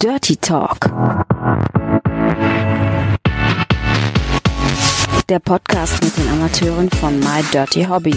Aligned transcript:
Dirty 0.00 0.36
Talk. 0.36 0.90
Der 5.28 5.38
Podcast 5.38 6.02
mit 6.02 6.16
den 6.16 6.28
Amateuren 6.30 6.90
von 6.90 7.20
My 7.20 7.44
Dirty 7.52 7.84
Hobby. 7.84 8.16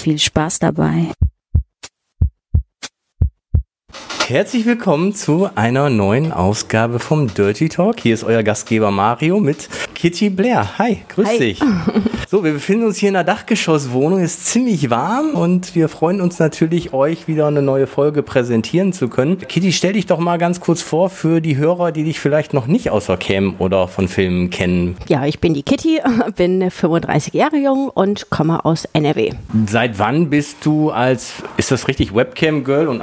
Viel 0.00 0.18
Spaß 0.18 0.60
dabei. 0.60 1.12
Herzlich 4.28 4.66
willkommen 4.66 5.14
zu 5.14 5.48
einer 5.54 5.88
neuen 5.88 6.32
Ausgabe 6.32 6.98
vom 6.98 7.32
Dirty 7.32 7.68
Talk. 7.68 8.00
Hier 8.00 8.12
ist 8.12 8.24
euer 8.24 8.42
Gastgeber 8.42 8.90
Mario 8.90 9.38
mit 9.38 9.68
Kitty 9.94 10.30
Blair. 10.30 10.78
Hi, 10.78 10.98
grüß 11.08 11.28
Hi. 11.28 11.38
dich. 11.38 11.60
So, 12.28 12.42
wir 12.42 12.54
befinden 12.54 12.86
uns 12.86 12.96
hier 12.96 13.10
in 13.10 13.14
einer 13.14 13.22
Dachgeschosswohnung. 13.22 14.18
Ist 14.18 14.46
ziemlich 14.46 14.90
warm 14.90 15.30
und 15.34 15.76
wir 15.76 15.88
freuen 15.88 16.20
uns 16.20 16.40
natürlich, 16.40 16.92
euch 16.92 17.28
wieder 17.28 17.46
eine 17.46 17.62
neue 17.62 17.86
Folge 17.86 18.24
präsentieren 18.24 18.92
zu 18.92 19.06
können. 19.06 19.38
Kitty, 19.38 19.72
stell 19.72 19.92
dich 19.92 20.06
doch 20.06 20.18
mal 20.18 20.36
ganz 20.36 20.58
kurz 20.58 20.82
vor 20.82 21.08
für 21.08 21.40
die 21.40 21.56
Hörer, 21.56 21.92
die 21.92 22.02
dich 22.02 22.18
vielleicht 22.18 22.52
noch 22.52 22.66
nicht 22.66 22.90
außer 22.90 23.16
Cam 23.16 23.54
oder 23.60 23.86
von 23.86 24.08
Filmen 24.08 24.50
kennen. 24.50 24.96
Ja, 25.06 25.24
ich 25.24 25.38
bin 25.38 25.54
die 25.54 25.62
Kitty, 25.62 26.00
bin 26.36 26.68
35 26.68 27.32
Jahre 27.32 27.58
jung 27.58 27.90
und 27.90 28.28
komme 28.28 28.64
aus 28.64 28.86
NRW. 28.92 29.30
Seit 29.68 30.00
wann 30.00 30.28
bist 30.28 30.66
du 30.66 30.90
als, 30.90 31.34
ist 31.58 31.70
das 31.70 31.86
richtig, 31.86 32.12
Webcam-Girl 32.12 32.88
und 32.88 33.02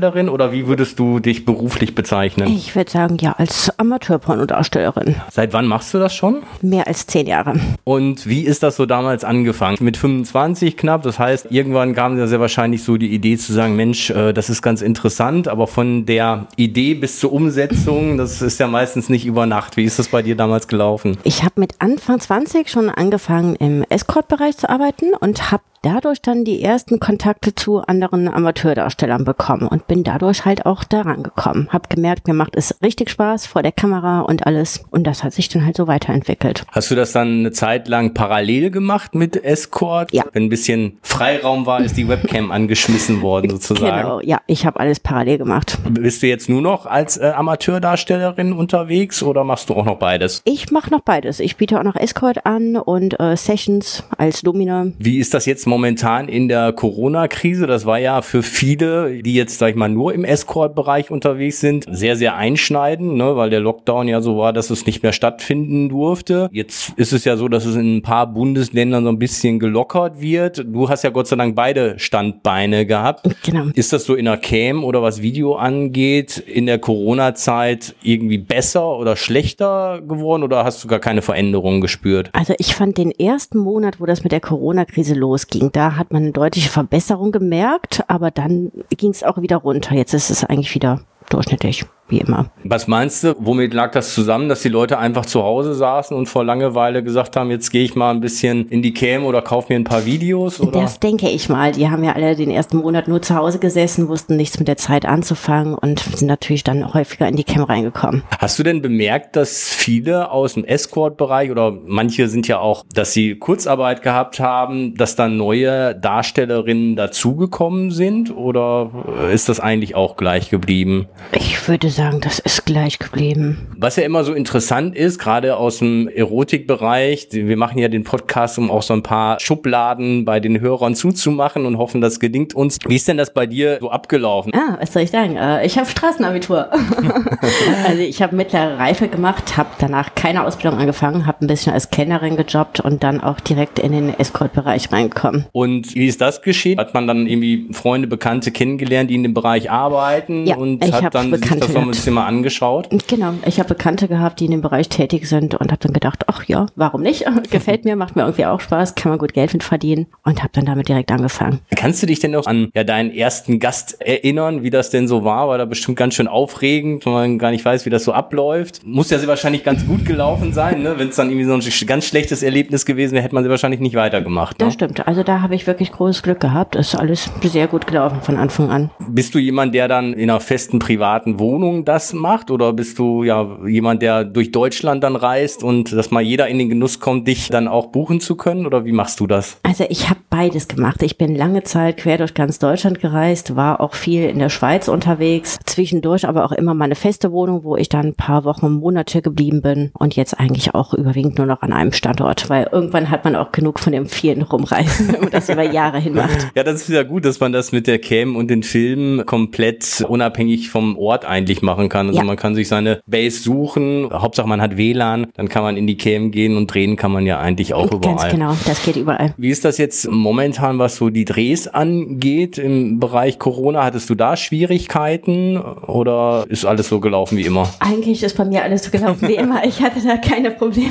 Amateurpornodarstellerin 0.00 0.28
oder 0.28 0.52
wie 0.52 0.66
würdest 0.66 0.98
du 0.98 1.18
dich 1.18 1.44
beruflich 1.44 1.94
bezeichnen? 1.94 2.48
Ich 2.48 2.74
würde 2.74 2.90
sagen, 2.90 3.18
ja, 3.20 3.32
als 3.32 3.78
Amateurpornodarstellerin. 3.78 5.16
Seit 5.30 5.52
wann 5.52 5.66
machst 5.66 5.92
du 5.94 5.98
das 5.98 6.14
schon? 6.14 6.42
Mehr 6.62 6.86
als 6.86 7.06
zehn 7.06 7.26
Jahre. 7.26 7.54
Und 7.84 8.26
wie 8.26 8.42
ist 8.42 8.62
das 8.62 8.76
so 8.76 8.86
damals 8.86 9.24
angefangen? 9.24 9.76
Mit 9.80 9.96
25 9.96 10.76
knapp, 10.76 11.02
das 11.02 11.18
heißt, 11.18 11.48
irgendwann 11.50 11.94
kam 11.94 12.18
ja 12.18 12.26
sehr 12.26 12.40
wahrscheinlich 12.40 12.82
so 12.82 12.96
die 12.96 13.12
Idee 13.12 13.36
zu 13.36 13.52
sagen, 13.52 13.76
Mensch, 13.76 14.10
äh, 14.10 14.32
das 14.32 14.50
ist 14.50 14.62
ganz 14.62 14.82
interessant, 14.82 15.48
aber 15.48 15.66
von 15.66 16.06
der 16.06 16.46
Idee 16.56 16.94
bis 16.94 17.20
zur 17.20 17.32
Umsetzung, 17.32 18.16
das 18.16 18.42
ist 18.42 18.58
ja 18.58 18.66
meistens 18.66 19.08
nicht 19.08 19.26
über 19.26 19.46
Nacht. 19.46 19.76
Wie 19.76 19.84
ist 19.84 19.98
das 19.98 20.08
bei 20.08 20.22
dir 20.22 20.36
damals 20.36 20.68
gelaufen? 20.68 21.18
Ich 21.24 21.42
habe 21.42 21.60
mit 21.60 21.74
Anfang 21.78 22.20
20 22.20 22.68
schon 22.68 22.88
angefangen, 22.88 23.56
im 23.56 23.84
Escort-Bereich 23.88 24.56
zu 24.56 24.68
arbeiten 24.68 25.14
und 25.18 25.50
habe 25.50 25.62
dadurch 25.82 26.20
dann 26.20 26.44
die 26.44 26.62
ersten 26.62 27.00
Kontakte 27.00 27.54
zu 27.54 27.78
anderen 27.78 28.28
Amateurdarstellern 28.28 29.24
bekommen 29.24 29.66
und 29.66 29.86
bin 29.86 30.04
dadurch 30.04 30.44
halt 30.44 30.66
auch 30.66 30.84
daran 30.84 31.22
gekommen. 31.22 31.68
Hab 31.70 31.88
gemerkt, 31.88 32.28
mir 32.28 32.34
macht 32.34 32.56
es 32.56 32.76
richtig 32.82 33.10
Spaß 33.10 33.46
vor 33.46 33.62
der 33.62 33.72
Kamera 33.72 34.20
und 34.20 34.46
alles 34.46 34.82
und 34.90 35.06
das 35.06 35.24
hat 35.24 35.32
sich 35.32 35.48
dann 35.48 35.64
halt 35.64 35.76
so 35.76 35.86
weiterentwickelt. 35.86 36.64
Hast 36.72 36.90
du 36.90 36.94
das 36.94 37.12
dann 37.12 37.40
eine 37.40 37.52
Zeit 37.52 37.88
lang 37.88 38.14
parallel 38.14 38.70
gemacht 38.70 39.14
mit 39.14 39.42
Escort? 39.42 40.12
Ja. 40.12 40.24
Wenn 40.32 40.44
ein 40.44 40.48
bisschen 40.48 40.98
Freiraum 41.02 41.66
war, 41.66 41.80
ist 41.80 41.96
die 41.96 42.08
Webcam 42.08 42.50
angeschmissen 42.50 43.22
worden 43.22 43.50
sozusagen. 43.50 44.02
Genau, 44.02 44.20
ja, 44.20 44.40
ich 44.46 44.66
habe 44.66 44.78
alles 44.80 45.00
parallel 45.00 45.38
gemacht. 45.38 45.78
Bist 45.88 46.22
du 46.22 46.26
jetzt 46.26 46.48
nur 46.48 46.62
noch 46.62 46.86
als 46.86 47.16
äh, 47.16 47.32
Amateurdarstellerin 47.34 48.52
unterwegs 48.52 49.22
oder 49.22 49.44
machst 49.44 49.70
du 49.70 49.74
auch 49.74 49.84
noch 49.84 49.98
beides? 49.98 50.42
Ich 50.44 50.70
mache 50.70 50.90
noch 50.90 51.00
beides. 51.00 51.40
Ich 51.40 51.56
biete 51.56 51.78
auch 51.78 51.84
noch 51.84 51.96
Escort 51.96 52.44
an 52.44 52.76
und 52.76 53.18
äh, 53.18 53.36
Sessions 53.36 54.04
als 54.18 54.42
Domina. 54.42 54.88
Wie 54.98 55.18
ist 55.18 55.32
das 55.32 55.46
jetzt 55.46 55.66
momentan 55.70 56.28
in 56.28 56.48
der 56.48 56.72
Corona-Krise? 56.72 57.66
Das 57.66 57.86
war 57.86 57.98
ja 57.98 58.20
für 58.20 58.42
viele, 58.42 59.22
die 59.22 59.34
jetzt, 59.34 59.58
sag 59.58 59.70
ich 59.70 59.76
mal, 59.76 59.88
nur 59.88 60.12
im 60.12 60.24
Escort-Bereich 60.24 61.10
unterwegs 61.10 61.60
sind, 61.60 61.86
sehr, 61.90 62.16
sehr 62.16 62.36
einschneidend, 62.36 63.14
ne? 63.14 63.36
weil 63.36 63.48
der 63.48 63.60
Lockdown 63.60 64.08
ja 64.08 64.20
so 64.20 64.36
war, 64.36 64.52
dass 64.52 64.68
es 64.68 64.84
nicht 64.84 65.02
mehr 65.02 65.12
stattfinden 65.12 65.88
durfte. 65.88 66.50
Jetzt 66.52 66.92
ist 66.96 67.12
es 67.12 67.24
ja 67.24 67.36
so, 67.36 67.48
dass 67.48 67.64
es 67.64 67.76
in 67.76 67.96
ein 67.96 68.02
paar 68.02 68.26
Bundesländern 68.26 69.04
so 69.04 69.10
ein 69.10 69.18
bisschen 69.18 69.58
gelockert 69.58 70.20
wird. 70.20 70.64
Du 70.66 70.88
hast 70.88 71.04
ja 71.04 71.10
Gott 71.10 71.28
sei 71.28 71.36
Dank 71.36 71.54
beide 71.54 71.98
Standbeine 71.98 72.84
gehabt. 72.84 73.26
Genau. 73.42 73.66
Ist 73.74 73.92
das 73.92 74.04
so 74.04 74.14
in 74.14 74.26
der 74.26 74.36
Cam 74.36 74.84
oder 74.84 75.02
was 75.02 75.22
Video 75.22 75.54
angeht, 75.54 76.36
in 76.38 76.66
der 76.66 76.78
Corona-Zeit 76.78 77.94
irgendwie 78.02 78.38
besser 78.38 78.96
oder 78.98 79.16
schlechter 79.16 80.02
geworden 80.06 80.42
oder 80.42 80.64
hast 80.64 80.82
du 80.82 80.88
gar 80.88 80.98
keine 80.98 81.22
Veränderungen 81.22 81.80
gespürt? 81.80 82.30
Also 82.32 82.54
ich 82.58 82.74
fand 82.74 82.98
den 82.98 83.12
ersten 83.12 83.58
Monat, 83.58 84.00
wo 84.00 84.06
das 84.06 84.22
mit 84.22 84.32
der 84.32 84.40
Corona-Krise 84.40 85.14
losging, 85.14 85.59
da 85.68 85.96
hat 85.96 86.12
man 86.12 86.22
eine 86.22 86.32
deutliche 86.32 86.70
Verbesserung 86.70 87.32
gemerkt, 87.32 88.04
aber 88.08 88.30
dann 88.30 88.72
ging 88.96 89.10
es 89.10 89.22
auch 89.22 89.40
wieder 89.42 89.58
runter. 89.58 89.94
Jetzt 89.94 90.14
ist 90.14 90.30
es 90.30 90.44
eigentlich 90.44 90.74
wieder 90.74 91.00
durchschnittlich, 91.28 91.84
wie 92.10 92.18
immer. 92.18 92.46
Was 92.64 92.86
meinst 92.86 93.24
du, 93.24 93.34
womit 93.38 93.74
lag 93.74 93.92
das 93.92 94.14
zusammen, 94.14 94.48
dass 94.48 94.62
die 94.62 94.68
Leute 94.68 94.98
einfach 94.98 95.26
zu 95.26 95.42
Hause 95.42 95.74
saßen 95.74 96.16
und 96.16 96.26
vor 96.26 96.44
Langeweile 96.44 97.02
gesagt 97.02 97.36
haben, 97.36 97.50
jetzt 97.50 97.70
gehe 97.70 97.84
ich 97.84 97.94
mal 97.94 98.10
ein 98.10 98.20
bisschen 98.20 98.68
in 98.68 98.82
die 98.82 98.92
Cam 98.92 99.24
oder 99.24 99.42
kauf 99.42 99.68
mir 99.68 99.76
ein 99.76 99.84
paar 99.84 100.04
Videos? 100.04 100.60
Oder? 100.60 100.80
Das 100.80 101.00
denke 101.00 101.28
ich 101.28 101.48
mal. 101.48 101.72
Die 101.72 101.88
haben 101.88 102.04
ja 102.04 102.12
alle 102.12 102.36
den 102.36 102.50
ersten 102.50 102.78
Monat 102.78 103.08
nur 103.08 103.22
zu 103.22 103.34
Hause 103.34 103.58
gesessen, 103.58 104.08
wussten 104.08 104.36
nichts 104.36 104.58
mit 104.58 104.68
der 104.68 104.76
Zeit 104.76 105.06
anzufangen 105.06 105.74
und 105.74 106.00
sind 106.00 106.28
natürlich 106.28 106.64
dann 106.64 106.92
häufiger 106.92 107.28
in 107.28 107.36
die 107.36 107.44
Cam 107.44 107.64
reingekommen. 107.64 108.22
Hast 108.38 108.58
du 108.58 108.62
denn 108.62 108.82
bemerkt, 108.82 109.36
dass 109.36 109.68
viele 109.68 110.30
aus 110.30 110.54
dem 110.54 110.64
Escort-Bereich 110.64 111.50
oder 111.50 111.72
manche 111.86 112.28
sind 112.28 112.48
ja 112.48 112.58
auch, 112.58 112.84
dass 112.94 113.12
sie 113.12 113.36
Kurzarbeit 113.36 114.02
gehabt 114.02 114.40
haben, 114.40 114.94
dass 114.96 115.16
dann 115.16 115.36
neue 115.36 115.94
Darstellerinnen 115.94 116.96
dazugekommen 116.96 117.90
sind 117.90 118.34
oder 118.36 118.90
ist 119.32 119.48
das 119.48 119.60
eigentlich 119.60 119.94
auch 119.94 120.16
gleich 120.16 120.50
geblieben? 120.50 121.08
Ich 121.32 121.68
würde 121.68 121.90
sagen, 121.90 121.99
das 122.08 122.38
ist 122.38 122.64
gleich 122.64 122.98
geblieben. 122.98 123.68
Was 123.76 123.96
ja 123.96 124.04
immer 124.04 124.24
so 124.24 124.32
interessant 124.32 124.96
ist, 124.96 125.18
gerade 125.18 125.56
aus 125.56 125.78
dem 125.78 126.08
Erotikbereich, 126.08 127.28
wir 127.32 127.56
machen 127.56 127.78
ja 127.78 127.88
den 127.88 128.04
Podcast, 128.04 128.58
um 128.58 128.70
auch 128.70 128.82
so 128.82 128.94
ein 128.94 129.02
paar 129.02 129.38
Schubladen 129.40 130.24
bei 130.24 130.40
den 130.40 130.60
Hörern 130.60 130.94
zuzumachen 130.94 131.66
und 131.66 131.76
hoffen, 131.78 132.00
das 132.00 132.18
gelingt 132.18 132.54
uns. 132.54 132.78
Wie 132.86 132.96
ist 132.96 133.06
denn 133.08 133.18
das 133.18 133.34
bei 133.34 133.46
dir 133.46 133.78
so 133.80 133.90
abgelaufen? 133.90 134.52
Ah, 134.54 134.78
was 134.80 134.92
soll 134.92 135.02
ich 135.02 135.10
sagen? 135.10 135.36
Äh, 135.36 135.66
Ich 135.66 135.76
habe 135.76 135.88
Straßenabitur. 135.88 136.70
also 137.86 138.02
ich 138.02 138.22
habe 138.22 138.34
mittlere 138.34 138.78
Reife 138.78 139.08
gemacht, 139.08 139.56
habe 139.56 139.70
danach 139.78 140.14
keine 140.14 140.46
Ausbildung 140.46 140.78
angefangen, 140.78 141.26
habe 141.26 141.44
ein 141.44 141.48
bisschen 141.48 141.72
als 141.72 141.90
Kellnerin 141.90 142.36
gejobbt 142.36 142.80
und 142.80 143.02
dann 143.02 143.20
auch 143.20 143.40
direkt 143.40 143.78
in 143.78 143.92
den 143.92 144.18
Escort-Bereich 144.18 144.90
reingekommen. 144.90 145.46
Und 145.52 145.94
wie 145.94 146.06
ist 146.06 146.20
das 146.20 146.40
geschehen? 146.42 146.78
Hat 146.78 146.94
man 146.94 147.06
dann 147.06 147.26
irgendwie 147.26 147.68
Freunde, 147.72 148.08
Bekannte 148.08 148.50
kennengelernt, 148.50 149.10
die 149.10 149.14
in 149.14 149.22
dem 149.22 149.34
Bereich 149.34 149.70
arbeiten 149.70 150.46
Ja, 150.46 150.56
und 150.56 150.84
ich 150.84 150.92
hat 150.92 151.14
dann 151.14 151.30
sich 151.32 151.40
Bekannte 151.40 151.66
das 151.66 151.72
so 151.72 151.89
gehabt. 151.90 152.04
bisschen 152.04 152.14
mal 152.14 152.26
angeschaut? 152.26 152.88
Genau, 153.08 153.34
ich 153.46 153.58
habe 153.58 153.68
Bekannte 153.68 154.08
gehabt, 154.08 154.40
die 154.40 154.46
in 154.46 154.50
dem 154.50 154.60
Bereich 154.60 154.88
tätig 154.88 155.28
sind 155.28 155.54
und 155.54 155.70
habe 155.70 155.80
dann 155.80 155.92
gedacht, 155.92 156.24
ach 156.26 156.44
ja, 156.44 156.66
warum 156.76 157.02
nicht? 157.02 157.24
Gefällt 157.50 157.84
mir, 157.84 157.96
macht 157.96 158.16
mir 158.16 158.22
irgendwie 158.22 158.46
auch 158.46 158.60
Spaß, 158.60 158.94
kann 158.94 159.10
man 159.10 159.18
gut 159.18 159.34
Geld 159.34 159.52
mit 159.52 159.62
verdienen 159.62 160.06
und 160.24 160.42
habe 160.42 160.50
dann 160.52 160.64
damit 160.64 160.88
direkt 160.88 161.10
angefangen. 161.10 161.60
Kannst 161.76 162.02
du 162.02 162.06
dich 162.06 162.20
denn 162.20 162.32
noch 162.32 162.46
an 162.46 162.70
ja, 162.74 162.84
deinen 162.84 163.10
ersten 163.10 163.58
Gast 163.58 164.00
erinnern, 164.00 164.62
wie 164.62 164.70
das 164.70 164.90
denn 164.90 165.08
so 165.08 165.24
war? 165.24 165.48
War 165.48 165.58
da 165.58 165.64
bestimmt 165.64 165.96
ganz 165.96 166.14
schön 166.14 166.28
aufregend, 166.28 167.06
wenn 167.06 167.12
man 167.12 167.38
gar 167.38 167.50
nicht 167.50 167.64
weiß, 167.64 167.86
wie 167.86 167.90
das 167.90 168.04
so 168.04 168.12
abläuft. 168.12 168.80
Muss 168.84 169.10
ja 169.10 169.18
sehr 169.18 169.28
wahrscheinlich 169.28 169.64
ganz 169.64 169.86
gut 169.86 170.04
gelaufen 170.04 170.52
sein, 170.52 170.82
ne? 170.82 170.94
Wenn 170.98 171.08
es 171.08 171.16
dann 171.16 171.30
irgendwie 171.30 171.46
so 171.46 171.54
ein 171.54 171.86
ganz 171.86 172.06
schlechtes 172.06 172.42
Erlebnis 172.42 172.86
gewesen 172.86 173.14
wäre, 173.14 173.22
hätte 173.22 173.34
man 173.34 173.44
sie 173.44 173.50
wahrscheinlich 173.50 173.80
nicht 173.80 173.94
weitergemacht. 173.94 174.58
Ne? 174.58 174.66
Das 174.66 174.74
stimmt, 174.74 175.06
also 175.06 175.22
da 175.22 175.42
habe 175.42 175.54
ich 175.54 175.66
wirklich 175.66 175.92
großes 175.92 176.22
Glück 176.22 176.40
gehabt, 176.40 176.76
ist 176.76 176.94
alles 176.94 177.30
sehr 177.42 177.66
gut 177.66 177.86
gelaufen 177.86 178.20
von 178.22 178.36
Anfang 178.36 178.70
an. 178.70 178.90
Bist 179.08 179.34
du 179.34 179.38
jemand, 179.38 179.74
der 179.74 179.88
dann 179.88 180.12
in 180.12 180.30
einer 180.30 180.40
festen 180.40 180.78
privaten 180.78 181.38
Wohnung 181.38 181.79
das 181.84 182.12
macht? 182.12 182.50
Oder 182.50 182.72
bist 182.72 182.98
du 182.98 183.24
ja 183.24 183.58
jemand, 183.66 184.02
der 184.02 184.24
durch 184.24 184.52
Deutschland 184.52 185.02
dann 185.04 185.16
reist 185.16 185.62
und 185.62 185.92
dass 185.92 186.10
mal 186.10 186.22
jeder 186.22 186.48
in 186.48 186.58
den 186.58 186.68
Genuss 186.68 187.00
kommt, 187.00 187.28
dich 187.28 187.48
dann 187.48 187.68
auch 187.68 187.86
buchen 187.86 188.20
zu 188.20 188.36
können? 188.36 188.66
Oder 188.66 188.84
wie 188.84 188.92
machst 188.92 189.20
du 189.20 189.26
das? 189.26 189.58
Also 189.62 189.84
ich 189.88 190.08
habe 190.10 190.20
beides 190.30 190.68
gemacht. 190.68 191.02
Ich 191.02 191.18
bin 191.18 191.34
lange 191.34 191.62
Zeit 191.62 191.98
quer 191.98 192.18
durch 192.18 192.34
ganz 192.34 192.58
Deutschland 192.58 193.00
gereist, 193.00 193.56
war 193.56 193.80
auch 193.80 193.94
viel 193.94 194.24
in 194.24 194.38
der 194.38 194.48
Schweiz 194.48 194.88
unterwegs, 194.88 195.58
zwischendurch 195.64 196.26
aber 196.26 196.44
auch 196.44 196.52
immer 196.52 196.74
meine 196.74 196.94
feste 196.94 197.32
Wohnung, 197.32 197.64
wo 197.64 197.76
ich 197.76 197.88
dann 197.88 198.06
ein 198.06 198.14
paar 198.14 198.44
Wochen, 198.44 198.72
Monate 198.72 199.22
geblieben 199.22 199.62
bin 199.62 199.90
und 199.94 200.16
jetzt 200.16 200.38
eigentlich 200.38 200.74
auch 200.74 200.94
überwiegend 200.94 201.38
nur 201.38 201.46
noch 201.46 201.62
an 201.62 201.72
einem 201.72 201.92
Standort, 201.92 202.48
weil 202.48 202.68
irgendwann 202.72 203.10
hat 203.10 203.24
man 203.24 203.36
auch 203.36 203.52
genug 203.52 203.80
von 203.80 203.92
dem 203.92 204.06
vielen 204.06 204.42
Rumreisen, 204.42 205.08
wenn 205.12 205.20
man 205.20 205.30
das 205.30 205.48
über 205.48 205.62
Jahre 205.62 205.98
hin 205.98 206.14
macht. 206.14 206.48
Ja, 206.54 206.62
das 206.62 206.82
ist 206.82 206.88
ja 206.88 207.02
gut, 207.02 207.24
dass 207.24 207.40
man 207.40 207.52
das 207.52 207.72
mit 207.72 207.86
der 207.86 207.98
Cam 207.98 208.36
und 208.36 208.48
den 208.48 208.62
Filmen 208.62 209.26
komplett 209.26 210.04
unabhängig 210.08 210.70
vom 210.70 210.96
Ort 210.96 211.24
eigentlich 211.24 211.62
machen 211.70 211.88
kann. 211.88 212.08
Also 212.08 212.18
Ja. 212.20 212.24
man 212.24 212.36
kann 212.36 212.54
sich 212.54 212.68
seine 212.68 213.00
Base 213.06 213.42
suchen, 213.42 214.08
Hauptsache 214.12 214.48
man 214.48 214.60
hat 214.60 214.76
WLAN, 214.76 215.26
dann 215.34 215.48
kann 215.48 215.62
man 215.62 215.76
in 215.76 215.86
die 215.86 215.96
Cam 215.96 216.30
gehen 216.30 216.56
und 216.56 216.66
drehen 216.72 216.96
kann 216.96 217.12
man 217.12 217.26
ja 217.26 217.38
eigentlich 217.38 217.74
auch 217.74 217.90
überall. 217.92 218.16
Ganz 218.16 218.28
genau, 218.30 218.56
das 218.66 218.82
geht 218.84 218.96
überall. 218.96 219.34
Wie 219.36 219.48
ist 219.50 219.64
das 219.64 219.78
jetzt 219.78 220.10
momentan, 220.10 220.78
was 220.78 220.96
so 220.96 221.10
die 221.10 221.24
Drehs 221.24 221.68
angeht 221.68 222.58
im 222.58 222.98
Bereich 223.00 223.38
Corona? 223.38 223.84
Hattest 223.84 224.10
du 224.10 224.14
da 224.14 224.36
Schwierigkeiten 224.36 225.58
oder 225.58 226.44
ist 226.48 226.64
alles 226.64 226.88
so 226.88 227.00
gelaufen 227.00 227.36
wie 227.38 227.42
immer? 227.46 227.68
Eigentlich 227.80 228.22
ist 228.22 228.36
bei 228.36 228.44
mir 228.44 228.62
alles 228.62 228.84
so 228.84 228.90
gelaufen 228.90 229.28
wie 229.28 229.34
immer. 229.34 229.64
Ich 229.64 229.80
hatte 229.82 230.00
da 230.04 230.16
keine 230.16 230.50
Probleme. 230.50 230.90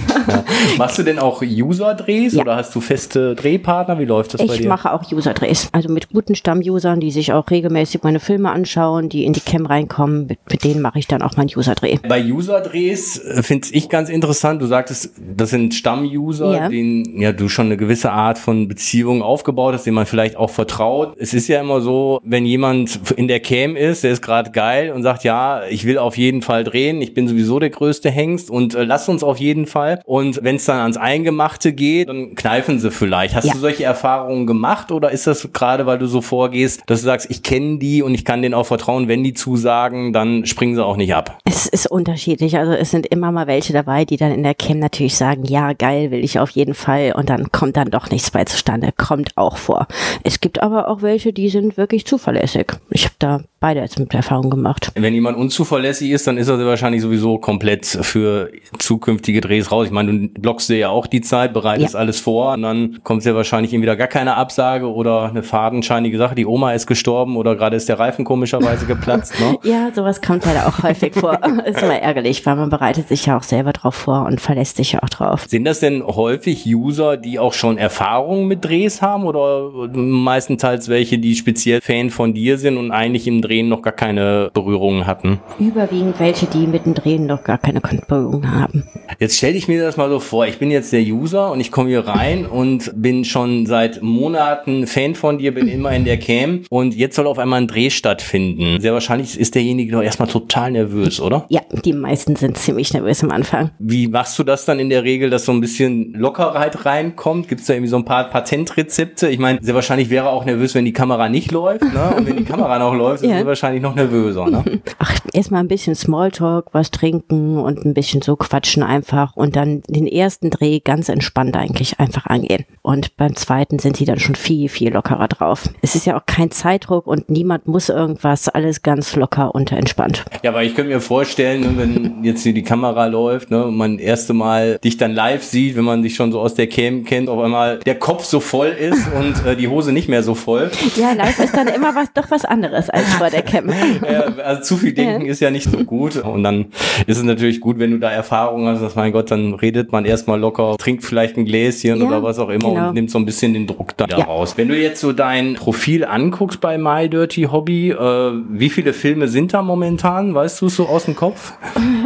Machst 0.78 0.98
du 1.00 1.04
denn 1.04 1.20
auch 1.20 1.42
User-Drehs 1.42 2.34
Ja. 2.34 2.42
oder 2.42 2.56
hast 2.56 2.74
du 2.76 2.82
feste 2.82 3.36
Drehpartner? 3.36 4.00
Wie 4.00 4.06
läuft 4.06 4.34
das 4.34 4.46
bei 4.46 4.54
Ich 4.54 4.62
dir? 4.62 4.70
mache 4.70 4.92
auch 4.94 5.04
User-Drehs. 5.12 5.70
Also 5.72 5.90
mit 5.92 6.10
guten 6.10 6.36
Stamm-Usern, 6.36 7.00
die 7.00 7.12
sich 7.12 7.34
auch 7.34 7.50
regelmäßig 7.50 8.04
meine 8.04 8.20
Filme 8.20 8.52
anschauen, 8.52 9.10
die 9.10 9.26
in 9.26 9.34
die 9.34 9.40
Cam 9.42 9.66
reinkommen. 9.66 10.28
Mit, 10.28 10.40
mit 10.60 10.64
denen 10.74 10.82
mache 10.82 11.00
ich 11.00 11.08
dann 11.08 11.22
auch 11.22 11.38
meinen 11.38 11.50
User-Dreh. 11.56 11.98
Bei 12.08 12.22
User-Drehs 12.24 13.20
äh, 13.20 13.44
finde 13.44 13.68
ich 13.72 13.88
ganz 13.90 14.10
interessant. 14.10 14.62
Du 14.62 14.66
sagtest, 14.66 15.12
das 15.36 15.52
sind 15.52 15.74
Stamm-User, 15.74 16.54
Ja. 16.54 16.70
denen 16.70 17.20
ja 17.22 17.32
du 17.32 17.48
schon 17.50 17.68
eine 17.68 17.78
gewisse 17.78 18.12
Art 18.12 18.38
von 18.38 18.68
Beziehung 18.68 19.22
aufgebaut 19.22 19.74
hast, 19.74 19.86
denen 19.86 19.96
man 19.96 20.06
vielleicht 20.06 20.36
auch 20.36 20.50
vertraut. 20.50 21.16
Es 21.18 21.34
ist 21.34 21.48
ja 21.48 21.62
immer 21.62 21.82
so, 21.82 22.20
wenn 22.24 22.46
jemand 22.46 23.00
in 23.16 23.28
der 23.28 23.40
Cam 23.40 23.76
ist, 23.76 24.04
der 24.04 24.12
ist 24.12 24.22
gerade 24.22 24.52
geil 24.52 24.92
und 24.92 25.04
sagt, 25.04 25.24
ja, 25.24 25.62
ich 25.70 25.86
will 25.86 25.98
auf 25.98 26.18
jeden 26.18 26.42
Fall 26.42 26.64
drehen, 26.64 27.02
ich 27.02 27.14
bin 27.14 27.28
sowieso 27.28 27.60
der 27.60 27.70
größte 27.70 28.10
Hengst 28.10 28.50
und 28.50 28.76
äh, 28.76 28.84
lass 28.84 29.08
uns 29.08 29.24
auf 29.24 29.38
jeden 29.40 29.66
Fall. 29.66 30.02
Und 30.06 30.44
wenn 30.44 30.58
es 30.58 30.66
dann 30.66 30.80
ans 30.80 30.98
Eingemachte 30.98 31.72
geht, 31.74 32.10
dann 32.10 32.36
kneifen 32.36 32.80
sie 32.80 32.92
vielleicht. 32.92 33.36
Hast 33.36 33.46
Ja. 33.46 33.54
du 33.54 33.60
solche 33.60 33.84
Erfahrungen 33.86 34.46
gemacht 34.48 34.92
oder 34.92 35.12
ist 35.12 35.26
das 35.28 35.48
gerade, 35.54 35.86
weil 35.86 35.98
du 36.00 36.08
so 36.08 36.22
vorgehst, 36.22 36.82
dass 36.88 37.00
du 37.02 37.06
sagst, 37.06 37.28
ich 37.30 37.44
kenne 37.44 37.78
die 37.80 38.02
und 38.02 38.14
ich 38.14 38.26
kann 38.26 38.42
denen 38.42 38.54
auch 38.54 38.66
vertrauen, 38.66 39.08
wenn 39.08 39.24
die 39.24 39.34
zusagen, 39.34 40.12
dann 40.14 40.46
springen 40.50 40.76
sie 40.76 40.84
auch 40.86 40.98
nicht 40.98 41.14
ab? 41.14 41.38
Es 41.46 41.68
ist 41.68 41.88
unterschiedlich. 41.90 42.58
Also 42.58 42.74
es 42.74 42.92
sind 42.92 43.06
immer 43.08 43.32
mal 43.32 43.48
welche 43.48 43.74
dabei, 43.74 44.06
die 44.06 44.18
dann 44.18 44.32
in 44.32 44.44
der 44.44 44.56
Cam 44.56 44.80
natürlich 44.80 45.16
sagen, 45.16 45.46
ja, 45.46 45.74
geil, 45.74 46.12
will 46.12 46.24
ich 46.24 46.40
auf 46.40 46.50
jeden 46.52 46.74
Fall. 46.74 47.14
Und 47.16 47.30
dann 47.30 47.52
kommt 47.52 47.78
dann 47.78 47.90
doch 47.92 48.10
nichts 48.12 48.32
bei 48.32 48.44
zustande. 48.46 48.90
Kommt 48.96 49.38
auch 49.38 49.58
vor. 49.58 49.88
Es 50.24 50.40
gibt 50.42 50.62
aber 50.62 50.88
auch 50.90 51.02
welche, 51.02 51.34
die 51.34 51.50
sind 51.50 51.78
wirklich 51.78 52.06
zuverlässig. 52.06 52.68
Ich 52.90 53.06
habe 53.06 53.16
da 53.20 53.42
beide 53.60 53.82
jetzt 53.82 54.00
mit 54.00 54.14
Erfahrung 54.14 54.50
gemacht. 54.50 54.92
Wenn 54.96 55.14
jemand 55.14 55.38
unzuverlässig 55.38 56.12
ist, 56.12 56.26
dann 56.28 56.38
ist 56.38 56.48
er 56.48 56.58
wahrscheinlich 56.66 57.02
sowieso 57.02 57.38
komplett 57.40 57.86
für 57.86 58.50
zukünftige 58.78 59.42
Drehs 59.42 59.72
raus. 59.72 59.88
Ich 59.88 59.92
meine, 59.92 60.12
du 60.14 60.28
blockst 60.40 60.70
dir 60.70 60.78
ja 60.78 60.90
auch 60.90 61.08
die 61.08 61.22
Zeit, 61.22 61.54
bereitest 61.54 61.94
Ja. 61.94 62.00
alles 62.00 62.20
vor 62.22 62.54
und 62.54 62.62
dann 62.62 63.00
kommt 63.04 63.22
sehr 63.24 63.36
wahrscheinlich 63.36 63.74
entweder 63.74 63.96
gar 63.98 64.08
keine 64.08 64.36
Absage 64.36 64.92
oder 64.92 65.26
eine 65.30 65.44
fadenscheinige 65.44 66.18
Sache. 66.18 66.36
Die 66.36 66.46
Oma 66.46 66.72
ist 66.74 66.88
gestorben 66.88 67.36
oder 67.36 67.56
gerade 67.58 67.76
ist 67.76 67.90
der 67.90 68.00
Reifen 68.00 68.24
komischerweise 68.26 68.86
geplatzt. 68.86 69.34
Ne? 69.40 69.58
Ja, 69.70 69.90
sowas 69.94 70.22
kommt 70.40 70.54
leider 70.54 70.68
auch 70.68 70.84
häufig 70.84 71.14
vor. 71.14 71.40
Ist 71.66 71.82
immer 71.82 72.00
ärgerlich, 72.00 72.46
weil 72.46 72.56
man 72.56 72.70
bereitet 72.70 73.08
sich 73.08 73.26
ja 73.26 73.38
auch 73.38 73.44
selber 73.44 73.74
drauf 73.74 73.96
vor 73.96 74.26
und 74.26 74.40
verlässt 74.40 74.78
sich 74.78 74.94
ja 74.94 75.04
auch 75.04 75.10
drauf. 75.10 75.46
Sind 75.48 75.66
das 75.66 75.80
denn 75.80 76.04
häufig 76.06 76.66
User, 76.66 77.18
die 77.18 77.40
auch 77.40 77.54
schon 77.54 77.78
Erfahrungen 77.78 78.48
mit 78.48 78.64
Drehs 78.64 79.02
haben 79.02 79.26
oder 79.26 79.70
meistenteils 79.92 80.90
welche, 80.90 81.18
die 81.20 81.36
speziell 81.36 81.82
Fan 81.82 82.10
von 82.10 82.34
dir 82.34 82.58
sind 82.58 82.78
und 82.78 82.92
eigentlich 82.92 83.28
im 83.28 83.42
Drehen 83.42 83.70
noch 83.70 83.82
gar 83.82 83.94
keine 83.94 84.50
Berührungen 84.54 85.06
hatten? 85.06 85.40
Überwiegend 85.60 86.20
welche, 86.20 86.46
die 86.46 86.68
mit 86.68 86.86
dem 86.86 86.94
Drehen 86.94 87.26
noch 87.26 87.44
gar 87.44 87.58
keine 87.58 87.82
Berührung 87.82 88.50
haben. 88.50 88.84
Jetzt 89.20 89.38
stell 89.38 89.54
dich 89.54 89.68
mir 89.68 89.82
das 89.82 89.98
mal 89.98 90.10
so 90.10 90.20
vor, 90.20 90.46
ich 90.46 90.60
bin 90.60 90.72
jetzt 90.72 90.94
der 90.94 91.02
User 91.02 91.52
und 91.52 91.60
ich 91.60 91.72
komme 91.72 91.90
hier 91.90 92.08
rein 92.08 92.46
und 92.46 92.92
bin 92.96 93.26
schon 93.26 93.66
seit 93.66 94.02
Monaten 94.02 94.88
Fan 94.88 95.16
von 95.16 95.38
dir, 95.38 95.54
bin 95.54 95.68
immer 95.68 95.92
in 95.92 96.06
der 96.06 96.18
Cam 96.18 96.62
und 96.70 96.96
jetzt 96.96 97.16
soll 97.16 97.28
auf 97.28 97.40
einmal 97.40 97.62
ein 97.62 97.68
Dreh 97.68 97.90
stattfinden. 97.90 98.80
Sehr 98.80 98.94
wahrscheinlich 98.94 99.38
ist 99.38 99.56
derjenige 99.56 99.92
doch 99.92 100.02
erstmal 100.02 100.29
total 100.30 100.72
nervös, 100.72 101.20
oder? 101.20 101.46
Ja, 101.50 101.62
die 101.84 101.94
meisten 101.94 102.36
sind 102.36 102.58
ziemlich 102.58 102.94
nervös 102.94 103.24
am 103.24 103.32
Anfang. 103.32 103.72
Wie 103.80 104.08
machst 104.08 104.38
du 104.40 104.44
das 104.44 104.66
dann 104.66 104.80
in 104.80 104.90
der 104.90 105.04
Regel, 105.04 105.30
dass 105.30 105.46
so 105.46 105.52
ein 105.52 105.62
bisschen 105.62 106.14
Lockerheit 106.14 106.86
reinkommt? 106.86 107.48
Gibt 107.48 107.62
es 107.62 107.68
da 107.68 107.74
irgendwie 107.74 107.90
so 107.90 107.98
ein 107.98 108.06
paar 108.06 108.30
Patentrezepte? 108.30 109.28
Ich 109.30 109.40
meine, 109.40 109.60
sehr 109.62 109.76
wahrscheinlich 109.76 110.10
wäre 110.10 110.28
er 110.28 110.32
auch 110.32 110.46
nervös, 110.46 110.76
wenn 110.76 110.86
die 110.86 110.94
Kamera 110.94 111.30
nicht 111.30 111.52
läuft. 111.52 111.82
Ne? 111.84 112.14
Und 112.18 112.26
wenn 112.28 112.38
die 112.38 112.44
Kamera 112.46 112.80
noch 112.80 112.94
läuft, 112.94 113.24
ist 113.24 113.30
Ja. 113.30 113.38
er 113.38 113.46
wahrscheinlich 113.46 113.82
noch 113.82 113.96
nervöser. 113.96 114.50
Ne? 114.50 114.64
Ach, 115.00 115.16
erstmal 115.34 115.62
ein 115.62 115.68
bisschen 115.68 115.96
Smalltalk, 115.96 116.68
was 116.74 116.92
trinken 116.92 117.58
und 117.58 117.86
ein 117.86 117.94
bisschen 117.94 118.22
so 118.22 118.36
quatschen 118.36 118.84
einfach 118.84 119.36
und 119.36 119.56
dann 119.56 119.82
den 119.88 120.08
ersten 120.08 120.50
Dreh 120.50 120.80
ganz 120.80 121.10
entspannt 121.10 121.56
eigentlich 121.58 122.00
einfach 122.00 122.26
angehen. 122.28 122.66
Und 122.82 123.16
beim 123.18 123.36
zweiten 123.36 123.80
sind 123.80 123.98
sie 123.98 124.06
dann 124.06 124.20
schon 124.20 124.36
viel, 124.36 124.70
viel 124.70 124.94
lockerer 124.94 125.28
drauf. 125.28 125.70
Es 125.82 125.96
ist 125.96 126.06
ja 126.06 126.18
auch 126.18 126.26
kein 126.26 126.52
Zeitdruck 126.52 127.08
und 127.08 127.30
niemand 127.30 127.68
muss 127.68 127.90
irgendwas, 127.90 128.50
alles 128.50 128.82
ganz 128.82 129.16
locker 129.16 129.54
und 129.56 129.72
entspannt. 129.72 130.19
Ja, 130.44 130.52
aber 130.52 130.64
ich 130.64 130.76
könnte 130.76 130.92
mir 130.94 131.02
vorstellen, 131.02 131.62
ne, 131.62 131.74
wenn 131.76 132.24
jetzt 132.24 132.44
hier 132.44 132.54
die 132.54 132.64
Kamera 132.64 133.08
läuft 133.08 133.52
ne, 133.52 133.66
und 133.66 133.76
man 133.76 133.98
das 133.98 134.06
erste 134.06 134.34
Mal 134.34 134.80
dich 134.84 134.98
dann 134.98 135.14
live 135.14 135.44
sieht, 135.44 135.76
wenn 135.76 135.84
man 135.84 136.02
dich 136.02 136.16
schon 136.16 136.32
so 136.32 136.40
aus 136.40 136.54
der 136.56 136.68
Cam 136.68 137.04
kennt, 137.04 137.30
auf 137.30 137.40
einmal 137.42 137.80
der 137.80 137.96
Kopf 137.96 138.24
so 138.24 138.40
voll 138.40 138.68
ist 138.70 139.08
und 139.20 139.46
äh, 139.46 139.56
die 139.56 139.68
Hose 139.68 139.92
nicht 139.92 140.08
mehr 140.10 140.24
so 140.24 140.36
voll. 140.36 140.72
Ja, 140.96 141.14
live 141.14 141.40
ist 141.40 141.56
dann 141.56 141.68
immer 141.68 141.94
was, 141.96 142.12
doch 142.14 142.30
was 142.32 142.46
anderes 142.46 142.90
als 142.90 143.14
vor 143.16 143.30
der 143.30 143.42
Cam. 143.42 143.70
Ja, 144.10 144.22
also 144.44 144.62
zu 144.62 144.78
viel 144.78 144.94
denken 144.94 145.26
ist 145.26 145.40
ja 145.42 145.52
nicht 145.52 145.70
so 145.70 145.84
gut. 145.84 146.16
Und 146.18 146.44
dann 146.44 146.68
ist 147.06 147.18
es 147.18 147.24
natürlich 147.24 147.60
gut, 147.60 147.80
wenn 147.80 147.92
du 147.92 148.00
da 148.00 148.10
Erfahrung 148.10 148.68
hast, 148.68 148.82
dass 148.82 148.96
mein 148.96 149.12
Gott, 149.12 149.30
dann 149.32 149.54
redet 149.54 149.92
man 149.92 150.06
erstmal 150.06 150.40
locker, 150.40 150.76
trinkt 150.78 151.04
vielleicht 151.04 151.38
ein 151.38 151.46
Gläschen 151.46 152.00
Ja, 152.02 152.08
oder 152.08 152.24
was 152.24 152.40
auch 152.40 152.50
immer 152.50 152.70
genau. 152.70 152.88
und 152.90 152.94
nimmt 152.96 153.12
so 153.12 153.20
ein 153.20 153.26
bisschen 153.26 153.54
den 153.54 153.68
Druck 153.68 153.96
da 153.98 154.06
Ja. 154.08 154.24
raus. 154.24 154.54
Wenn 154.58 154.68
du 154.70 154.78
jetzt 154.78 155.02
so 155.02 155.12
dein 155.12 155.56
Profil 155.56 156.06
anguckst 156.06 156.62
bei 156.62 156.78
My 156.78 157.10
Dirty 157.10 157.44
Hobby, 157.52 157.92
äh, 157.92 158.32
wie 158.50 158.70
viele 158.70 158.94
Filme 158.94 159.28
sind 159.28 159.54
da 159.54 159.62
momentan? 159.62 160.09
Weißt 160.14 160.62
du 160.62 160.66
es 160.66 160.76
so 160.76 160.88
aus 160.88 161.06
dem 161.06 161.16
Kopf? 161.16 161.54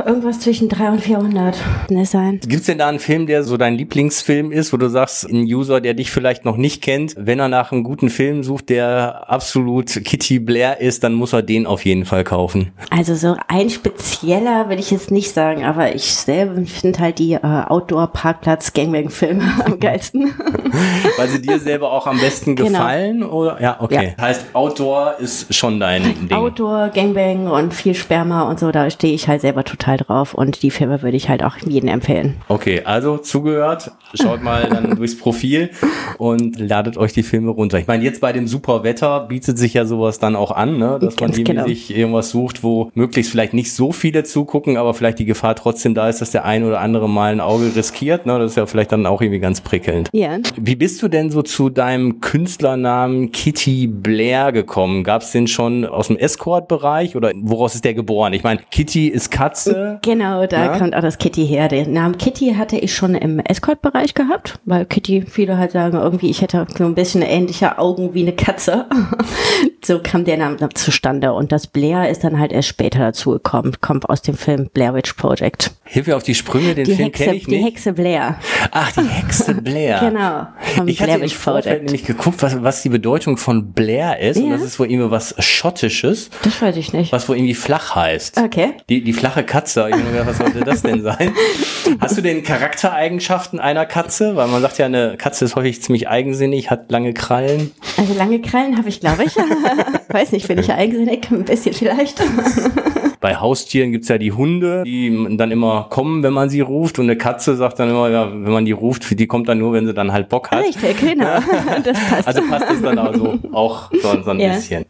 Irgendwas 0.05 0.41
zwischen 0.41 0.67
300 0.67 0.93
und 0.93 1.01
400 1.01 1.55
kann 1.87 1.97
es 1.97 2.11
sein. 2.11 2.41
Gibt's 2.45 2.65
denn 2.65 2.77
da 2.77 2.89
einen 2.89 2.99
Film, 2.99 3.27
der 3.27 3.45
so 3.45 3.55
dein 3.55 3.75
Lieblingsfilm 3.75 4.51
ist, 4.51 4.73
wo 4.73 4.77
du 4.77 4.89
sagst, 4.89 5.23
ein 5.29 5.43
User, 5.43 5.79
der 5.79 5.93
dich 5.93 6.11
vielleicht 6.11 6.43
noch 6.43 6.57
nicht 6.57 6.83
kennt, 6.83 7.15
wenn 7.17 7.39
er 7.39 7.47
nach 7.47 7.71
einem 7.71 7.83
guten 7.83 8.09
Film 8.09 8.43
sucht, 8.43 8.67
der 8.67 9.29
absolut 9.29 9.87
Kitty 10.03 10.39
Blair 10.39 10.81
ist, 10.81 11.05
dann 11.05 11.13
muss 11.13 11.31
er 11.31 11.43
den 11.43 11.65
auf 11.65 11.85
jeden 11.85 12.03
Fall 12.03 12.25
kaufen. 12.25 12.73
Also 12.89 13.15
so 13.15 13.37
ein 13.47 13.69
spezieller 13.69 14.67
will 14.67 14.79
ich 14.79 14.91
jetzt 14.91 15.09
nicht 15.09 15.31
sagen, 15.31 15.63
aber 15.63 15.95
ich 15.95 16.13
selber 16.13 16.61
finde 16.65 16.99
halt 16.99 17.19
die 17.19 17.33
äh, 17.35 17.39
Outdoor-Parkplatz-Gangbang-Filme 17.41 19.43
am 19.65 19.79
geilsten. 19.79 20.33
Weil 21.17 21.29
sie 21.29 21.41
dir 21.41 21.57
selber 21.57 21.93
auch 21.93 22.05
am 22.07 22.19
besten 22.19 22.57
Genau. 22.57 22.69
gefallen? 22.79 23.23
Oder? 23.23 23.61
Ja, 23.61 23.77
okay. 23.79 24.13
Heißt, 24.19 24.47
Outdoor 24.53 25.15
ist 25.19 25.55
schon 25.55 25.79
dein 25.79 26.03
Ding. 26.03 26.33
Outdoor, 26.33 26.89
Gangbang 26.89 27.47
und 27.47 27.73
viel 27.73 27.92
Sperma 27.95 28.43
und 28.43 28.59
so, 28.59 28.71
da 28.71 28.89
stehe 28.89 29.13
ich 29.13 29.27
halt 29.27 29.41
selber 29.41 29.63
total 29.63 29.97
drauf 29.97 30.33
und 30.33 30.63
die 30.63 30.71
Filme 30.71 31.01
würde 31.01 31.17
ich 31.17 31.29
halt 31.29 31.43
auch 31.43 31.57
jedem 31.57 31.89
empfehlen. 31.89 32.35
Okay, 32.47 32.81
also 32.83 33.17
zugehört. 33.17 33.91
Schaut 34.13 34.43
mal 34.43 34.69
dann 34.69 34.95
durchs 34.97 35.17
Profil 35.17 35.71
und 36.17 36.59
ladet 36.59 36.97
euch 36.97 37.13
die 37.13 37.23
Filme 37.23 37.51
runter. 37.51 37.79
Ich 37.79 37.87
meine, 37.87 38.03
jetzt 38.03 38.21
bei 38.21 38.31
dem 38.31 38.47
super 38.47 38.83
Wetter 38.83 39.21
bietet 39.21 39.57
sich 39.57 39.73
ja 39.73 39.85
sowas 39.85 40.19
dann 40.19 40.35
auch 40.35 40.51
an, 40.51 40.77
ne? 40.77 40.99
dass 41.01 41.15
man 41.19 41.31
Ganz 41.31 41.37
irgendwie 41.37 41.43
genau. 41.43 41.67
sich 41.67 41.95
irgendwas 41.95 42.29
sucht, 42.29 42.63
wo 42.63 42.91
möglichst 42.93 43.31
vielleicht 43.31 43.53
nicht 43.53 43.73
so 43.73 43.91
viele 43.91 44.23
zugucken, 44.23 44.77
aber 44.77 44.93
vielleicht 44.93 45.19
die 45.19 45.25
Gefahr 45.25 45.55
trotzdem 45.55 45.93
da 45.93 46.09
ist, 46.09 46.21
dass 46.21 46.31
der 46.31 46.45
ein 46.45 46.63
oder 46.63 46.79
andere 46.79 47.09
mal 47.09 47.31
ein 47.31 47.39
Auge 47.39 47.75
riskiert. 47.75 48.25
Ne? 48.25 48.37
Das 48.39 48.51
ist 48.51 48.57
ja 48.57 48.65
vielleicht 48.65 48.91
dann 48.91 49.05
auch 49.05 49.21
irgendwie 49.21 49.39
ganz 49.39 49.61
prickelnd. 49.61 50.09
Ja. 50.13 50.37
Wie 50.55 50.75
bist 50.75 51.01
du 51.01 51.07
denn 51.07 51.31
so 51.31 51.41
zu 51.41 51.69
deinem 51.69 52.21
Künstlernamen 52.21 53.31
Kitty 53.31 53.87
Blair 53.87 54.51
gekommen? 54.51 55.03
Gab 55.03 55.21
es 55.21 55.31
den 55.31 55.47
schon 55.47 55.85
aus 55.85 56.07
dem 56.07 56.17
Escort-Bereich 56.17 57.15
oder 57.15 57.31
woraus 57.35 57.75
ist 57.75 57.82
der 57.83 57.93
geboren? 57.93 58.33
Ich 58.33 58.43
meine, 58.43 58.61
Kitty 58.71 59.07
ist 59.07 59.31
Katze. 59.31 59.99
Genau, 60.03 60.45
da 60.47 60.65
Ja. 60.65 60.77
kommt 60.77 60.95
auch 60.95 61.01
das 61.01 61.17
Kitty 61.17 61.45
her. 61.47 61.67
Den 61.67 61.93
Namen 61.93 62.17
Kitty 62.17 62.55
hatte 62.57 62.77
ich 62.77 62.93
schon 62.95 63.15
im 63.15 63.39
Escort-Bereich 63.39 64.13
gehabt, 64.13 64.59
weil 64.65 64.85
Kitty, 64.85 65.23
viele 65.29 65.57
halt 65.57 65.71
sagen, 65.71 65.97
irgendwie, 65.97 66.29
ich 66.29 66.41
hätte 66.41 66.65
so 66.77 66.85
ein 66.85 66.95
bisschen 66.95 67.21
ähnliche 67.21 67.77
Augen 67.77 68.13
wie 68.13 68.21
eine 68.21 68.33
Katze. 68.33 68.85
so 69.85 69.99
kam 69.99 70.25
der 70.25 70.37
Name 70.37 70.57
zustande. 70.73 71.33
Und 71.33 71.51
das 71.51 71.67
Blair 71.67 72.09
ist 72.09 72.23
dann 72.23 72.39
halt 72.39 72.51
erst 72.51 72.67
später 72.69 72.99
dazu 72.99 73.31
gekommen. 73.31 73.73
Kommt 73.81 74.09
aus 74.09 74.21
dem 74.21 74.35
Film 74.35 74.69
Blair 74.73 74.93
Witch 74.93 75.13
Project. 75.13 75.71
Hilf 75.85 76.07
mir 76.07 76.15
auf 76.15 76.23
die 76.23 76.35
Sprünge, 76.35 76.73
den 76.75 76.85
Die 76.85 76.95
Film 76.95 77.11
kenne 77.11 77.35
ich 77.35 77.45
die 77.45 77.51
nicht. 77.57 77.65
Hexe 77.65 77.93
Blair. 77.93 78.37
Ach, 78.71 78.91
die 78.93 79.01
Hexe 79.07 79.53
Blair. 79.61 79.99
Genau. 79.99 80.47
Ich 80.89 80.99
hatte 80.99 81.05
Blair 81.11 81.15
im 81.17 81.21
Witch 81.23 81.35
Vorfeld 81.35 81.83
nämlich 81.83 82.05
geguckt, 82.05 82.41
was, 82.41 82.61
was 82.63 82.81
die 82.81 82.89
Bedeutung 82.89 83.37
von 83.37 83.73
Blair 83.73 84.19
ist. 84.19 84.37
Und 84.37 84.47
Ja. 84.47 84.53
das 84.53 84.61
ist 84.63 84.79
wohl 84.79 84.89
irgendwie 84.89 85.11
was 85.11 85.35
Schottisches, 85.43 86.29
Das 86.43 86.61
weiß 86.61 86.77
ich 86.77 86.93
nicht. 86.93 87.11
was 87.11 87.27
wohl 87.29 87.35
irgendwie 87.37 87.53
flach 87.73 87.95
heißt. 87.95 88.37
Okay. 88.39 88.73
Die, 88.89 89.03
die 89.03 89.13
flache 89.13 89.43
Katze. 89.43 89.87
Ich 89.89 89.95
gedacht, 89.95 90.27
was 90.27 90.37
sollte 90.37 90.59
das 90.61 90.83
denn 90.83 91.01
sein? 91.01 91.33
Hast 91.99 92.17
du 92.17 92.21
denn 92.21 92.43
Charaktereigenschaften 92.43 93.59
einer 93.59 93.85
Katze? 93.87 94.35
Weil 94.35 94.47
man 94.47 94.61
sagt 94.61 94.77
ja, 94.77 94.85
eine 94.85 95.15
Katze 95.17 95.45
ist 95.45 95.55
häufig 95.55 95.81
ziemlich 95.81 96.07
eigensinnig, 96.07 96.69
hat 96.69 96.91
lange 96.91 97.13
Krallen. 97.13 97.71
Also 97.97 98.13
lange 98.13 98.41
Krallen 98.41 98.77
habe 98.77 98.89
ich, 98.89 98.99
glaube 98.99 99.23
ich. 99.23 99.35
weiß 100.09 100.33
nicht, 100.33 100.47
bin 100.47 100.59
ich 100.59 100.71
eigensinnig? 100.71 101.31
Ein 101.31 101.45
bisschen 101.45 101.73
vielleicht. 101.73 102.21
Bei 103.19 103.37
Haustieren 103.37 103.93
gibt's 103.93 104.09
ja 104.09 104.17
die 104.17 104.33
Hunde, 104.33 104.83
die 104.85 105.37
dann 105.37 105.49
immer 105.49 105.87
kommen, 105.89 106.23
wenn 106.23 106.33
man 106.33 106.49
sie 106.49 106.59
ruft. 106.59 106.99
Und 106.99 107.05
eine 107.05 107.15
Katze 107.17 107.55
sagt 107.55 107.79
dann 107.79 107.89
immer, 107.89 108.09
ja, 108.09 108.29
wenn 108.29 108.51
man 108.51 108.65
die 108.65 108.73
ruft, 108.73 109.17
die 109.17 109.27
kommt 109.27 109.47
dann 109.47 109.59
nur, 109.59 109.71
wenn 109.73 109.85
sie 109.87 109.93
dann 109.93 110.11
halt 110.11 110.27
Bock 110.27 110.51
hat. 110.51 110.63
Richtig, 110.63 110.99
genau. 110.99 111.39
Das 111.83 111.97
passt. 112.09 112.27
Also 112.27 112.41
passt 112.49 112.69
es 112.69 112.81
dann 112.81 112.99
also 112.99 113.39
auch 113.53 113.89
so, 113.93 114.21
so 114.23 114.29
ein 114.31 114.39
Ja. 114.41 114.49
bisschen. 114.53 114.85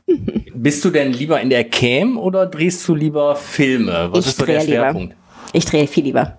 Bist 0.64 0.86
du 0.86 0.92
denn 0.92 1.12
lieber 1.12 1.42
in 1.42 1.50
der 1.50 1.66
Cam 1.66 2.18
oder 2.18 2.46
drehst 2.46 2.88
du 2.88 2.96
lieber 2.96 3.36
Filme? 3.36 4.08
Was 4.12 4.22
ich 4.22 4.28
ist 4.28 4.38
so 4.38 4.46
der 4.46 4.60
drehe 4.60 4.66
lieber. 4.66 4.78
Schwerpunkt? 4.78 5.16
Ich 5.52 5.66
drehe 5.66 5.88
viel 5.88 6.06
lieber. 6.06 6.38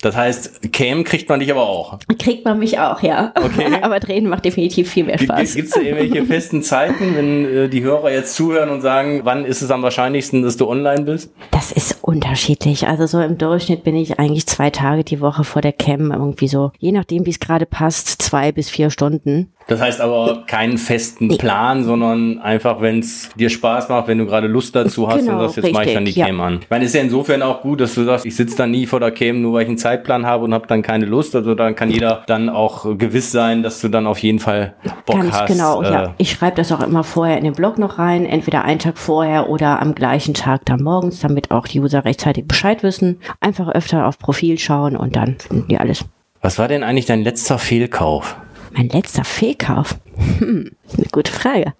Das 0.00 0.16
heißt, 0.16 0.72
Cam 0.72 1.04
kriegt 1.04 1.28
man 1.28 1.38
dich 1.38 1.50
aber 1.50 1.68
auch. 1.68 1.98
Kriegt 2.18 2.46
man 2.46 2.58
mich 2.58 2.78
auch, 2.78 3.02
ja. 3.02 3.30
Okay. 3.36 3.66
Aber 3.82 4.00
drehen 4.00 4.26
macht 4.26 4.46
definitiv 4.46 4.90
viel 4.90 5.04
mehr 5.04 5.18
Gibt 5.18 5.30
Spaß. 5.30 5.54
es 5.54 5.68
da 5.68 5.80
irgendwelche 5.82 6.24
festen 6.26 6.62
Zeiten, 6.62 7.14
wenn 7.14 7.44
äh, 7.44 7.68
die 7.68 7.82
Hörer 7.82 8.10
jetzt 8.10 8.34
zuhören 8.34 8.70
und 8.70 8.80
sagen, 8.80 9.20
wann 9.24 9.44
ist 9.44 9.60
es 9.60 9.70
am 9.70 9.82
wahrscheinlichsten, 9.82 10.42
dass 10.42 10.56
du 10.56 10.66
online 10.66 11.02
bist? 11.02 11.30
Das 11.50 11.72
ist 11.72 11.98
unterschiedlich. 12.00 12.86
Also 12.88 13.06
so 13.06 13.20
im 13.20 13.36
Durchschnitt 13.36 13.84
bin 13.84 13.96
ich 13.96 14.18
eigentlich 14.18 14.46
zwei 14.46 14.70
Tage 14.70 15.04
die 15.04 15.20
Woche 15.20 15.44
vor 15.44 15.60
der 15.60 15.74
Cam 15.74 16.10
irgendwie 16.10 16.48
so, 16.48 16.72
je 16.78 16.92
nachdem, 16.92 17.26
wie 17.26 17.30
es 17.30 17.38
gerade 17.38 17.66
passt, 17.66 18.22
zwei 18.22 18.50
bis 18.50 18.70
vier 18.70 18.88
Stunden. 18.88 19.52
Das 19.72 19.80
heißt 19.80 20.00
aber 20.02 20.44
keinen 20.46 20.76
festen 20.76 21.28
Plan, 21.38 21.84
sondern 21.84 22.38
einfach, 22.38 22.80
wenn 22.82 22.98
es 22.98 23.30
dir 23.36 23.48
Spaß 23.48 23.88
macht, 23.88 24.06
wenn 24.06 24.18
du 24.18 24.26
gerade 24.26 24.46
Lust 24.46 24.76
dazu 24.76 25.08
hast, 25.08 25.20
Genau, 25.20 25.32
dann 25.32 25.40
sagst 25.40 25.56
du, 25.56 25.60
jetzt 25.62 25.72
mache 25.72 25.84
ich 25.86 25.94
dann 25.94 26.04
die 26.04 26.10
richtig, 26.10 26.26
Cam 26.26 26.40
an. 26.40 26.58
Ich 26.60 26.70
meine, 26.70 26.84
ist 26.84 26.94
ja 26.94 27.00
insofern 27.00 27.42
auch 27.42 27.62
gut, 27.62 27.80
dass 27.80 27.94
du 27.94 28.04
sagst, 28.04 28.26
ich 28.26 28.36
sitze 28.36 28.56
dann 28.56 28.70
nie 28.70 28.86
vor 28.86 29.00
der 29.00 29.12
Cam, 29.12 29.40
nur 29.40 29.54
weil 29.54 29.62
ich 29.62 29.68
einen 29.68 29.78
Zeitplan 29.78 30.26
habe 30.26 30.44
und 30.44 30.52
habe 30.52 30.66
dann 30.66 30.82
keine 30.82 31.06
Lust. 31.06 31.34
Also 31.34 31.54
dann 31.54 31.74
kann 31.74 31.90
jeder 31.90 32.22
dann 32.26 32.50
auch 32.50 32.98
gewiss 32.98 33.32
sein, 33.32 33.62
dass 33.62 33.80
du 33.80 33.88
dann 33.88 34.06
auf 34.06 34.18
jeden 34.18 34.40
Fall 34.40 34.74
Bock 35.06 35.16
Ganz 35.16 35.32
hast. 35.32 35.46
genau, 35.46 35.82
äh, 35.82 35.90
ja. 35.90 36.14
Ich 36.18 36.30
schreibe 36.30 36.56
das 36.56 36.70
auch 36.70 36.82
immer 36.82 37.02
vorher 37.02 37.38
in 37.38 37.44
den 37.44 37.54
Blog 37.54 37.78
noch 37.78 37.98
rein, 37.98 38.26
entweder 38.26 38.64
einen 38.64 38.78
Tag 38.78 38.98
vorher 38.98 39.48
oder 39.48 39.80
am 39.80 39.94
gleichen 39.94 40.34
Tag 40.34 40.66
dann 40.66 40.82
morgens, 40.82 41.20
damit 41.20 41.50
auch 41.50 41.66
die 41.66 41.80
User 41.80 42.04
rechtzeitig 42.04 42.46
Bescheid 42.46 42.82
wissen. 42.82 43.20
Einfach 43.40 43.68
öfter 43.68 44.06
auf 44.06 44.18
Profil 44.18 44.58
schauen 44.58 44.96
und 44.96 45.16
dann 45.16 45.36
finden 45.38 45.68
die 45.68 45.78
alles. 45.78 46.04
Was 46.42 46.58
war 46.58 46.68
denn 46.68 46.82
eigentlich 46.82 47.06
dein 47.06 47.22
letzter 47.22 47.58
Fehlkauf? 47.58 48.36
Mein 48.72 48.88
letzter 48.88 49.24
Fehlkauf? 49.24 49.98
Hm, 50.16 50.70
eine 50.96 51.06
gute 51.10 51.32
Frage. 51.32 51.72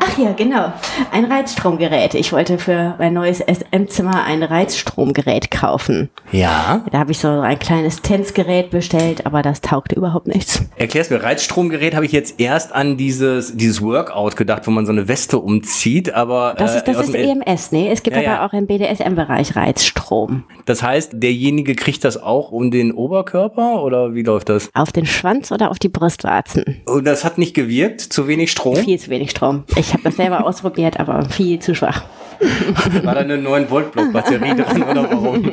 Ach 0.00 0.18
ja, 0.18 0.32
genau. 0.32 0.72
Ein 1.12 1.24
Reizstromgerät. 1.26 2.14
Ich 2.14 2.32
wollte 2.32 2.58
für 2.58 2.94
mein 2.98 3.12
neues 3.12 3.40
SM-Zimmer 3.40 4.24
ein 4.24 4.42
Reizstromgerät 4.42 5.50
kaufen. 5.50 6.10
Ja. 6.32 6.84
Da 6.90 6.98
habe 6.98 7.12
ich 7.12 7.18
so 7.18 7.28
ein 7.28 7.58
kleines 7.58 8.02
Tänzgerät 8.02 8.70
bestellt, 8.70 9.26
aber 9.26 9.42
das 9.42 9.60
taugte 9.60 9.96
überhaupt 9.96 10.26
nichts. 10.26 10.62
Erklär's 10.76 11.10
mir, 11.10 11.22
Reizstromgerät 11.22 11.94
habe 11.94 12.06
ich 12.06 12.12
jetzt 12.12 12.40
erst 12.40 12.72
an 12.74 12.96
dieses, 12.96 13.56
dieses 13.56 13.82
Workout 13.82 14.36
gedacht, 14.36 14.66
wo 14.66 14.70
man 14.70 14.86
so 14.86 14.92
eine 14.92 15.08
Weste 15.08 15.38
umzieht, 15.38 16.12
aber 16.14 16.54
Das 16.56 16.74
äh, 16.74 16.78
ist, 16.78 16.88
das 16.88 16.96
aus 16.96 17.08
ist 17.08 17.14
EMS, 17.14 17.72
ne? 17.72 17.90
Es 17.90 18.02
gibt 18.02 18.16
Ja, 18.16 18.22
aber 18.22 18.32
ja. 18.40 18.46
auch 18.46 18.52
im 18.52 18.66
BDSM-Bereich 18.66 19.56
Reizstrom. 19.56 20.44
Das 20.64 20.82
heißt, 20.82 21.10
derjenige 21.14 21.74
kriegt 21.74 22.04
das 22.04 22.22
auch 22.22 22.50
um 22.50 22.70
den 22.70 22.92
Oberkörper 22.92 23.82
oder 23.82 24.14
wie 24.14 24.22
läuft 24.22 24.48
das? 24.48 24.70
Auf 24.74 24.92
den 24.92 25.06
Schwanz 25.06 25.52
oder 25.52 25.70
auf 25.70 25.78
die 25.78 25.88
Brustwarzen? 25.88 26.82
Und 26.86 27.04
das 27.06 27.24
hat 27.24 27.38
nicht 27.38 27.54
gewirkt, 27.54 27.74
zu 27.98 28.26
wenig 28.28 28.50
Strom. 28.50 28.76
Viel 28.76 28.98
zu 28.98 29.10
wenig 29.10 29.30
Strom. 29.30 29.64
Ich 29.76 29.92
habe 29.92 30.02
das 30.04 30.16
selber 30.16 30.44
ausprobiert, 30.46 30.98
aber 31.00 31.24
viel 31.28 31.58
zu 31.58 31.74
schwach. 31.74 32.02
War 33.04 33.14
da 33.14 33.20
eine 33.20 33.38
9 33.38 33.70
Volt 33.70 33.92
Block 33.92 34.12
Batterie 34.12 34.54
dran 34.56 34.82
oder 34.82 35.08
warum? 35.10 35.44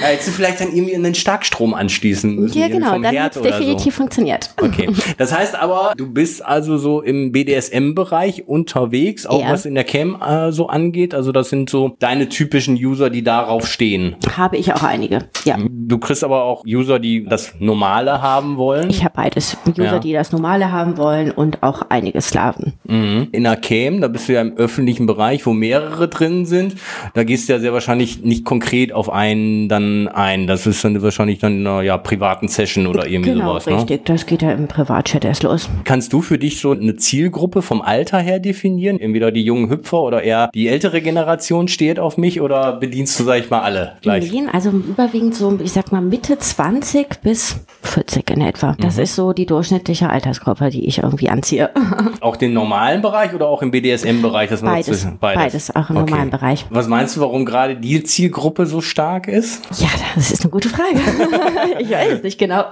ja, 0.00 0.06
hättest 0.06 0.28
du 0.28 0.32
vielleicht 0.32 0.60
dann 0.60 0.72
irgendwie 0.72 0.94
einen 0.94 1.14
Starkstrom 1.14 1.74
anschließen 1.74 2.34
müssen. 2.36 2.58
Ja, 2.58 2.68
genau, 2.68 2.98
dann 2.98 3.18
hat 3.18 3.36
es 3.36 3.42
definitiv 3.42 3.94
funktioniert. 3.94 4.50
So. 4.60 4.66
Okay. 4.66 4.88
Das 5.18 5.36
heißt 5.36 5.54
aber, 5.56 5.92
du 5.96 6.12
bist 6.12 6.44
also 6.44 6.76
so 6.78 7.00
im 7.00 7.32
BDSM-Bereich 7.32 8.46
unterwegs, 8.48 9.26
auch 9.26 9.40
Ja. 9.40 9.50
was 9.52 9.66
in 9.66 9.74
der 9.74 9.84
Cam 9.84 10.20
äh, 10.20 10.52
so 10.52 10.68
angeht. 10.68 11.14
Also 11.14 11.32
das 11.32 11.48
sind 11.48 11.70
so 11.70 11.96
deine 11.98 12.28
typischen 12.28 12.76
User, 12.76 13.10
die 13.10 13.22
darauf 13.22 13.66
stehen. 13.66 14.16
Habe 14.36 14.56
ich 14.56 14.72
auch 14.74 14.82
einige. 14.82 15.20
Ja. 15.44 15.56
Du 15.68 15.98
kriegst 15.98 16.22
aber 16.22 16.44
auch 16.44 16.64
User, 16.66 16.98
die 16.98 17.24
das 17.24 17.54
Normale 17.58 18.22
haben 18.22 18.56
wollen. 18.56 18.90
Ich 18.90 19.02
habe 19.04 19.14
beides. 19.16 19.56
User, 19.66 19.84
Ja. 19.84 19.98
Die 20.06 20.12
das 20.12 20.32
Normale 20.32 20.72
haben 20.72 20.96
wollen 20.96 21.30
und 21.30 21.62
auch 21.62 21.82
einige 21.88 22.20
Slaven. 22.20 22.74
Mhm. 22.84 23.28
In 23.32 23.44
Cam, 23.60 24.00
da 24.00 24.08
bist 24.08 24.28
du 24.28 24.34
ja 24.34 24.40
im 24.40 24.56
öffentlichen 24.56 25.06
Bereich, 25.06 25.44
wo 25.46 25.52
mehrere 25.52 26.08
drin 26.08 26.46
sind. 26.46 26.76
Da 27.14 27.24
gehst 27.24 27.48
du 27.48 27.52
ja 27.54 27.58
sehr 27.58 27.72
wahrscheinlich 27.72 28.22
nicht 28.22 28.44
konkret 28.44 28.92
auf 28.92 29.10
einen 29.10 29.68
dann 29.68 30.08
ein. 30.08 30.46
Das 30.46 30.66
ist 30.66 30.84
dann 30.84 31.00
wahrscheinlich 31.02 31.38
dann 31.38 31.60
in 31.60 31.66
einer 31.66 31.82
ja, 31.82 31.98
privaten 31.98 32.48
Session 32.48 32.86
oder 32.86 33.06
irgendwie 33.06 33.32
Genau, 33.32 33.58
sowas. 33.58 33.66
Ne? 33.66 33.76
richtig. 33.76 34.04
Das 34.04 34.26
geht 34.26 34.42
ja 34.42 34.52
im 34.52 34.68
Privatchat 34.68 35.24
erst 35.24 35.42
los. 35.42 35.68
Kannst 35.84 36.12
du 36.12 36.22
für 36.22 36.38
dich 36.38 36.60
so 36.60 36.72
eine 36.72 36.96
Zielgruppe 36.96 37.62
vom 37.62 37.82
Alter 37.82 38.18
her 38.18 38.38
definieren? 38.38 39.00
Entweder 39.00 39.32
die 39.32 39.42
jungen 39.42 39.68
Hüpfer 39.70 40.02
oder 40.02 40.22
eher 40.22 40.50
die 40.54 40.68
ältere 40.68 41.00
Generation 41.00 41.68
steht 41.68 41.98
auf 41.98 42.16
mich 42.16 42.40
oder 42.40 42.74
bedienst 42.74 43.18
du, 43.18 43.24
sag 43.24 43.40
ich 43.40 43.50
mal, 43.50 43.60
alle 43.60 43.96
gleich? 44.02 44.24
Medien, 44.24 44.48
also 44.48 44.70
überwiegend 44.70 45.34
so, 45.34 45.58
ich 45.62 45.72
sag 45.72 45.90
mal 45.90 46.00
Mitte 46.00 46.38
20 46.38 47.22
bis 47.22 47.60
40 47.82 48.30
in 48.30 48.40
etwa. 48.42 48.72
Mhm. 48.72 48.76
Das 48.78 48.98
ist 48.98 49.14
so 49.14 49.32
die 49.32 49.46
durchschnittliche 49.46 49.95
Altersgruppe, 50.02 50.70
die 50.70 50.86
ich 50.86 50.98
irgendwie 50.98 51.28
anziehe. 51.28 51.70
Auch 52.20 52.36
den 52.36 52.52
normalen 52.52 53.02
Bereich 53.02 53.34
oder 53.34 53.48
auch 53.48 53.62
im 53.62 53.70
BDSM-Bereich? 53.70 54.50
Beides, 54.50 54.60
dazwischen- 54.60 55.18
beides, 55.18 55.74
auch 55.74 55.90
im 55.90 55.96
Okay. 55.96 56.10
normalen 56.10 56.30
Bereich. 56.30 56.66
Was 56.70 56.88
meinst 56.88 57.16
du, 57.16 57.20
warum 57.20 57.44
gerade 57.44 57.76
die 57.76 58.02
Zielgruppe 58.02 58.66
so 58.66 58.80
stark 58.80 59.28
ist? 59.28 59.62
Ja, 59.78 59.88
das 60.14 60.30
ist 60.30 60.42
eine 60.42 60.50
gute 60.50 60.68
Frage. 60.68 60.98
ich 61.78 61.90
weiß 61.90 62.12
es 62.14 62.22
nicht 62.22 62.38
genau. 62.38 62.64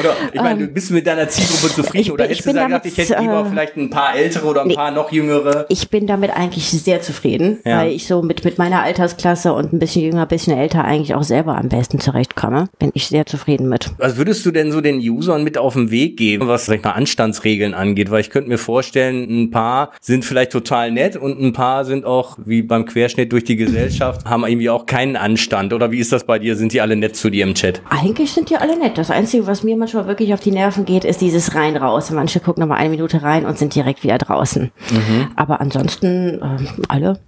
Oder 0.00 0.14
ich 0.32 0.40
meine, 0.40 0.66
bist 0.68 0.90
du 0.90 0.94
mit 0.94 1.06
deiner 1.06 1.28
Zielgruppe 1.28 1.68
zufrieden 1.74 2.10
oder 2.12 2.24
bin- 2.24 2.32
ich 2.32 2.38
hättest 2.38 2.48
du 2.48 2.52
gesagt, 2.52 2.72
damit, 2.72 2.86
ich 2.86 2.98
hätte 2.98 3.20
lieber 3.20 3.40
äh, 3.40 3.44
vielleicht 3.50 3.76
ein 3.76 3.90
paar 3.90 4.14
ältere 4.16 4.46
oder 4.46 4.62
ein 4.62 4.68
nee. 4.68 4.74
paar 4.74 4.90
noch 4.90 5.12
jüngere? 5.12 5.66
Ich 5.68 5.90
bin 5.90 6.06
damit 6.06 6.30
eigentlich 6.36 6.68
sehr 6.70 7.00
zufrieden, 7.00 7.58
Ja. 7.64 7.78
weil 7.78 7.92
ich 7.92 8.06
so 8.06 8.22
mit, 8.22 8.44
mit 8.44 8.58
meiner 8.58 8.82
Altersklasse 8.82 9.52
und 9.52 9.72
ein 9.72 9.78
bisschen 9.78 10.02
jünger, 10.02 10.22
ein 10.22 10.28
bisschen 10.28 10.56
älter 10.56 10.84
eigentlich 10.84 11.14
auch 11.14 11.22
selber 11.22 11.56
am 11.56 11.68
besten 11.68 12.00
zurechtkomme. 12.00 12.68
Bin 12.78 12.90
ich 12.94 13.06
sehr 13.06 13.26
zufrieden 13.26 13.68
mit. 13.68 13.90
Was 13.98 14.16
würdest 14.16 14.44
du 14.46 14.50
denn 14.50 14.72
so 14.72 14.80
den 14.80 14.98
Usern 14.98 15.44
mit 15.44 15.58
auf 15.58 15.74
den 15.74 15.90
Weg 15.90 16.16
geben, 16.16 16.46
was 16.48 16.61
sag 16.66 16.78
ich 16.78 16.84
mal 16.84 16.92
Anstandsregeln 16.92 17.74
angeht? 17.74 18.10
Weil 18.10 18.20
ich 18.20 18.30
könnte 18.30 18.48
mir 18.48 18.58
vorstellen, 18.58 19.44
ein 19.44 19.50
paar 19.50 19.92
sind 20.00 20.24
vielleicht 20.24 20.52
total 20.52 20.90
nett 20.90 21.16
und 21.16 21.40
ein 21.40 21.52
paar 21.52 21.84
sind 21.84 22.04
auch 22.04 22.38
wie 22.44 22.62
beim 22.62 22.84
Querschnitt 22.84 23.32
durch 23.32 23.44
die 23.44 23.56
Gesellschaft 23.56 24.24
haben 24.32 24.44
irgendwie 24.44 24.70
auch 24.70 24.86
keinen 24.86 25.16
Anstand. 25.16 25.72
Oder 25.72 25.90
wie 25.90 25.98
ist 25.98 26.12
das 26.12 26.24
bei 26.24 26.38
dir? 26.38 26.56
Sind 26.56 26.72
die 26.72 26.80
alle 26.80 26.96
nett 26.96 27.16
zu 27.16 27.30
dir 27.30 27.44
im 27.44 27.54
Chat? 27.54 27.82
Eigentlich 27.88 28.32
sind 28.32 28.50
die 28.50 28.56
alle 28.56 28.78
nett. 28.78 28.98
Das 28.98 29.10
Einzige, 29.10 29.46
was 29.46 29.62
mir 29.62 29.76
manchmal 29.76 30.06
wirklich 30.06 30.34
auf 30.34 30.40
die 30.40 30.50
Nerven 30.50 30.84
geht, 30.84 31.04
ist 31.04 31.20
dieses 31.20 31.54
rein 31.54 31.76
raus. 31.76 32.10
Manche 32.10 32.40
gucken 32.40 32.60
noch 32.60 32.68
mal 32.68 32.76
eine 32.76 32.90
Minute 32.90 33.22
rein 33.22 33.44
und 33.46 33.58
sind 33.58 33.74
direkt 33.74 34.02
wieder 34.02 34.18
draußen. 34.18 34.70
Mhm. 34.90 35.28
Aber 35.36 35.60
ansonsten 35.60 36.40
ähm, 36.42 36.68
alle 36.88 37.18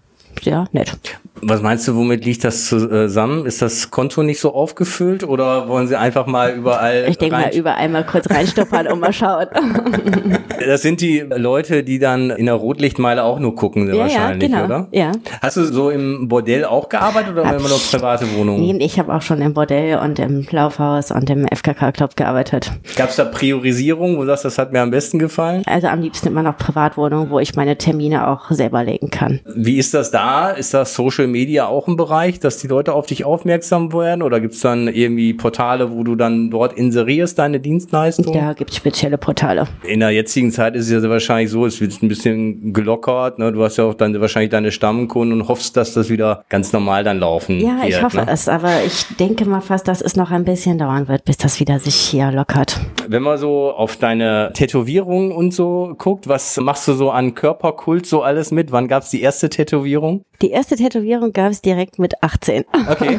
sehr 0.42 0.68
nett. 0.72 0.96
Was 1.42 1.62
meinst 1.62 1.86
du, 1.88 1.96
womit 1.96 2.24
liegt 2.24 2.44
das 2.44 2.66
zusammen? 2.66 3.44
Ist 3.44 3.60
das 3.60 3.90
Konto 3.90 4.22
nicht 4.22 4.40
so 4.40 4.54
aufgefüllt 4.54 5.24
oder 5.24 5.68
wollen 5.68 5.88
sie 5.88 5.96
einfach 5.96 6.26
mal 6.26 6.52
überall 6.52 7.06
Ich 7.08 7.18
denke 7.18 7.36
mal 7.36 7.54
überall 7.54 7.88
mal 7.88 8.04
kurz 8.04 8.30
reinstoppern 8.30 8.86
und 8.86 9.00
mal 9.00 9.12
schauen. 9.12 9.46
Das 10.66 10.82
sind 10.82 11.00
die 11.00 11.20
Leute, 11.20 11.82
die 11.82 11.98
dann 11.98 12.30
in 12.30 12.46
der 12.46 12.54
Rotlichtmeile 12.54 13.22
auch 13.22 13.38
nur 13.38 13.54
gucken, 13.54 13.88
ja, 13.88 13.94
ja, 13.94 14.00
wahrscheinlich, 14.00 14.50
genau. 14.50 14.64
oder? 14.64 14.88
Ja. 14.92 15.12
Hast 15.42 15.56
du 15.56 15.64
so 15.64 15.90
im 15.90 16.28
Bordell 16.28 16.64
auch 16.64 16.88
gearbeitet 16.88 17.32
oder 17.32 17.44
Hab 17.44 17.58
immer 17.58 17.68
nur 17.68 17.78
private 17.78 18.24
Wohnungen? 18.34 18.60
Nee, 18.60 18.84
ich 18.84 18.98
habe 18.98 19.12
auch 19.12 19.20
schon 19.20 19.42
im 19.42 19.52
Bordell 19.52 19.98
und 19.98 20.18
im 20.18 20.46
Laufhaus 20.50 21.10
und 21.10 21.28
im 21.28 21.46
FKK-Club 21.46 22.16
gearbeitet. 22.16 22.72
Gab 22.96 23.10
es 23.10 23.16
da 23.16 23.24
Priorisierung, 23.24 24.16
wo 24.16 24.20
du 24.22 24.28
sagst, 24.28 24.46
das 24.46 24.56
hat 24.56 24.72
mir 24.72 24.80
am 24.80 24.90
besten 24.90 25.18
gefallen? 25.18 25.62
Also 25.66 25.88
am 25.88 26.00
liebsten 26.00 26.28
immer 26.28 26.42
noch 26.42 26.56
Privatwohnungen, 26.56 27.30
wo 27.30 27.40
ich 27.40 27.56
meine 27.56 27.76
Termine 27.76 28.28
auch 28.28 28.50
selber 28.50 28.84
legen 28.84 29.10
kann. 29.10 29.40
Wie 29.54 29.76
ist 29.76 29.92
das 29.92 30.10
da? 30.10 30.50
Ist 30.50 30.72
das 30.72 30.94
Social 30.94 31.26
Media 31.34 31.66
auch 31.66 31.88
ein 31.88 31.96
Bereich, 31.96 32.38
dass 32.38 32.58
die 32.58 32.68
Leute 32.68 32.92
auf 32.92 33.06
dich 33.06 33.24
aufmerksam 33.24 33.92
werden? 33.92 34.22
Oder 34.22 34.40
gibt 34.40 34.54
es 34.54 34.60
dann 34.60 34.86
irgendwie 34.86 35.34
Portale, 35.34 35.90
wo 35.90 36.04
du 36.04 36.14
dann 36.14 36.50
dort 36.50 36.74
inserierst, 36.74 37.38
deine 37.38 37.58
Dienstleistung? 37.58 38.32
Da 38.32 38.52
gibt 38.52 38.70
es 38.70 38.76
spezielle 38.76 39.18
Portale. 39.18 39.66
In 39.82 39.98
der 40.00 40.10
jetzigen 40.10 40.52
Zeit 40.52 40.76
ist 40.76 40.90
es 40.90 41.02
ja 41.02 41.10
wahrscheinlich 41.10 41.50
so, 41.50 41.66
es 41.66 41.80
wird 41.80 42.00
ein 42.02 42.08
bisschen 42.08 42.72
gelockert. 42.72 43.38
Ne? 43.40 43.50
Du 43.52 43.62
hast 43.64 43.76
ja 43.78 43.84
auch 43.84 43.94
dann 43.94 44.18
wahrscheinlich 44.20 44.50
deine 44.50 44.70
Stammkunden 44.70 45.40
und 45.40 45.48
hoffst, 45.48 45.76
dass 45.76 45.92
das 45.94 46.08
wieder 46.08 46.44
ganz 46.48 46.72
normal 46.72 47.02
dann 47.02 47.18
laufen 47.18 47.58
Ja, 47.60 47.78
wird. 47.78 47.88
ich 47.88 48.02
hoffe 48.02 48.18
ne? 48.18 48.26
es, 48.30 48.48
aber 48.48 48.84
ich 48.86 49.06
denke 49.18 49.44
mal 49.44 49.60
fast, 49.60 49.88
dass 49.88 50.00
es 50.00 50.14
noch 50.14 50.30
ein 50.30 50.44
bisschen 50.44 50.78
dauern 50.78 51.08
wird, 51.08 51.24
bis 51.24 51.36
das 51.36 51.58
wieder 51.58 51.78
sich 51.80 51.96
hier 51.96 52.30
lockert. 52.30 52.80
Wenn 53.08 53.22
man 53.22 53.38
so 53.38 53.72
auf 53.72 53.96
deine 53.96 54.50
Tätowierungen 54.54 55.32
und 55.32 55.52
so 55.52 55.94
guckt, 55.98 56.28
was 56.28 56.56
machst 56.58 56.86
du 56.88 56.92
so 56.94 57.10
an 57.10 57.34
Körperkult 57.34 58.06
so 58.06 58.22
alles 58.22 58.50
mit? 58.50 58.70
Wann 58.72 58.88
gab 58.88 59.02
es 59.02 59.10
die 59.10 59.20
erste 59.22 59.48
Tätowierung? 59.48 60.24
Die 60.42 60.50
erste 60.50 60.76
Tätowierung 60.76 61.13
gab 61.32 61.50
es 61.50 61.60
direkt 61.62 61.98
mit 61.98 62.22
18. 62.22 62.64
Okay. 62.90 63.18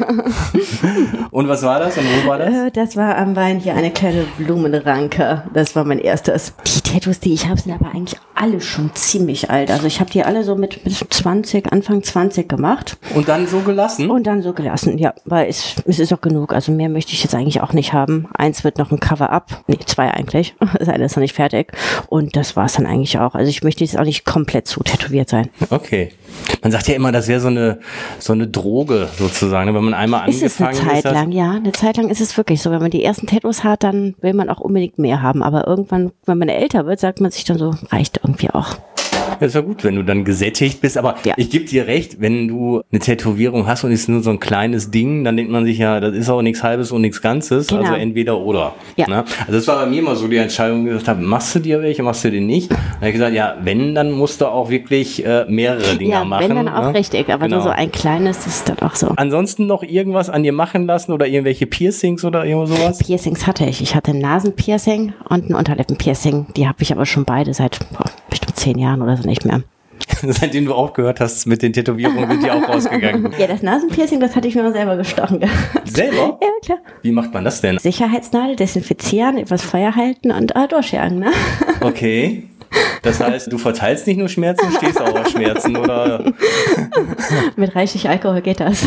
und 1.30 1.48
was 1.48 1.62
war 1.62 1.78
das 1.80 1.96
und 1.98 2.04
wo 2.04 2.28
war 2.28 2.38
das? 2.38 2.48
Äh, 2.52 2.70
Das 2.70 2.96
war 2.96 3.16
am 3.16 3.34
Bein 3.34 3.58
hier 3.60 3.74
eine 3.74 3.90
kleine 3.90 4.24
Blumenranke. 4.38 5.42
Das 5.52 5.74
war 5.76 5.84
mein 5.84 5.98
erstes. 5.98 6.54
Die 6.66 6.80
Tattoos, 6.92 7.20
die 7.20 7.32
ich 7.34 7.46
habe, 7.48 7.60
sind 7.60 7.72
aber 7.72 7.90
eigentlich 7.94 8.18
alle 8.34 8.60
schon 8.60 8.90
ziemlich 8.94 9.50
alt. 9.50 9.70
Also 9.70 9.86
ich 9.86 10.00
habe 10.00 10.10
die 10.10 10.22
alle 10.22 10.44
so 10.44 10.56
mit, 10.56 10.84
mit 10.84 10.94
20, 10.94 11.72
Anfang 11.72 12.02
20 12.02 12.48
gemacht 12.48 12.98
Und 13.14 13.28
dann 13.28 13.46
so 13.46 13.60
gelassen? 13.60 14.10
und 14.10 14.26
dann 14.26 14.42
so 14.42 14.52
gelassen. 14.52 14.98
Ja, 14.98 15.14
weil 15.24 15.48
es, 15.48 15.76
es 15.86 15.98
ist 15.98 16.12
auch 16.12 16.20
genug. 16.20 16.52
Also 16.52 16.72
mehr 16.72 16.88
möchte 16.88 17.12
ich 17.12 17.22
jetzt 17.22 17.34
eigentlich 17.34 17.60
auch 17.60 17.72
nicht 17.72 17.92
haben. 17.92 18.28
Eins 18.34 18.64
wird 18.64 18.78
noch 18.78 18.90
ein 18.90 19.00
Cover-up. 19.00 19.62
Nee, 19.66 19.78
zwei 19.86 20.10
eigentlich. 20.10 20.54
Das 20.78 20.88
eine 20.90 21.06
ist 21.06 21.16
noch 21.16 21.22
nicht 21.22 21.34
fertig. 21.34 21.72
Und 22.08 22.36
das 22.36 22.54
war 22.54 22.66
es 22.66 22.74
dann 22.74 22.86
eigentlich 22.86 23.18
auch. 23.18 23.34
Also 23.34 23.48
ich 23.48 23.62
möchte 23.62 23.82
jetzt 23.82 23.98
auch 23.98 24.04
nicht 24.04 24.24
komplett 24.26 24.66
zu 24.66 24.82
tätowiert 24.82 25.28
sein. 25.30 25.48
Okay. 25.70 26.12
Man 26.62 26.70
sagt 26.70 26.86
ja 26.88 26.94
immer, 26.94 27.12
das 27.12 27.28
wäre 27.28 27.40
so 27.40 27.48
eine, 27.48 27.78
so 28.18 28.32
eine 28.32 28.46
Droge 28.48 29.08
sozusagen. 29.18 29.70
ne? 29.70 29.74
Wenn 29.76 29.84
man 29.84 29.94
einmal 29.94 30.28
Ist 30.28 30.42
es 30.42 30.58
eine 30.60 30.68
angefangen 30.70 30.90
Zeit 30.90 31.04
ist. 31.04 31.12
lang, 31.12 31.32
ja. 31.32 31.50
Eine 31.52 31.72
Zeit 31.72 31.96
lang 31.96 32.08
ist 32.08 32.20
es 32.20 32.36
wirklich 32.36 32.62
so. 32.62 32.70
Wenn 32.70 32.80
man 32.80 32.90
die 32.90 33.04
ersten 33.04 33.26
Tattoos 33.26 33.64
hat, 33.64 33.82
dann 33.84 34.14
will 34.20 34.34
man 34.34 34.48
auch 34.48 34.60
unbedingt 34.60 34.98
mehr 34.98 35.22
haben. 35.22 35.42
Aber 35.42 35.66
irgendwann, 35.66 36.12
wenn 36.24 36.38
man 36.38 36.48
älter 36.48 36.86
wird, 36.86 37.00
sagt 37.00 37.20
man 37.20 37.30
sich 37.30 37.44
dann 37.44 37.58
so, 37.58 37.74
reicht 37.90 38.20
irgendwie 38.22 38.50
auch. 38.50 38.76
Das 39.40 39.48
ist 39.48 39.54
ja 39.54 39.60
gut, 39.60 39.84
wenn 39.84 39.94
du 39.96 40.02
dann 40.02 40.24
gesättigt 40.24 40.80
bist. 40.80 40.96
Aber 40.98 41.16
Ja. 41.24 41.34
ich 41.36 41.50
gebe 41.50 41.64
dir 41.64 41.86
recht, 41.86 42.20
wenn 42.20 42.48
du 42.48 42.82
eine 42.90 43.00
Tätowierung 43.00 43.66
hast 43.66 43.84
und 43.84 43.92
ist 43.92 44.08
nur 44.08 44.22
so 44.22 44.30
ein 44.30 44.40
kleines 44.40 44.90
Ding, 44.90 45.24
dann 45.24 45.36
denkt 45.36 45.52
man 45.52 45.64
sich 45.64 45.78
ja, 45.78 46.00
das 46.00 46.14
ist 46.14 46.28
auch 46.30 46.42
nichts 46.42 46.62
Halbes 46.62 46.90
und 46.92 47.02
nichts 47.02 47.20
Ganzes. 47.22 47.66
Genau. 47.68 47.82
Also 47.82 47.94
entweder 47.94 48.38
oder. 48.38 48.74
Ja. 48.96 49.06
Ne? 49.08 49.24
Also 49.40 49.52
das 49.52 49.68
war 49.68 49.76
bei 49.84 49.86
mir 49.86 49.98
immer 50.00 50.16
so 50.16 50.26
die 50.28 50.36
Entscheidung, 50.36 50.82
wo 50.82 50.86
ich 50.86 50.92
gesagt 50.92 51.08
habe, 51.08 51.22
machst 51.22 51.54
du 51.54 51.58
dir 51.60 51.82
welche, 51.82 52.02
machst 52.02 52.24
du 52.24 52.30
dir 52.30 52.40
nicht? 52.40 52.70
Dann 52.70 52.78
habe 52.96 53.06
ich 53.08 53.12
gesagt, 53.14 53.34
ja, 53.34 53.56
wenn, 53.62 53.94
dann 53.94 54.10
musst 54.12 54.40
du 54.40 54.46
auch 54.46 54.70
wirklich 54.70 55.24
äh, 55.24 55.44
mehrere 55.48 55.96
Dinger 55.96 56.10
Ja, 56.18 56.24
machen. 56.24 56.48
wenn 56.48 56.56
dann 56.56 56.68
auch 56.68 56.92
ne? 56.92 56.94
richtig, 56.94 57.28
aber 57.28 57.44
Genau. 57.46 57.56
nur 57.56 57.64
so 57.64 57.70
ein 57.70 57.92
kleines 57.92 58.46
ist 58.46 58.68
dann 58.68 58.78
auch 58.80 58.94
so. 58.94 59.12
Ansonsten 59.16 59.66
noch 59.66 59.82
irgendwas 59.82 60.30
an 60.30 60.42
dir 60.42 60.52
machen 60.52 60.86
lassen 60.86 61.12
oder 61.12 61.26
irgendwelche 61.26 61.66
Piercings 61.66 62.24
oder 62.24 62.44
irgendwo 62.44 62.66
sowas? 62.66 62.98
Piercings 62.98 63.46
hatte 63.46 63.64
ich. 63.66 63.80
Ich 63.82 63.94
hatte 63.94 64.12
ein 64.12 64.18
Nasenpiercing 64.18 65.12
und 65.28 65.50
ein 65.50 65.54
Unterlippenpiercing. 65.54 66.46
Die 66.56 66.66
habe 66.66 66.78
ich 66.82 66.92
aber 66.92 67.06
schon 67.06 67.24
beide 67.24 67.52
seit 67.54 67.78
boah, 67.92 68.04
bestimmt 68.40 68.56
zehn 68.56 68.78
Jahren 68.78 69.02
oder 69.02 69.16
so 69.16 69.26
nicht 69.28 69.44
mehr. 69.44 69.62
Seitdem 70.22 70.66
du 70.66 70.74
aufgehört 70.74 71.20
hast 71.20 71.46
mit 71.46 71.62
den 71.62 71.72
Tätowierungen, 71.72 72.30
sind 72.30 72.42
die 72.44 72.50
auch 72.50 72.68
rausgegangen. 72.68 73.32
Ja, 73.38 73.46
das 73.46 73.62
Nasenpiercing, 73.62 74.20
das 74.20 74.36
hatte 74.36 74.48
ich 74.48 74.54
mir 74.54 74.62
mal 74.62 74.72
selber 74.72 74.96
gestochen. 74.96 75.40
Selber? 75.84 76.38
ja, 76.40 76.48
klar. 76.62 76.78
Wie 77.02 77.12
macht 77.12 77.32
man 77.32 77.44
das 77.44 77.60
denn? 77.60 77.78
Sicherheitsnadel, 77.78 78.56
desinfizieren, 78.56 79.38
übers 79.38 79.62
Feuer 79.62 79.94
halten 79.94 80.30
und 80.32 80.54
äh, 80.54 80.68
durchjagen, 80.68 81.18
ne? 81.18 81.32
Okay. 81.80 82.44
Das 83.02 83.20
heißt, 83.20 83.52
du 83.52 83.58
verteilst 83.58 84.06
nicht 84.06 84.16
nur 84.18 84.28
Schmerzen, 84.28 84.70
stehst 84.76 85.00
auch 85.00 85.14
auf 85.14 85.28
Schmerzen 85.28 85.76
oder 85.76 86.24
Mit 87.56 87.74
reichlich 87.74 88.08
Alkohol 88.08 88.40
geht 88.40 88.60
das. 88.60 88.84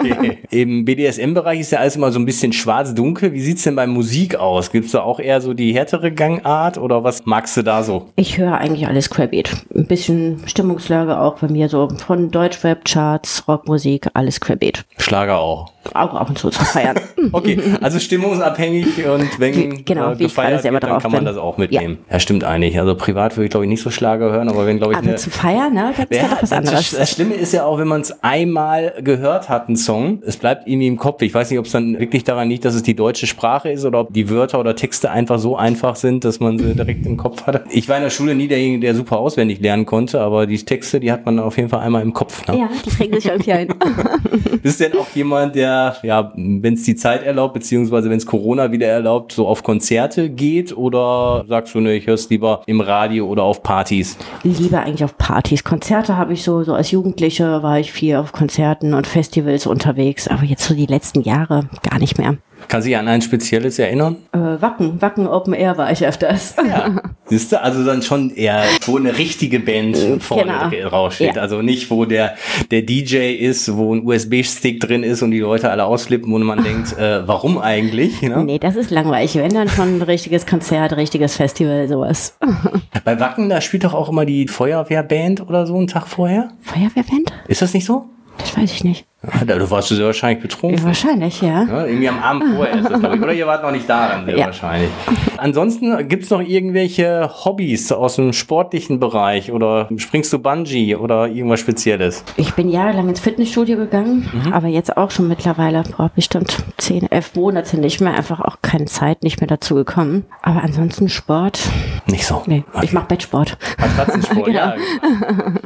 okay. 0.00 0.38
Im 0.50 0.84
BDSM-Bereich 0.84 1.60
ist 1.60 1.72
ja 1.72 1.78
alles 1.80 1.96
immer 1.96 2.10
so 2.12 2.18
ein 2.18 2.24
bisschen 2.26 2.52
schwarz-dunkel. 2.52 3.32
Wie 3.32 3.40
sieht's 3.40 3.62
denn 3.64 3.76
bei 3.76 3.86
Musik 3.86 4.36
aus? 4.36 4.70
Gibt's 4.70 4.92
da 4.92 5.02
auch 5.02 5.20
eher 5.20 5.40
so 5.40 5.54
die 5.54 5.74
härtere 5.74 6.12
Gangart 6.12 6.78
oder 6.78 7.04
was 7.04 7.26
magst 7.26 7.56
du 7.56 7.62
da 7.62 7.82
so? 7.82 8.10
Ich 8.16 8.38
höre 8.38 8.58
eigentlich 8.58 8.86
alles 8.86 9.10
querbeet. 9.10 9.50
Ein 9.74 9.86
bisschen 9.86 10.42
Stimmungslage 10.46 11.18
auch 11.20 11.38
bei 11.38 11.48
mir 11.48 11.68
so 11.68 11.88
von 12.06 12.30
Deutschrap-Charts, 12.30 13.44
Rockmusik, 13.48 14.08
alles 14.14 14.40
querbeet. 14.40 14.84
Schlager 14.98 15.38
auch. 15.38 15.72
Auch 15.94 16.14
ab 16.14 16.28
und 16.28 16.38
zu 16.38 16.50
zu 16.50 16.64
feiern. 16.64 16.96
Okay, 17.32 17.58
also 17.80 17.98
stimmungsabhängig 17.98 19.04
und 19.04 19.40
wenn 19.40 19.84
genau, 19.84 20.12
äh, 20.12 20.16
gefeiert 20.16 20.62
wird, 20.62 20.82
dann 20.82 21.00
kann 21.00 21.10
man 21.10 21.20
bin. 21.20 21.24
das 21.24 21.36
auch 21.36 21.56
mitnehmen. 21.56 21.98
Ja, 22.10 22.20
stimmt 22.20 22.44
eigentlich. 22.44 22.78
Also 22.78 22.94
privat 22.94 23.36
würde 23.36 23.46
ich 23.46 23.50
glaube 23.50 23.64
ich 23.64 23.68
nicht 23.68 23.82
so 23.82 23.90
Schlager 23.90 24.30
hören, 24.30 24.48
aber 24.48 24.64
wenn 24.64 24.76
glaube 24.78 24.92
ich 24.92 24.98
Aber 24.98 25.08
eine 25.08 25.16
zu 25.16 25.30
feiern, 25.30 25.74
ne? 25.74 25.92
Das 25.96 26.06
ist 26.08 26.22
ja, 26.22 26.38
was 26.40 26.52
anderes. 26.52 26.90
das 26.92 27.10
Schlimme 27.10 27.34
ist 27.34 27.52
ja 27.52 27.64
auch, 27.64 27.78
wenn 27.78 27.88
man 27.88 28.02
es 28.02 28.22
einmal 28.22 28.94
gehört 29.02 29.48
hat, 29.48 29.66
einen 29.66 29.76
Song, 29.76 30.22
es 30.24 30.36
bleibt 30.36 30.68
irgendwie 30.68 30.86
im 30.86 30.96
Kopf. 30.96 31.22
Ich 31.22 31.34
weiß 31.34 31.50
nicht, 31.50 31.58
ob 31.58 31.66
es 31.66 31.72
dann 31.72 31.98
wirklich 31.98 32.22
daran 32.22 32.48
liegt, 32.48 32.64
dass 32.64 32.74
es 32.74 32.82
die 32.82 32.94
deutsche 32.94 33.26
Sprache 33.26 33.70
ist 33.70 33.84
oder 33.84 34.00
ob 34.00 34.12
die 34.12 34.30
Wörter 34.30 34.60
oder 34.60 34.76
Texte 34.76 35.10
einfach 35.10 35.38
so 35.38 35.56
einfach 35.56 35.96
sind, 35.96 36.24
dass 36.24 36.38
man 36.38 36.58
sie 36.58 36.74
direkt 36.74 37.06
im 37.06 37.16
Kopf 37.16 37.46
hatte. 37.46 37.64
Ich 37.70 37.88
war 37.88 37.96
in 37.96 38.02
der 38.02 38.10
Schule 38.10 38.34
nie 38.34 38.46
derjenige, 38.46 38.80
der 38.80 38.94
super 38.94 39.18
auswendig 39.18 39.60
lernen 39.60 39.86
konnte, 39.86 40.20
aber 40.20 40.46
die 40.46 40.58
Texte, 40.64 41.00
die 41.00 41.10
hat 41.10 41.26
man 41.26 41.40
auf 41.40 41.56
jeden 41.56 41.68
Fall 41.68 41.80
einmal 41.80 42.02
im 42.02 42.12
Kopf. 42.12 42.46
Ne? 42.46 42.58
ja, 42.58 42.68
die 42.84 42.90
kriegen 42.90 43.14
sich 43.14 43.26
irgendwie 43.26 43.52
ein. 43.52 43.68
Bist 44.62 44.80
denn 44.80 44.92
auch 44.94 45.08
jemand, 45.14 45.54
der, 45.54 45.75
ja, 46.02 46.32
wenn 46.36 46.74
es 46.74 46.84
die 46.84 46.96
Zeit 46.96 47.24
erlaubt, 47.24 47.54
beziehungsweise 47.54 48.10
wenn 48.10 48.18
es 48.18 48.26
Corona 48.26 48.72
wieder 48.72 48.86
erlaubt, 48.86 49.32
so 49.32 49.46
auf 49.46 49.62
Konzerte 49.62 50.30
geht 50.30 50.76
oder 50.76 51.44
sagst 51.48 51.74
du, 51.74 51.80
ne, 51.80 51.94
ich 51.94 52.06
höre 52.06 52.14
es 52.14 52.28
lieber 52.30 52.62
im 52.66 52.80
Radio 52.80 53.26
oder 53.26 53.42
auf 53.42 53.62
Partys? 53.62 54.16
Lieber 54.42 54.80
eigentlich 54.80 55.04
auf 55.04 55.16
Partys. 55.18 55.64
Konzerte 55.64 56.16
habe 56.16 56.32
ich 56.32 56.42
so, 56.42 56.62
so 56.62 56.74
als 56.74 56.90
Jugendliche 56.90 57.62
war 57.62 57.78
ich 57.78 57.92
viel 57.92 58.16
auf 58.16 58.32
Konzerten 58.32 58.94
und 58.94 59.06
Festivals 59.06 59.66
unterwegs, 59.66 60.28
aber 60.28 60.44
jetzt 60.44 60.64
so 60.64 60.74
die 60.74 60.86
letzten 60.86 61.22
Jahre 61.22 61.68
gar 61.82 61.98
nicht 61.98 62.18
mehr. 62.18 62.36
Kannst 62.68 62.86
du 62.86 62.90
dich 62.90 62.98
an 62.98 63.08
ein 63.08 63.22
spezielles 63.22 63.78
erinnern? 63.78 64.16
Äh, 64.32 64.38
Wacken, 64.38 65.00
Wacken 65.00 65.26
Open 65.28 65.54
Air 65.54 65.76
war 65.78 65.90
ich 65.92 66.04
öfters. 66.06 66.54
Ja. 66.68 66.96
Siehst 67.26 67.52
du, 67.52 67.60
also 67.62 67.84
dann 67.84 68.02
schon 68.02 68.30
eher, 68.30 68.62
wo 68.86 68.96
eine 68.96 69.16
richtige 69.16 69.60
Band 69.60 69.96
vorne 70.20 70.68
Genau. 70.70 70.88
raussteht. 70.88 71.36
Ja. 71.36 71.42
Also 71.42 71.62
nicht, 71.62 71.90
wo 71.90 72.04
der, 72.04 72.34
der 72.70 72.82
DJ 72.82 73.34
ist, 73.34 73.76
wo 73.76 73.94
ein 73.94 74.04
USB-Stick 74.06 74.80
drin 74.80 75.02
ist 75.02 75.22
und 75.22 75.30
die 75.32 75.40
Leute 75.40 75.70
alle 75.70 75.84
ausflippen, 75.84 76.32
wo 76.32 76.38
man 76.38 76.62
denkt, 76.62 76.96
äh, 76.98 77.26
warum 77.26 77.58
eigentlich? 77.58 78.22
Ne? 78.22 78.36
Nee, 78.46 78.58
das 78.58 78.76
ist 78.76 78.90
langweilig. 78.90 79.34
Wenn 79.34 79.52
dann 79.52 79.68
schon 79.68 79.98
ein 79.98 80.02
richtiges 80.02 80.46
Konzert, 80.46 80.96
richtiges 80.96 81.36
Festival, 81.36 81.88
sowas. 81.88 82.36
Bei 83.04 83.18
Wacken, 83.18 83.48
da 83.48 83.60
spielt 83.60 83.84
doch 83.84 83.94
auch 83.94 84.08
immer 84.08 84.24
die 84.24 84.46
Feuerwehrband 84.48 85.40
oder 85.48 85.66
so 85.66 85.76
einen 85.76 85.86
Tag 85.88 86.06
vorher. 86.06 86.50
Feuerwehrband? 86.62 87.32
Ist 87.48 87.62
das 87.62 87.74
nicht 87.74 87.84
so? 87.86 88.06
Das 88.38 88.56
weiß 88.56 88.72
ich 88.72 88.84
nicht. 88.84 89.06
Du 89.46 89.70
warst 89.70 89.90
du 89.90 89.94
sehr 89.94 90.06
wahrscheinlich 90.06 90.42
betrunken. 90.42 90.84
Wahrscheinlich, 90.84 91.40
ja. 91.42 91.64
Ja, 91.64 91.86
irgendwie 91.86 92.08
am 92.08 92.18
Abend 92.22 92.44
vorher 92.54 92.76
ist 92.76 92.90
das, 92.90 93.00
glaube 93.00 93.16
ich. 93.16 93.22
Oder 93.22 93.32
ihr 93.32 93.46
wart 93.46 93.62
noch 93.62 93.70
nicht 93.70 93.88
da, 93.88 94.08
dann 94.08 94.24
sehr 94.26 94.36
Ja. 94.38 94.46
wahrscheinlich. 94.46 94.90
Ansonsten 95.36 96.08
gibt's 96.08 96.30
noch 96.30 96.40
irgendwelche 96.40 97.30
Hobbys 97.44 97.92
aus 97.92 98.16
dem 98.16 98.32
sportlichen 98.32 99.00
Bereich 99.00 99.52
oder 99.52 99.88
springst 99.96 100.32
du 100.32 100.38
Bungee 100.38 100.94
oder 100.96 101.28
irgendwas 101.28 101.60
Spezielles? 101.60 102.24
Ich 102.36 102.54
bin 102.54 102.68
jahrelang 102.68 103.08
ins 103.08 103.20
Fitnessstudio 103.20 103.76
gegangen, 103.76 104.28
Mhm. 104.32 104.52
aber 104.52 104.68
jetzt 104.68 104.96
auch 104.96 105.10
schon 105.10 105.28
mittlerweile, 105.28 105.82
boah, 105.96 106.10
bestimmt 106.14 106.58
10, 106.78 107.10
11 107.10 107.34
Monate 107.34 107.78
nicht 107.78 108.00
mehr. 108.00 108.14
Einfach 108.14 108.40
auch 108.40 108.56
keine 108.62 108.86
Zeit, 108.86 109.22
nicht 109.22 109.40
mehr 109.40 109.48
dazu 109.48 109.74
gekommen. 109.74 110.24
Aber 110.42 110.62
ansonsten 110.62 111.08
Sport, 111.08 111.60
Nicht 112.06 112.26
so. 112.26 112.42
nee, 112.46 112.64
ich 112.82 112.92
mache 112.92 113.06
Bettsport. 113.06 113.56
Matratzensport, 113.78 114.48
ja. 114.52 114.74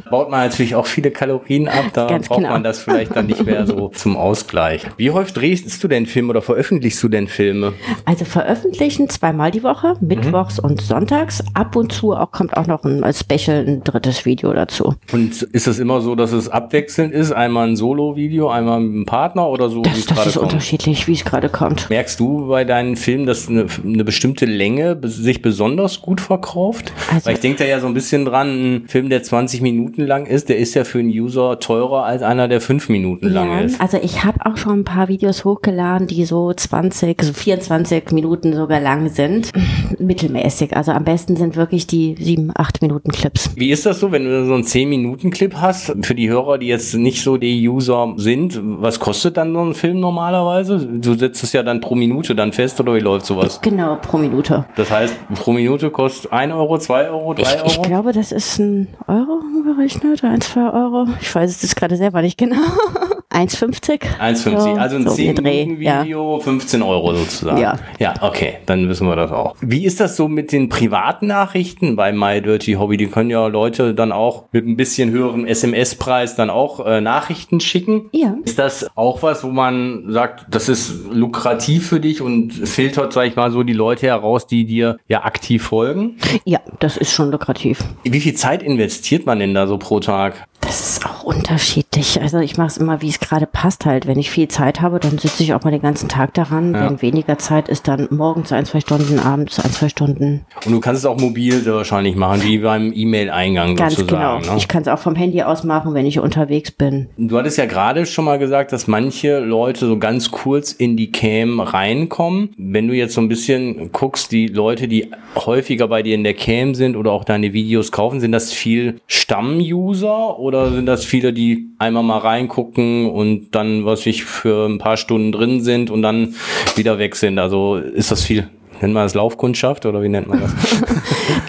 Baut 0.09 0.29
man 0.29 0.41
natürlich 0.47 0.75
auch 0.75 0.85
viele 0.85 1.11
Kalorien 1.11 1.67
ab, 1.67 1.85
da 1.93 2.07
Ganz 2.07 2.27
braucht 2.27 2.39
genau. 2.39 2.51
man 2.53 2.63
das 2.63 2.79
vielleicht 2.79 3.15
dann 3.15 3.27
nicht 3.27 3.45
mehr 3.45 3.50
so 3.65 3.87
zum 3.93 4.17
Ausgleich. 4.17 4.85
Wie 4.97 5.11
häufig 5.11 5.33
drehst 5.33 5.83
du 5.83 5.87
denn 5.87 6.05
Filme 6.05 6.29
oder 6.29 6.41
veröffentlichst 6.41 7.01
du 7.03 7.07
denn 7.09 7.27
Filme? 7.27 7.73
Also 8.05 8.25
veröffentlichen 8.25 9.09
zweimal 9.09 9.51
die 9.51 9.63
Woche, 9.63 9.95
mittwochs 10.01 10.59
und 10.59 10.81
sonntags. 10.81 11.43
Ab 11.53 11.75
und 11.75 11.91
zu 11.91 12.13
auch 12.13 12.31
kommt 12.31 12.55
auch 12.57 12.67
noch 12.67 12.83
ein 12.83 13.03
Special 13.13 13.65
ein 13.65 13.83
drittes 13.83 14.25
Video 14.25 14.53
dazu. 14.53 14.95
Und 15.11 15.41
ist 15.41 15.67
es 15.67 15.79
immer 15.79 16.01
so, 16.01 16.15
dass 16.15 16.31
es 16.31 16.49
abwechselnd 16.49 17.13
ist? 17.13 17.31
Einmal 17.31 17.67
ein 17.69 17.75
Solo-Video, 17.75 18.49
einmal 18.49 18.79
mit 18.79 18.93
einem 18.95 19.05
Partner 19.05 19.47
oder 19.49 19.69
so, 19.69 19.81
Das, 19.81 20.05
das 20.05 20.25
ist 20.27 20.33
kommt? 20.35 20.51
unterschiedlich, 20.51 21.07
wie 21.07 21.13
es 21.13 21.23
gerade 21.25 21.49
kommt. 21.49 21.89
Merkst 21.89 22.19
du 22.19 22.47
bei 22.47 22.63
deinen 22.65 22.95
Filmen, 22.95 23.25
dass 23.25 23.47
eine, 23.49 23.65
eine 23.83 24.03
bestimmte 24.03 24.45
Länge 24.45 24.99
sich 25.03 25.41
besonders 25.41 26.01
gut 26.01 26.21
verkauft? 26.21 26.93
Also- 27.13 27.25
Weil 27.25 27.33
ich 27.35 27.39
denke 27.39 27.59
da 27.59 27.65
ja 27.69 27.79
so 27.79 27.87
ein 27.87 27.93
bisschen 27.93 28.25
dran, 28.25 28.75
ein 28.83 28.87
Film, 28.87 29.09
der 29.09 29.23
20 29.23 29.61
Minuten 29.61 30.05
lang 30.05 30.25
ist, 30.25 30.49
der 30.49 30.57
ist 30.57 30.73
ja 30.73 30.83
für 30.83 30.99
einen 30.99 31.09
User 31.09 31.59
teurer 31.59 32.03
als 32.05 32.21
einer, 32.21 32.47
der 32.47 32.61
5 32.61 32.89
Minuten 32.89 33.27
lang 33.33 33.65
ist. 33.65 33.81
also 33.81 33.97
ich 34.01 34.23
habe 34.23 34.39
auch 34.45 34.57
schon 34.57 34.79
ein 34.79 34.83
paar 34.83 35.07
Videos 35.07 35.45
hochgeladen, 35.45 36.07
die 36.07 36.25
so 36.25 36.53
20, 36.53 37.21
so 37.21 37.33
24 37.33 38.11
Minuten 38.11 38.53
sogar 38.53 38.79
lang 38.79 39.09
sind. 39.09 39.51
Mittelmäßig. 39.99 40.75
Also 40.75 40.91
am 40.91 41.03
besten 41.03 41.35
sind 41.35 41.55
wirklich 41.55 41.87
die 41.87 42.15
7, 42.19 42.51
8 42.55 42.81
Minuten 42.81 43.11
Clips. 43.11 43.51
Wie 43.55 43.71
ist 43.71 43.85
das 43.85 43.99
so, 43.99 44.11
wenn 44.11 44.25
du 44.25 44.45
so 44.45 44.53
einen 44.53 44.63
10-Minuten-Clip 44.63 45.55
hast? 45.55 45.93
Für 46.01 46.15
die 46.15 46.29
Hörer, 46.29 46.57
die 46.57 46.67
jetzt 46.67 46.93
nicht 46.95 47.23
so 47.23 47.37
die 47.37 47.67
User 47.67 48.13
sind, 48.17 48.59
was 48.61 48.99
kostet 48.99 49.37
dann 49.37 49.53
so 49.53 49.61
ein 49.61 49.73
Film 49.73 49.99
normalerweise? 49.99 50.79
Du 50.85 51.13
setzt 51.15 51.43
es 51.43 51.53
ja 51.53 51.63
dann 51.63 51.81
pro 51.81 51.95
Minute 51.95 52.35
dann 52.35 52.51
fest 52.53 52.79
oder 52.79 52.93
wie 52.95 52.99
läuft 52.99 53.25
sowas? 53.25 53.59
Genau, 53.61 53.97
pro 54.01 54.17
Minute. 54.17 54.65
Das 54.75 54.89
heißt, 54.91 55.15
pro 55.35 55.51
Minute 55.53 55.89
kostet 55.91 56.31
1 56.31 56.53
Euro, 56.53 56.77
2 56.77 57.09
Euro, 57.09 57.33
3 57.33 57.41
Ich, 57.41 57.55
Euro? 57.57 57.67
ich 57.67 57.81
glaube, 57.83 58.11
das 58.11 58.31
ist 58.31 58.59
ein 58.59 58.87
Euro 59.07 59.39
umgerechnet, 59.55 60.23
1, 60.23 60.49
2 60.51 60.61
Euro. 60.73 61.07
Ich 61.21 61.33
weiß 61.33 61.49
es 61.49 61.61
jetzt 61.61 61.75
gerade 61.75 61.95
selber 61.97 62.21
nicht 62.21 62.37
genau. 62.37 62.57
1,50? 63.31 64.01
1,50. 64.19 64.59
So, 64.59 64.73
also 64.73 64.95
ein 64.97 65.03
so 65.03 65.11
um 65.11 65.17
den 65.17 65.35
Dreh, 65.35 65.63
10-Minuten-Video, 65.63 66.39
15 66.39 66.81
Euro 66.81 67.15
sozusagen. 67.15 67.61
Ja. 67.61 67.77
Ja, 67.99 68.13
okay, 68.21 68.57
dann 68.65 68.89
wissen 68.89 69.07
wir 69.07 69.15
das 69.15 69.31
auch. 69.31 69.55
Wie 69.61 69.85
ist 69.85 69.99
das 69.99 70.17
so 70.17 70.27
mit 70.27 70.51
den 70.51 70.69
privaten 70.69 71.27
Nachrichten 71.27 71.95
bei 71.95 72.11
My 72.11 72.41
Dirty 72.41 72.73
Hobby? 72.73 72.97
Die 72.97 73.07
können 73.07 73.29
ja 73.29 73.47
Leute 73.47 73.93
dann 73.93 74.11
auch 74.11 74.45
mit 74.51 74.67
ein 74.67 74.75
bisschen 74.75 75.11
höherem 75.11 75.45
SMS-Preis 75.45 76.35
dann 76.35 76.49
auch 76.49 76.85
äh, 76.85 76.99
Nachrichten 76.99 77.59
schicken. 77.59 78.09
Ja. 78.11 78.35
Ist 78.43 78.59
das 78.59 78.89
auch 78.95 79.23
was, 79.23 79.43
wo 79.43 79.49
man 79.49 80.11
sagt, 80.11 80.45
das 80.49 80.67
ist 80.67 81.05
lukrativ 81.11 81.87
für 81.87 81.99
dich 81.99 82.21
und 82.21 82.51
filtert, 82.51 83.13
sag 83.13 83.27
ich 83.27 83.35
mal, 83.35 83.51
so 83.51 83.63
die 83.63 83.73
Leute 83.73 84.07
heraus, 84.07 84.47
die 84.47 84.65
dir 84.65 84.97
ja 85.07 85.23
aktiv 85.23 85.63
folgen? 85.63 86.17
Ja, 86.45 86.59
das 86.79 86.97
ist 86.97 87.11
schon 87.11 87.31
lukrativ. 87.31 87.83
Wie 88.03 88.19
viel 88.19 88.33
Zeit 88.33 88.63
investiert 88.63 89.25
man 89.25 89.39
denn 89.39 89.53
da 89.53 89.67
so 89.67 89.77
pro 89.77 89.99
Tag? 89.99 90.47
Das 90.71 90.89
ist 90.89 91.05
auch 91.05 91.23
unterschiedlich. 91.25 92.21
Also 92.21 92.39
ich 92.39 92.55
mache 92.55 92.67
es 92.67 92.77
immer, 92.77 93.01
wie 93.01 93.09
es 93.09 93.19
gerade 93.19 93.45
passt 93.45 93.85
halt. 93.85 94.07
Wenn 94.07 94.17
ich 94.17 94.31
viel 94.31 94.47
Zeit 94.47 94.79
habe, 94.79 95.01
dann 95.01 95.17
sitze 95.17 95.43
ich 95.43 95.53
auch 95.53 95.65
mal 95.65 95.71
den 95.71 95.81
ganzen 95.81 96.07
Tag 96.07 96.33
daran. 96.33 96.73
Ja. 96.73 96.85
Wenn 96.85 97.01
weniger 97.01 97.37
Zeit 97.37 97.67
ist, 97.67 97.89
dann 97.89 98.07
morgens 98.09 98.53
ein, 98.53 98.63
zwei 98.63 98.79
Stunden, 98.79 99.19
abends 99.19 99.59
ein, 99.59 99.69
zwei 99.71 99.89
Stunden. 99.89 100.45
Und 100.65 100.71
du 100.71 100.79
kannst 100.79 100.99
es 100.99 101.05
auch 101.05 101.19
mobil 101.19 101.65
wahrscheinlich 101.65 102.15
machen, 102.15 102.41
wie 102.43 102.59
beim 102.59 102.93
E-Mail-Eingang 102.95 103.75
Ganz 103.75 103.97
sozusagen. 103.97 104.43
genau. 104.43 104.53
Ne? 104.53 104.57
Ich 104.57 104.69
kann 104.69 104.83
es 104.83 104.87
auch 104.87 104.99
vom 104.99 105.13
Handy 105.13 105.41
aus 105.43 105.65
machen, 105.65 105.93
wenn 105.93 106.05
ich 106.05 106.19
unterwegs 106.19 106.71
bin. 106.71 107.09
Du 107.17 107.37
hattest 107.37 107.57
ja 107.57 107.65
gerade 107.65 108.05
schon 108.05 108.23
mal 108.23 108.39
gesagt, 108.39 108.71
dass 108.71 108.87
manche 108.87 109.39
Leute 109.39 109.87
so 109.87 109.99
ganz 109.99 110.31
kurz 110.31 110.71
in 110.71 110.95
die 110.95 111.11
Cam 111.11 111.59
reinkommen. 111.59 112.53
Wenn 112.57 112.87
du 112.87 112.93
jetzt 112.93 113.15
so 113.15 113.19
ein 113.19 113.27
bisschen 113.27 113.91
guckst, 113.91 114.31
die 114.31 114.47
Leute, 114.47 114.87
die 114.87 115.11
häufiger 115.35 115.89
bei 115.89 116.01
dir 116.01 116.15
in 116.15 116.23
der 116.23 116.33
Cam 116.33 116.75
sind 116.75 116.95
oder 116.95 117.11
auch 117.11 117.25
deine 117.25 117.51
Videos 117.51 117.91
kaufen, 117.91 118.21
sind 118.21 118.31
das 118.31 118.53
viel 118.53 119.01
Stammuser 119.07 120.39
oder 120.39 120.60
sind 120.69 120.85
das 120.85 121.03
viele, 121.05 121.33
die 121.33 121.69
einmal 121.79 122.03
mal 122.03 122.19
reingucken 122.19 123.09
und 123.09 123.51
dann, 123.51 123.85
was 123.85 124.05
ich 124.05 124.23
für 124.23 124.67
ein 124.67 124.77
paar 124.77 124.97
Stunden 124.97 125.31
drin 125.31 125.61
sind 125.61 125.89
und 125.89 126.01
dann 126.01 126.35
wieder 126.75 126.99
weg 126.99 127.15
sind? 127.15 127.39
Also 127.39 127.77
ist 127.77 128.11
das 128.11 128.23
viel, 128.23 128.49
nennt 128.81 128.93
man 128.93 129.03
das 129.03 129.13
Laufkundschaft 129.13 129.85
oder 129.85 130.01
wie 130.01 130.09
nennt 130.09 130.27
man 130.27 130.41
das? 130.41 130.53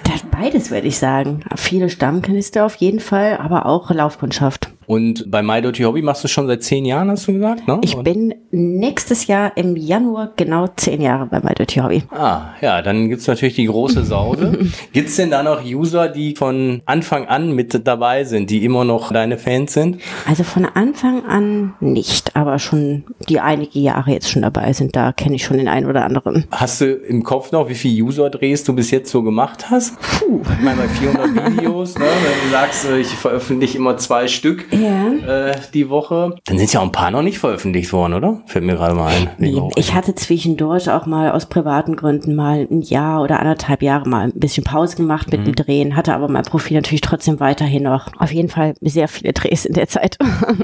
Das 0.05 0.23
Beides 0.43 0.73
würde 0.73 0.89
ich 0.89 0.99
sagen. 0.99 1.45
Viele 1.55 1.89
Stammkanister 1.89 2.67
auf 2.67 2.75
jeden 2.75 2.99
Fall, 2.99 3.37
aber 3.37 3.65
auch 3.65 3.93
Laufkundschaft. 3.93 4.72
Und 4.87 5.31
bei 5.31 5.43
My 5.43 5.63
Dirty 5.63 5.83
Hobby 5.85 6.03
machst 6.03 6.25
du 6.25 6.29
schon 6.29 6.47
seit 6.47 6.63
zehn 6.63 6.85
Jahren, 6.85 7.11
hast 7.11 7.29
du 7.29 7.33
gesagt? 7.33 7.67
Ne? 7.69 7.81
Ich 7.83 7.97
bin 7.97 8.35
nächstes 8.51 9.27
Jahr 9.27 9.57
im 9.57 9.77
Januar 9.77 10.33
genau 10.37 10.69
zehn 10.77 11.01
Jahre 11.01 11.27
bei 11.27 11.41
My 11.41 11.55
Dirty 11.55 11.81
Hobby. 11.81 12.03
Ah, 12.11 12.51
ja, 12.61 12.83
dann 12.83 13.09
gibt's 13.09 13.27
natürlich 13.27 13.55
die 13.55 13.67
große 13.67 14.05
Sause. 14.05 14.59
gibt's 14.93 15.17
denn 15.17 15.31
da 15.31 15.43
noch 15.43 15.65
User, 15.65 16.09
die 16.09 16.35
von 16.35 16.83
Anfang 16.87 17.27
an 17.27 17.53
mit 17.53 17.87
dabei 17.87 18.25
sind, 18.25 18.51
die 18.51 18.65
immer 18.65 18.85
noch 18.85 19.13
deine 19.13 19.39
Fans 19.39 19.73
sind? 19.73 19.99
Also 20.27 20.45
von 20.45 20.67
Anfang 20.67 21.25
an 21.27 21.75
nicht, 21.81 22.37
aber 22.37 22.59
schon 22.59 23.05
die 23.29 23.41
einige 23.41 23.79
Jahre 23.79 24.11
jetzt 24.11 24.31
schon 24.31 24.43
dabei 24.43 24.73
sind. 24.73 24.97
Da 24.97 25.13
kenne 25.13 25.37
ich 25.37 25.45
schon 25.45 25.59
den 25.59 25.69
einen 25.69 25.87
oder 25.87 26.05
anderen. 26.05 26.45
Hast 26.51 26.81
du 26.81 26.87
im 26.87 27.23
Kopf 27.23 27.53
noch, 27.53 27.69
wie 27.69 27.75
viele 27.75 28.05
User-Drehs 28.05 28.65
du 28.65 28.75
bis 28.75 28.91
jetzt 28.91 29.11
so 29.11 29.23
gemacht 29.23 29.71
hast? 29.71 29.99
Puh. 30.01 30.41
Ich 30.59 30.65
meine, 30.65 30.83
bei 30.83 30.89
400 30.89 31.57
Videos, 31.57 31.99
ne, 31.99 32.05
wenn 32.05 32.49
du 32.49 32.51
sagst, 32.51 32.87
ich 32.91 33.09
veröffentliche 33.09 33.79
immer 33.79 33.97
zwei 33.97 34.29
Stück 34.29 34.72
Ja. 34.73 35.13
äh, 35.51 35.55
die 35.75 35.89
Woche, 35.89 36.35
dann 36.47 36.59
sind 36.59 36.73
ja 36.73 36.81
auch 36.81 36.85
ein 36.85 36.93
paar 36.93 37.11
noch 37.11 37.23
nicht 37.23 37.39
veröffentlicht 37.39 37.93
worden, 37.93 38.15
oder? 38.15 38.43
Fällt 38.47 38.65
mir 38.65 38.75
gerade 38.75 38.95
mal 38.95 39.13
ein. 39.13 39.31
Nee, 39.39 39.61
ich 39.77 39.95
hatte 39.95 40.15
zwischendurch 40.15 40.91
auch 40.91 41.07
mal 41.07 41.31
aus 41.33 41.47
privaten 41.47 41.97
Gründen 41.97 42.35
mal 42.35 42.67
ein 42.71 42.83
Jahr 42.83 43.23
oder 43.23 43.41
anderthalb 43.41 43.83
Jahre 43.83 44.09
mal 44.09 44.25
ein 44.29 44.33
bisschen 44.35 44.65
Pause 44.65 44.97
gemacht 44.97 45.31
mit 45.31 45.47
dem 45.47 45.55
Drehen, 45.55 45.97
hatte 45.97 46.15
aber 46.15 46.29
mein 46.29 46.45
Profil 46.45 46.77
natürlich 46.77 47.01
trotzdem 47.01 47.41
weiterhin 47.41 47.83
noch. 47.83 48.09
Auf 48.19 48.33
jeden 48.33 48.49
Fall 48.49 48.75
sehr 48.81 49.09
viele 49.09 49.33
Drehs 49.33 49.65
in 49.65 49.75
der 49.75 49.89
Zeit. 49.89 50.19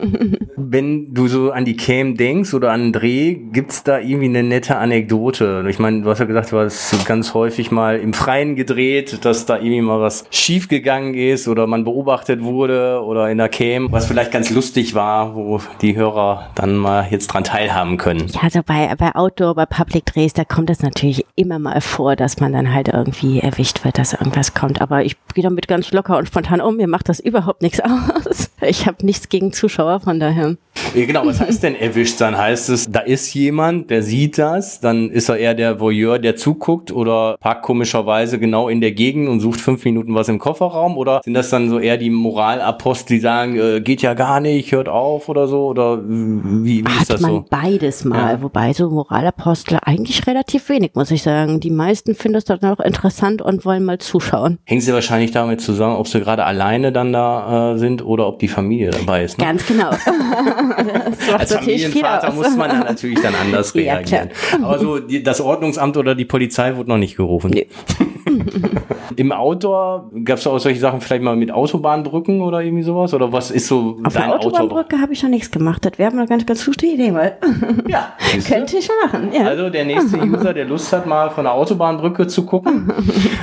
Wenn 0.56 1.14
du 1.14 1.28
so 1.28 1.50
an 1.50 1.64
die 1.64 1.76
Cam 1.76 2.16
denkst 2.16 2.54
oder 2.54 2.72
an 2.72 2.80
einen 2.80 2.92
Dreh, 2.92 3.34
gibt's 3.52 3.84
da 3.84 3.98
irgendwie 3.98 4.26
eine 4.26 4.42
nette 4.42 4.76
Anekdote? 4.76 5.64
Ich 5.68 5.78
meine, 5.78 6.02
du 6.02 6.10
hast 6.10 6.18
ja 6.18 6.24
gesagt, 6.24 6.52
du 6.52 6.58
hast 6.58 7.06
ganz 7.06 7.34
häufig 7.34 7.70
mal 7.70 7.98
im 7.98 8.12
Freien 8.12 8.56
gedreht, 8.56 9.24
dass 9.24 9.46
da 9.46 9.56
irgendwie 9.56 9.80
mal 9.80 10.00
was 10.00 10.24
schiefgegangen 10.30 11.14
ist 11.14 11.48
oder 11.48 11.66
man 11.66 11.84
beobachtet 11.84 12.42
wurde 12.42 13.02
oder 13.04 13.30
in 13.30 13.38
der 13.38 13.48
Cam, 13.48 13.90
was 13.98 14.06
vielleicht 14.06 14.30
ganz 14.30 14.48
lustig 14.50 14.94
war, 14.94 15.34
wo 15.34 15.60
die 15.82 15.96
Hörer 15.96 16.50
dann 16.54 16.76
mal 16.76 17.08
jetzt 17.10 17.26
dran 17.26 17.42
teilhaben 17.42 17.96
können. 17.96 18.28
Ja, 18.28 18.42
also 18.42 18.60
bei, 18.64 18.94
bei 18.94 19.12
Outdoor, 19.16 19.56
bei 19.56 19.66
Public 19.66 20.06
Drehs, 20.06 20.34
da 20.34 20.44
kommt 20.44 20.70
es 20.70 20.82
natürlich 20.82 21.26
immer 21.34 21.58
mal 21.58 21.80
vor, 21.80 22.14
dass 22.14 22.38
man 22.38 22.52
dann 22.52 22.72
halt 22.72 22.86
irgendwie 22.86 23.40
erwischt 23.40 23.84
wird, 23.84 23.98
dass 23.98 24.12
irgendwas 24.12 24.54
kommt. 24.54 24.80
Aber 24.80 25.02
ich 25.02 25.16
gehe 25.34 25.42
damit 25.42 25.66
ganz 25.66 25.90
locker 25.90 26.16
und 26.16 26.28
spontan 26.28 26.60
um. 26.60 26.76
Mir 26.76 26.86
macht 26.86 27.08
das 27.08 27.18
überhaupt 27.18 27.60
nichts 27.60 27.80
aus. 28.24 28.52
Ich 28.60 28.86
habe 28.86 29.04
nichts 29.04 29.30
gegen 29.30 29.52
Zuschauer, 29.52 29.98
von 29.98 30.20
daher. 30.20 30.54
Genau, 30.94 31.26
was 31.26 31.40
heißt 31.40 31.62
denn 31.62 31.74
erwischt 31.74 32.18
sein? 32.18 32.36
Heißt 32.36 32.68
es, 32.70 32.90
da 32.90 33.00
ist 33.00 33.32
jemand, 33.34 33.90
der 33.90 34.02
sieht 34.02 34.38
das, 34.38 34.80
dann 34.80 35.10
ist 35.10 35.28
er 35.28 35.36
eher 35.36 35.54
der 35.54 35.80
Voyeur, 35.80 36.18
der 36.18 36.36
zuguckt 36.36 36.90
oder 36.92 37.36
parkt 37.40 37.62
komischerweise 37.62 38.38
genau 38.38 38.68
in 38.68 38.80
der 38.80 38.92
Gegend 38.92 39.28
und 39.28 39.40
sucht 39.40 39.60
fünf 39.60 39.84
Minuten 39.84 40.14
was 40.14 40.28
im 40.28 40.38
Kofferraum 40.38 40.96
oder 40.96 41.20
sind 41.24 41.34
das 41.34 41.50
dann 41.50 41.68
so 41.68 41.78
eher 41.78 41.96
die 41.98 42.10
Moralapostel, 42.10 43.16
die 43.16 43.20
sagen, 43.20 43.56
äh, 43.58 43.80
geht 43.80 44.02
ja 44.02 44.14
gar 44.14 44.40
nicht, 44.40 44.72
hört 44.72 44.88
auf 44.88 45.28
oder 45.28 45.46
so 45.48 45.66
oder 45.66 46.00
wie, 46.04 46.84
wie 46.84 46.90
ist 46.90 47.00
Hat 47.00 47.10
das 47.10 47.20
man 47.20 47.30
so? 47.30 47.44
beides 47.50 48.04
mal, 48.04 48.32
Ja. 48.34 48.42
wobei 48.42 48.72
so 48.72 48.88
Moralapostel 48.90 49.78
eigentlich 49.82 50.26
relativ 50.26 50.68
wenig, 50.68 50.92
muss 50.94 51.10
ich 51.10 51.22
sagen. 51.22 51.60
Die 51.60 51.70
meisten 51.70 52.14
finden 52.14 52.34
das 52.34 52.44
dann 52.44 52.60
auch 52.60 52.80
interessant 52.80 53.42
und 53.42 53.64
wollen 53.64 53.84
mal 53.84 53.98
zuschauen. 53.98 54.58
Hängt 54.64 54.82
sie 54.82 54.92
wahrscheinlich 54.92 55.30
damit 55.32 55.60
zusammen, 55.60 55.96
ob 55.96 56.08
sie 56.08 56.20
gerade 56.20 56.44
alleine 56.44 56.92
dann 56.92 57.12
da 57.12 57.74
äh, 57.74 57.78
sind 57.78 58.04
oder 58.04 58.26
ob 58.26 58.38
die 58.38 58.48
Familie 58.48 58.90
dabei 58.90 59.24
ist. 59.24 59.38
Ne? 59.38 59.44
Ganz 59.44 59.66
genau. 59.66 59.90
Als 61.38 61.54
Familienvater 61.54 62.32
muss 62.32 62.56
man 62.56 62.70
dann 62.70 62.80
natürlich 62.80 63.20
dann 63.20 63.34
anders 63.34 63.72
Ja, 63.78 63.94
reagieren. 63.94 64.30
Aber 64.62 64.78
so 64.78 64.98
die, 64.98 65.22
das 65.22 65.40
Ordnungsamt 65.40 65.96
oder 65.96 66.14
die 66.14 66.24
Polizei 66.24 66.76
wurde 66.76 66.88
noch 66.88 66.98
nicht 66.98 67.16
gerufen. 67.16 67.50
Nee. 67.50 67.68
Im 69.16 69.32
Outdoor 69.32 70.10
gab 70.24 70.38
es 70.38 70.46
auch 70.46 70.58
solche 70.58 70.78
Sachen 70.78 71.00
vielleicht 71.00 71.22
mal 71.22 71.34
mit 71.34 71.50
Autobahnbrücken 71.50 72.40
oder 72.40 72.60
irgendwie 72.60 72.84
sowas? 72.84 73.12
Oder 73.14 73.32
was 73.32 73.50
ist 73.50 73.66
so 73.66 73.96
Auf 74.04 74.12
dein 74.12 74.28
der 74.28 74.38
Autobahnbrücke 74.38 75.00
habe 75.00 75.12
ich 75.12 75.18
schon 75.18 75.30
nichts 75.30 75.50
gemacht. 75.50 75.84
Das 75.84 75.98
wäre 75.98 76.12
mal 76.12 76.20
eine 76.20 76.28
ganz, 76.28 76.46
ganz 76.46 76.64
gute 76.64 76.86
Idee, 76.86 77.10
mal. 77.10 77.36
Ja? 77.88 78.12
Könnte 78.46 78.76
ich 78.76 78.88
machen, 79.02 79.30
ja. 79.32 79.44
Also 79.44 79.70
der 79.70 79.84
nächste 79.84 80.18
User, 80.18 80.54
der 80.54 80.66
Lust 80.66 80.92
hat, 80.92 81.06
mal 81.06 81.30
von 81.30 81.44
der 81.44 81.54
Autobahnbrücke 81.54 82.28
zu 82.28 82.44
gucken 82.46 82.92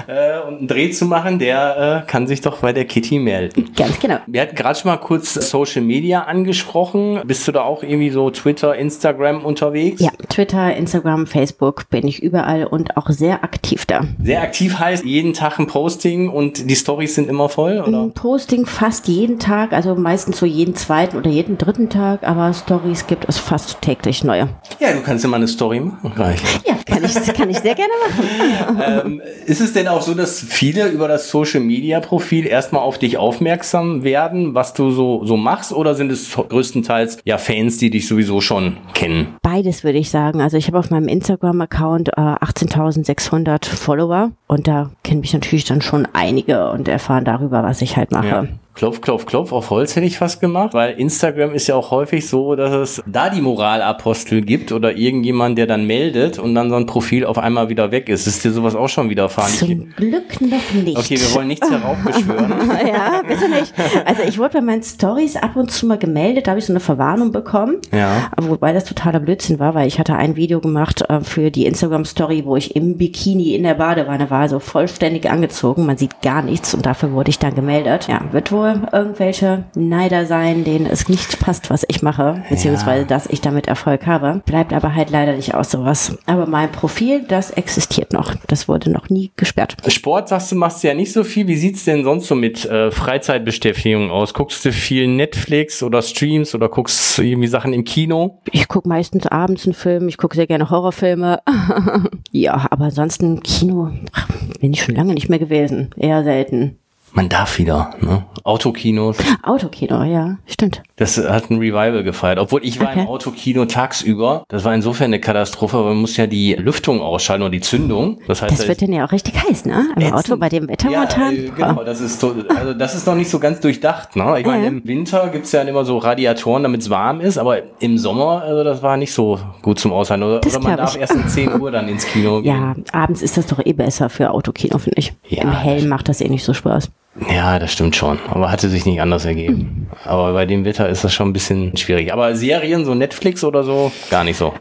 äh, 0.07 0.39
und 0.47 0.59
einen 0.59 0.67
Dreh 0.67 0.91
zu 0.91 1.05
machen, 1.05 1.39
der 1.39 2.03
äh, 2.05 2.09
kann 2.09 2.27
sich 2.27 2.41
doch 2.41 2.59
bei 2.59 2.71
der 2.71 2.85
Kitty 2.85 3.19
melden. 3.19 3.69
Ganz 3.75 3.99
genau. 3.99 4.19
Wir 4.27 4.41
hatten 4.41 4.55
gerade 4.55 4.79
schon 4.79 4.91
mal 4.91 4.97
kurz 4.97 5.33
Social 5.33 5.81
Media 5.81 6.23
angesprochen. 6.23 7.14
Bist 7.25 7.47
du 7.47 7.51
da 7.51 7.61
auch 7.61 7.83
irgendwie 7.83 8.09
so 8.09 8.29
Twitter, 8.29 8.75
Instagram 8.75 9.45
unterwegs? 9.45 10.01
Ja, 10.01 10.11
Twitter, 10.29 10.75
Instagram, 10.75 11.27
Facebook 11.27 11.89
bin 11.89 12.07
ich 12.07 12.21
überall 12.21 12.65
und 12.65 12.97
auch 12.97 13.09
sehr 13.09 13.43
aktiv 13.43 13.85
da. 13.85 14.01
Sehr 14.21 14.41
aktiv 14.41 14.79
heißt 14.79 15.05
jeden 15.05 15.33
Tag 15.33 15.59
ein 15.59 15.67
Posting 15.67 16.29
und 16.29 16.69
die 16.69 16.75
Stories 16.75 17.15
sind 17.15 17.29
immer 17.29 17.49
voll, 17.49 17.83
oder? 17.85 18.01
Ein 18.01 18.13
Posting 18.13 18.65
fast 18.65 19.07
jeden 19.07 19.39
Tag, 19.39 19.73
also 19.73 19.95
meistens 19.95 20.39
so 20.39 20.45
jeden 20.45 20.75
zweiten 20.75 21.17
oder 21.17 21.29
jeden 21.29 21.57
dritten 21.57 21.89
Tag, 21.89 22.27
aber 22.27 22.53
Stories 22.53 23.07
gibt 23.07 23.27
es 23.29 23.37
fast 23.37 23.81
täglich 23.81 24.23
neue. 24.23 24.49
Ja, 24.79 24.93
du 24.93 25.01
kannst 25.01 25.23
ja 25.23 25.29
mal 25.29 25.37
eine 25.37 25.47
Story 25.47 25.79
machen 25.79 26.11
gleich. 26.15 26.39
Ja, 26.65 26.75
kann 26.85 27.03
ich, 27.03 27.13
kann 27.33 27.49
ich 27.49 27.59
sehr 27.59 27.75
gerne 27.75 27.91
machen. 28.09 28.81
ähm, 29.05 29.21
ist 29.45 29.61
es 29.61 29.73
denn 29.73 29.87
auch 29.87 30.01
so, 30.01 30.13
dass 30.13 30.39
viele 30.39 30.87
über 30.87 31.07
das 31.07 31.29
Social 31.29 31.61
Media 31.61 31.99
Profil 31.99 32.47
erstmal 32.47 32.81
auf 32.81 32.97
dich 32.97 33.17
aufmerksam 33.17 34.03
werden, 34.03 34.55
was 34.55 34.73
du 34.73 34.91
so, 34.91 35.25
so 35.25 35.37
machst, 35.37 35.73
oder 35.73 35.95
sind 35.95 36.11
es 36.11 36.31
größtenteils 36.31 37.04
ja 37.25 37.37
Fans, 37.37 37.77
die 37.77 37.89
dich 37.89 38.07
sowieso 38.07 38.41
schon 38.41 38.77
kennen? 38.93 39.35
Beides 39.41 39.83
würde 39.83 39.97
ich 39.97 40.09
sagen. 40.09 40.41
Also 40.41 40.57
ich 40.57 40.67
habe 40.67 40.79
auf 40.79 40.89
meinem 40.89 41.07
Instagram-Account 41.07 42.09
äh, 42.09 42.21
18.600 42.21 43.65
Follower 43.65 44.31
und 44.47 44.67
da 44.67 44.91
kennen 45.03 45.21
mich 45.21 45.33
natürlich 45.33 45.65
dann 45.65 45.81
schon 45.81 46.07
einige 46.13 46.69
und 46.71 46.87
erfahren 46.87 47.25
darüber, 47.25 47.63
was 47.63 47.81
ich 47.81 47.97
halt 47.97 48.11
mache. 48.11 48.27
Ja. 48.27 48.47
Klopf, 48.75 48.99
klopf, 48.99 49.25
klopf, 49.25 49.53
auf 49.53 49.69
Holz 49.69 49.95
hätte 49.95 50.05
ich 50.05 50.17
fast 50.17 50.41
gemacht, 50.41 50.73
weil 50.73 50.99
Instagram 50.99 51.53
ist 51.53 51.67
ja 51.67 51.75
auch 51.75 51.91
häufig 51.91 52.27
so, 52.27 52.55
dass 52.55 52.73
es 52.73 53.01
da 53.07 53.29
die 53.29 53.39
Moralapostel 53.39 54.41
gibt 54.41 54.73
oder 54.73 54.97
irgendjemand, 54.97 55.57
der 55.57 55.65
dann 55.65 55.87
meldet 55.87 56.39
und 56.39 56.53
dann 56.55 56.69
so 56.69 56.75
ein 56.75 56.85
Profil 56.85 57.23
auf 57.25 57.37
einmal 57.37 57.69
wieder 57.69 57.91
weg 57.91 58.09
ist. 58.09 58.27
Ist 58.27 58.43
dir 58.43 58.51
sowas 58.51 58.75
auch 58.75 58.89
schon 58.89 59.09
widerfahren? 59.09 59.49
Ich- 59.53 59.59
Zum 59.59 59.89
Glück 59.95 60.41
noch 60.41 60.73
nicht. 60.83 60.97
Okay, 60.97 61.15
wir 61.17 61.33
wollen 61.35 61.47
nichts 61.47 61.69
heraufbeschwören. 61.71 62.53
ja, 62.85 63.21
bitte 63.25 63.47
nicht. 63.49 63.73
Also 64.03 64.23
ich 64.27 64.37
wurde 64.37 64.55
bei 64.55 64.61
meinen 64.61 64.83
Stories 64.83 65.37
ab 65.37 65.55
und 65.55 65.71
zu 65.71 65.85
mal 65.85 65.97
gemeldet, 65.97 66.47
da 66.47 66.51
habe 66.51 66.59
ich 66.59 66.65
so 66.65 66.73
eine 66.73 66.81
Verwarnung 66.81 67.31
bekommen. 67.31 67.77
Ja. 67.93 68.29
Wobei 68.41 68.73
das 68.73 68.83
totaler 68.83 69.21
Blödsinn 69.21 69.57
war, 69.57 69.73
weil 69.73 69.87
ich 69.87 69.99
hatte 69.99 70.15
ein 70.17 70.35
Video 70.35 70.59
gemacht 70.59 71.01
äh, 71.09 71.21
für 71.21 71.49
die 71.49 71.65
Instagram-Story, 71.65 72.43
wo 72.45 72.57
ich 72.57 72.75
im 72.75 72.97
Bikini 72.97 73.55
in 73.55 73.63
der 73.63 73.75
Badewanne 73.75 74.29
war, 74.29 74.49
so 74.49 74.59
vollständig 74.59 75.29
angezogen. 75.31 75.85
Man 75.85 75.95
sieht 75.95 76.21
gar 76.21 76.41
nichts 76.41 76.73
und 76.73 76.85
dafür 76.85 77.13
wurde 77.13 77.29
ich 77.29 77.39
dann 77.39 77.55
gemeldet. 77.55 78.09
Ja, 78.09 78.19
wird 78.33 78.51
wohl 78.51 78.64
irgendwelche 78.91 79.65
Neider 79.75 80.25
sein, 80.25 80.63
denen 80.63 80.85
es 80.85 81.09
nicht 81.09 81.39
passt, 81.39 81.69
was 81.69 81.85
ich 81.87 82.01
mache, 82.01 82.43
beziehungsweise 82.49 83.05
dass 83.05 83.27
ich 83.27 83.41
damit 83.41 83.67
Erfolg 83.67 84.05
habe. 84.05 84.41
Bleibt 84.45 84.73
aber 84.73 84.95
halt 84.95 85.09
leider 85.09 85.33
nicht 85.33 85.53
aus 85.53 85.71
sowas. 85.71 86.17
Aber 86.25 86.45
mein 86.45 86.71
Profil, 86.71 87.23
das 87.27 87.51
existiert 87.51 88.13
noch. 88.13 88.33
Das 88.47 88.67
wurde 88.67 88.91
noch 88.91 89.09
nie 89.09 89.31
gesperrt. 89.35 89.77
Sport 89.87 90.29
sagst 90.29 90.51
du, 90.51 90.55
machst 90.55 90.83
du 90.83 90.87
ja 90.87 90.93
nicht 90.93 91.13
so 91.13 91.23
viel. 91.23 91.47
Wie 91.47 91.57
sieht's 91.57 91.85
denn 91.85 92.03
sonst 92.03 92.27
so 92.27 92.35
mit 92.35 92.65
äh, 92.65 92.91
Freizeitbeschäftigung 92.91 94.11
aus? 94.11 94.33
Guckst 94.33 94.63
du 94.65 94.71
viel 94.71 95.07
Netflix 95.07 95.83
oder 95.83 96.01
Streams 96.01 96.55
oder 96.55 96.69
guckst 96.69 97.17
du 97.17 97.21
irgendwie 97.21 97.47
Sachen 97.47 97.73
im 97.73 97.83
Kino? 97.83 98.41
Ich 98.51 98.67
gucke 98.67 98.87
meistens 98.87 99.27
abends 99.27 99.65
einen 99.65 99.73
Film, 99.73 100.07
ich 100.07 100.17
gucke 100.17 100.35
sehr 100.35 100.47
gerne 100.47 100.69
Horrorfilme. 100.69 101.39
ja, 102.31 102.67
aber 102.69 102.85
ansonsten 102.85 103.41
Kino 103.43 103.91
ach, 104.13 104.27
bin 104.59 104.73
ich 104.73 104.83
schon 104.83 104.95
lange 104.95 105.13
nicht 105.13 105.29
mehr 105.29 105.39
gewesen. 105.39 105.89
Eher 105.97 106.23
selten. 106.23 106.79
Man 107.17 107.29
darf 107.29 107.57
wieder, 107.57 107.91
ne? 108.01 108.25
Autokinos. 108.43 109.15
Autokino, 109.41 110.03
ja, 110.03 110.35
stimmt. 110.47 110.83
Das 110.97 111.17
hat 111.17 111.49
ein 111.49 111.57
Revival 111.59 112.03
gefeiert. 112.03 112.39
Obwohl 112.39 112.59
ich 112.63 112.79
war 112.81 112.91
im 112.91 112.99
Okay. 112.99 113.07
Autokino 113.09 113.65
tagsüber. 113.65 114.43
Das 114.49 114.65
war 114.65 114.73
insofern 114.75 115.05
eine 115.05 115.19
Katastrophe, 115.21 115.77
weil 115.77 115.85
man 115.93 115.97
muss 116.01 116.17
ja 116.17 116.27
die 116.27 116.53
Lüftung 116.55 116.99
ausschalten 117.01 117.43
oder 117.43 117.51
die 117.51 117.61
Zündung. 117.61 118.19
Das 118.27 118.41
heißt, 118.41 118.51
Das 118.51 118.59
da 118.63 118.67
wird 118.67 118.81
dann 118.81 118.91
ja 118.91 119.05
auch 119.05 119.11
richtig 119.13 119.33
heiß, 119.41 119.63
ne? 119.65 119.85
Im. 119.95 120.13
Auto 120.13 120.35
bei 120.35 120.49
dem 120.49 120.67
Wetter 120.67 120.89
ja, 120.89 120.99
momentan. 120.99 121.35
äh, 121.35 121.49
genau, 121.55 121.83
das 121.85 122.01
ist, 122.01 122.19
to- 122.19 122.35
also 122.53 122.73
das 122.73 122.93
ist 122.95 123.07
noch 123.07 123.15
nicht 123.15 123.29
so 123.29 123.39
ganz 123.39 123.61
durchdacht. 123.61 124.15
Ne? 124.17 124.39
Ich 124.41 124.45
meine, 124.45 124.63
Ja. 124.63 124.67
im 124.67 124.85
Winter 124.85 125.29
gibt's 125.29 125.53
ja 125.53 125.61
immer 125.61 125.85
so 125.85 125.97
Radiatoren, 125.97 126.63
damit 126.63 126.81
es 126.81 126.89
warm 126.89 127.21
ist, 127.21 127.37
aber 127.37 127.59
im 127.79 127.97
Sommer, 127.97 128.41
also 128.43 128.63
das 128.65 128.83
war 128.83 128.97
nicht 128.97 129.13
so 129.13 129.39
gut 129.61 129.79
zum 129.79 129.93
Aushalten. 129.93 130.23
Oder, 130.23 130.39
Das 130.41 130.55
oder 130.57 130.63
man 130.67 130.77
darf 130.77 130.95
ich. 130.95 131.01
erst 131.01 131.15
um 131.15 131.25
10 131.27 131.61
Uhr 131.61 131.71
dann 131.71 131.87
ins 131.87 132.05
Kino 132.05 132.41
gehen. 132.41 132.53
Ja, 132.55 132.75
abends 132.91 133.21
ist 133.21 133.37
das 133.37 133.47
doch 133.47 133.65
eh 133.65 133.71
besser 133.73 134.09
für 134.09 134.31
Autokino, 134.31 134.77
finde 134.79 134.99
ich. 134.99 135.13
Ja, 135.29 135.43
Im 135.43 135.53
Hellen 135.53 135.87
macht 135.87 136.09
das 136.09 136.19
eh 136.21 136.27
nicht 136.29 136.43
so 136.43 136.53
Spaß. 136.53 136.91
Ja, 137.29 137.59
das 137.59 137.71
stimmt 137.71 137.95
schon. 137.95 138.19
Aber 138.29 138.51
hatte 138.51 138.67
sich 138.67 138.85
nicht 138.85 138.99
anders 139.01 139.23
ergeben. 139.23 139.87
Aber 140.03 140.33
bei 140.33 140.45
dem 140.45 140.65
Wetter 140.65 140.89
ist 140.89 141.03
das 141.03 141.13
schon 141.13 141.29
ein 141.29 141.33
bisschen 141.33 141.75
schwierig. 141.77 142.11
Aber 142.11 142.35
Serien, 142.35 142.83
so 142.83 142.93
Netflix 142.93 143.43
oder 143.43 143.63
so, 143.63 143.91
gar 144.09 144.25
nicht 144.25 144.35
so. 144.37 144.53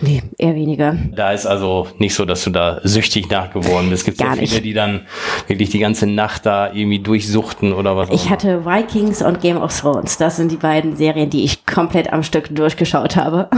Nee, 0.00 0.22
eher 0.38 0.54
weniger. 0.54 0.96
Da 1.14 1.32
ist 1.32 1.44
also 1.46 1.86
nicht 1.98 2.14
so, 2.14 2.24
dass 2.24 2.44
du 2.44 2.50
da 2.50 2.80
süchtig 2.82 3.28
nachgeworden 3.28 3.90
bist. 3.90 4.00
Es 4.02 4.04
gibt 4.06 4.18
Gar 4.18 4.28
ja 4.28 4.32
viele, 4.34 4.52
nicht. 4.52 4.64
die 4.64 4.72
dann 4.72 5.02
wirklich 5.48 5.68
die 5.68 5.80
ganze 5.80 6.06
Nacht 6.06 6.46
da 6.46 6.72
irgendwie 6.72 7.00
durchsuchten 7.00 7.74
oder 7.74 7.96
was 7.96 8.08
Ich 8.10 8.30
hatte 8.30 8.64
Vikings 8.64 9.20
und 9.20 9.40
Game 9.42 9.58
of 9.60 9.78
Thrones. 9.78 10.16
Das 10.16 10.36
sind 10.36 10.50
die 10.50 10.56
beiden 10.56 10.96
Serien, 10.96 11.28
die 11.28 11.44
ich 11.44 11.66
komplett 11.66 12.12
am 12.12 12.22
Stück 12.22 12.54
durchgeschaut 12.54 13.16
habe. 13.16 13.50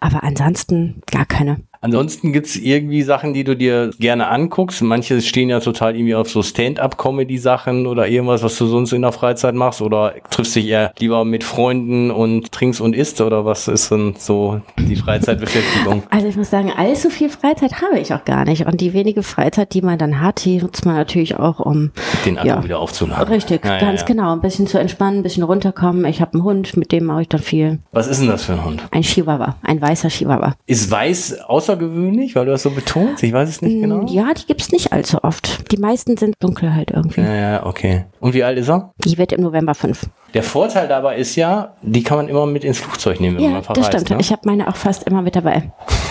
Aber 0.00 0.22
ansonsten 0.24 1.02
gar 1.10 1.24
keine. 1.26 1.58
Ansonsten 1.82 2.32
gibt's 2.32 2.56
irgendwie 2.56 3.02
Sachen, 3.02 3.32
die 3.34 3.44
du 3.44 3.54
dir 3.54 3.90
gerne 4.00 4.28
anguckst. 4.28 4.82
Manche 4.82 5.20
stehen 5.20 5.50
ja 5.50 5.60
total 5.60 5.94
irgendwie 5.94 6.14
auf 6.16 6.28
so 6.28 6.42
Stand-up-Comedy-Sachen 6.42 7.86
oder 7.86 8.08
irgendwas, 8.08 8.42
was 8.42 8.56
du 8.58 8.66
sonst 8.66 8.92
in 8.92 9.02
der 9.02 9.12
Freizeit 9.12 9.54
machst 9.54 9.82
oder 9.82 10.14
triffst 10.30 10.56
dich 10.56 10.66
eher 10.66 10.92
lieber 10.98 11.24
mit 11.24 11.44
Freunden 11.44 12.10
und 12.10 12.50
trinkst 12.52 12.80
und 12.80 12.94
isst 12.96 13.20
oder 13.20 13.44
was 13.44 13.68
ist 13.68 13.90
denn 13.90 14.14
so 14.18 14.60
die 14.78 14.96
Freizeitbeschäftigung? 14.96 16.02
Also 16.16 16.28
ich 16.28 16.36
muss 16.36 16.50
sagen, 16.50 16.72
allzu 16.74 17.10
viel 17.10 17.28
Freizeit 17.28 17.82
habe 17.82 17.98
ich 17.98 18.12
auch 18.14 18.24
gar 18.24 18.44
nicht. 18.44 18.66
Und 18.66 18.80
die 18.80 18.92
wenige 18.94 19.22
Freizeit, 19.22 19.74
die 19.74 19.82
man 19.82 19.98
dann 19.98 20.20
hat, 20.20 20.44
die 20.44 20.56
nutzt 20.58 20.86
man 20.86 20.94
natürlich 20.94 21.36
auch, 21.36 21.60
um 21.60 21.90
Den 22.24 22.38
Akku 22.38 22.48
Ja. 22.48 22.64
wieder 22.64 22.78
aufzuladen. 22.78 23.28
richtig, 23.28 23.64
Ja, 23.64 23.74
ja, 23.74 23.80
ganz 23.80 24.00
ja. 24.00 24.06
genau, 24.06 24.32
ein 24.32 24.40
bisschen 24.40 24.66
zu 24.66 24.78
entspannen, 24.78 25.18
ein 25.20 25.22
bisschen 25.22 25.42
runterkommen. 25.42 26.04
Ich 26.06 26.20
habe 26.20 26.34
einen 26.34 26.42
Hund, 26.44 26.76
mit 26.76 26.90
dem 26.92 27.04
mache 27.04 27.22
ich 27.22 27.28
dann 27.28 27.40
viel. 27.42 27.80
Was 27.92 28.06
ist 28.06 28.20
denn 28.20 28.28
das 28.28 28.44
für 28.44 28.54
ein 28.54 28.64
Hund? 28.64 28.82
Ein 28.92 29.02
Chihuahua, 29.02 29.56
ein 29.62 29.75
weißer 29.80 30.08
Chihuahua. 30.08 30.54
Ist 30.66 30.90
weiß 30.90 31.40
außergewöhnlich, 31.42 32.34
weil 32.36 32.46
du 32.46 32.52
das 32.52 32.62
so 32.62 32.70
betonst? 32.70 33.22
Ich 33.22 33.32
weiß 33.32 33.48
es 33.48 33.62
nicht 33.62 33.80
genau. 33.80 34.02
Mm, 34.02 34.06
Ja, 34.08 34.32
die 34.34 34.46
gibt's 34.46 34.72
nicht 34.72 34.92
allzu 34.92 35.22
oft. 35.22 35.70
Die 35.72 35.76
meisten 35.78 36.16
sind 36.16 36.34
dunkel 36.40 36.74
halt 36.74 36.90
irgendwie. 36.90 37.20
Ja, 37.22 37.34
ja, 37.34 37.66
okay. 37.66 38.04
Und 38.20 38.34
wie 38.34 38.44
alt 38.44 38.58
ist 38.58 38.68
er? 38.68 38.92
Die 39.04 39.18
wird 39.18 39.32
im 39.32 39.42
November 39.42 39.74
fünf. 39.74 40.06
Der 40.36 40.42
Vorteil 40.42 40.86
dabei 40.86 41.16
ist 41.16 41.34
ja, 41.34 41.72
die 41.80 42.02
kann 42.02 42.18
man 42.18 42.28
immer 42.28 42.44
mit 42.44 42.62
ins 42.62 42.78
Flugzeug 42.78 43.20
nehmen, 43.20 43.38
wenn 43.38 43.44
Ja, 43.44 43.50
man 43.52 43.62
verreist. 43.62 43.94
das 43.94 44.02
stimmt. 44.02 44.10
Ne? 44.10 44.16
Ich 44.20 44.30
habe 44.32 44.42
meine 44.44 44.68
auch 44.68 44.76
fast 44.76 45.04
immer 45.04 45.22
mit 45.22 45.34
dabei. 45.34 45.70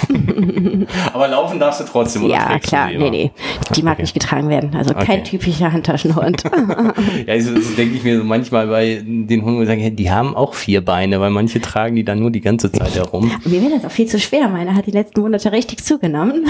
Aber 1.13 1.27
laufen 1.27 1.59
darfst 1.59 1.81
du 1.81 1.83
trotzdem, 1.85 2.23
oder? 2.25 2.33
ja, 2.33 2.57
klar. 2.59 2.89
die 2.89 2.97
Nee, 2.97 3.09
nee. 3.11 3.31
Die 3.75 3.83
mag 3.83 3.93
Okay. 3.93 4.01
nicht 4.01 4.13
getragen 4.15 4.49
werden. 4.49 4.75
Also 4.75 4.95
Okay. 4.95 5.05
kein 5.05 5.23
typischer 5.23 5.71
Handtaschenhund. 5.71 6.43
Ja, 7.27 7.39
so, 7.39 7.53
so 7.59 7.75
denke 7.75 7.95
ich 7.97 8.03
mir 8.03 8.17
so 8.17 8.23
manchmal 8.23 8.67
bei 8.67 9.01
den 9.05 9.43
Hunden, 9.43 9.59
wo 9.59 9.61
ich 9.61 9.67
sage, 9.67 9.91
die 9.91 10.09
haben 10.11 10.35
auch 10.35 10.53
vier 10.55 10.83
Beine, 10.83 11.19
weil 11.21 11.29
manche 11.29 11.61
tragen 11.61 11.95
die 11.95 12.03
dann 12.03 12.19
nur 12.19 12.31
die 12.31 12.41
ganze 12.41 12.71
Zeit 12.71 12.95
herum. 12.95 13.31
Mir 13.45 13.61
wird 13.61 13.73
das 13.75 13.85
auch 13.85 13.91
viel 13.93 14.07
zu 14.07 14.19
schwer. 14.19 14.47
Meine 14.49 14.73
hat 14.75 14.85
die 14.87 14.91
letzten 14.91 15.21
Monate 15.21 15.51
richtig 15.51 15.83
zugenommen. 15.83 16.45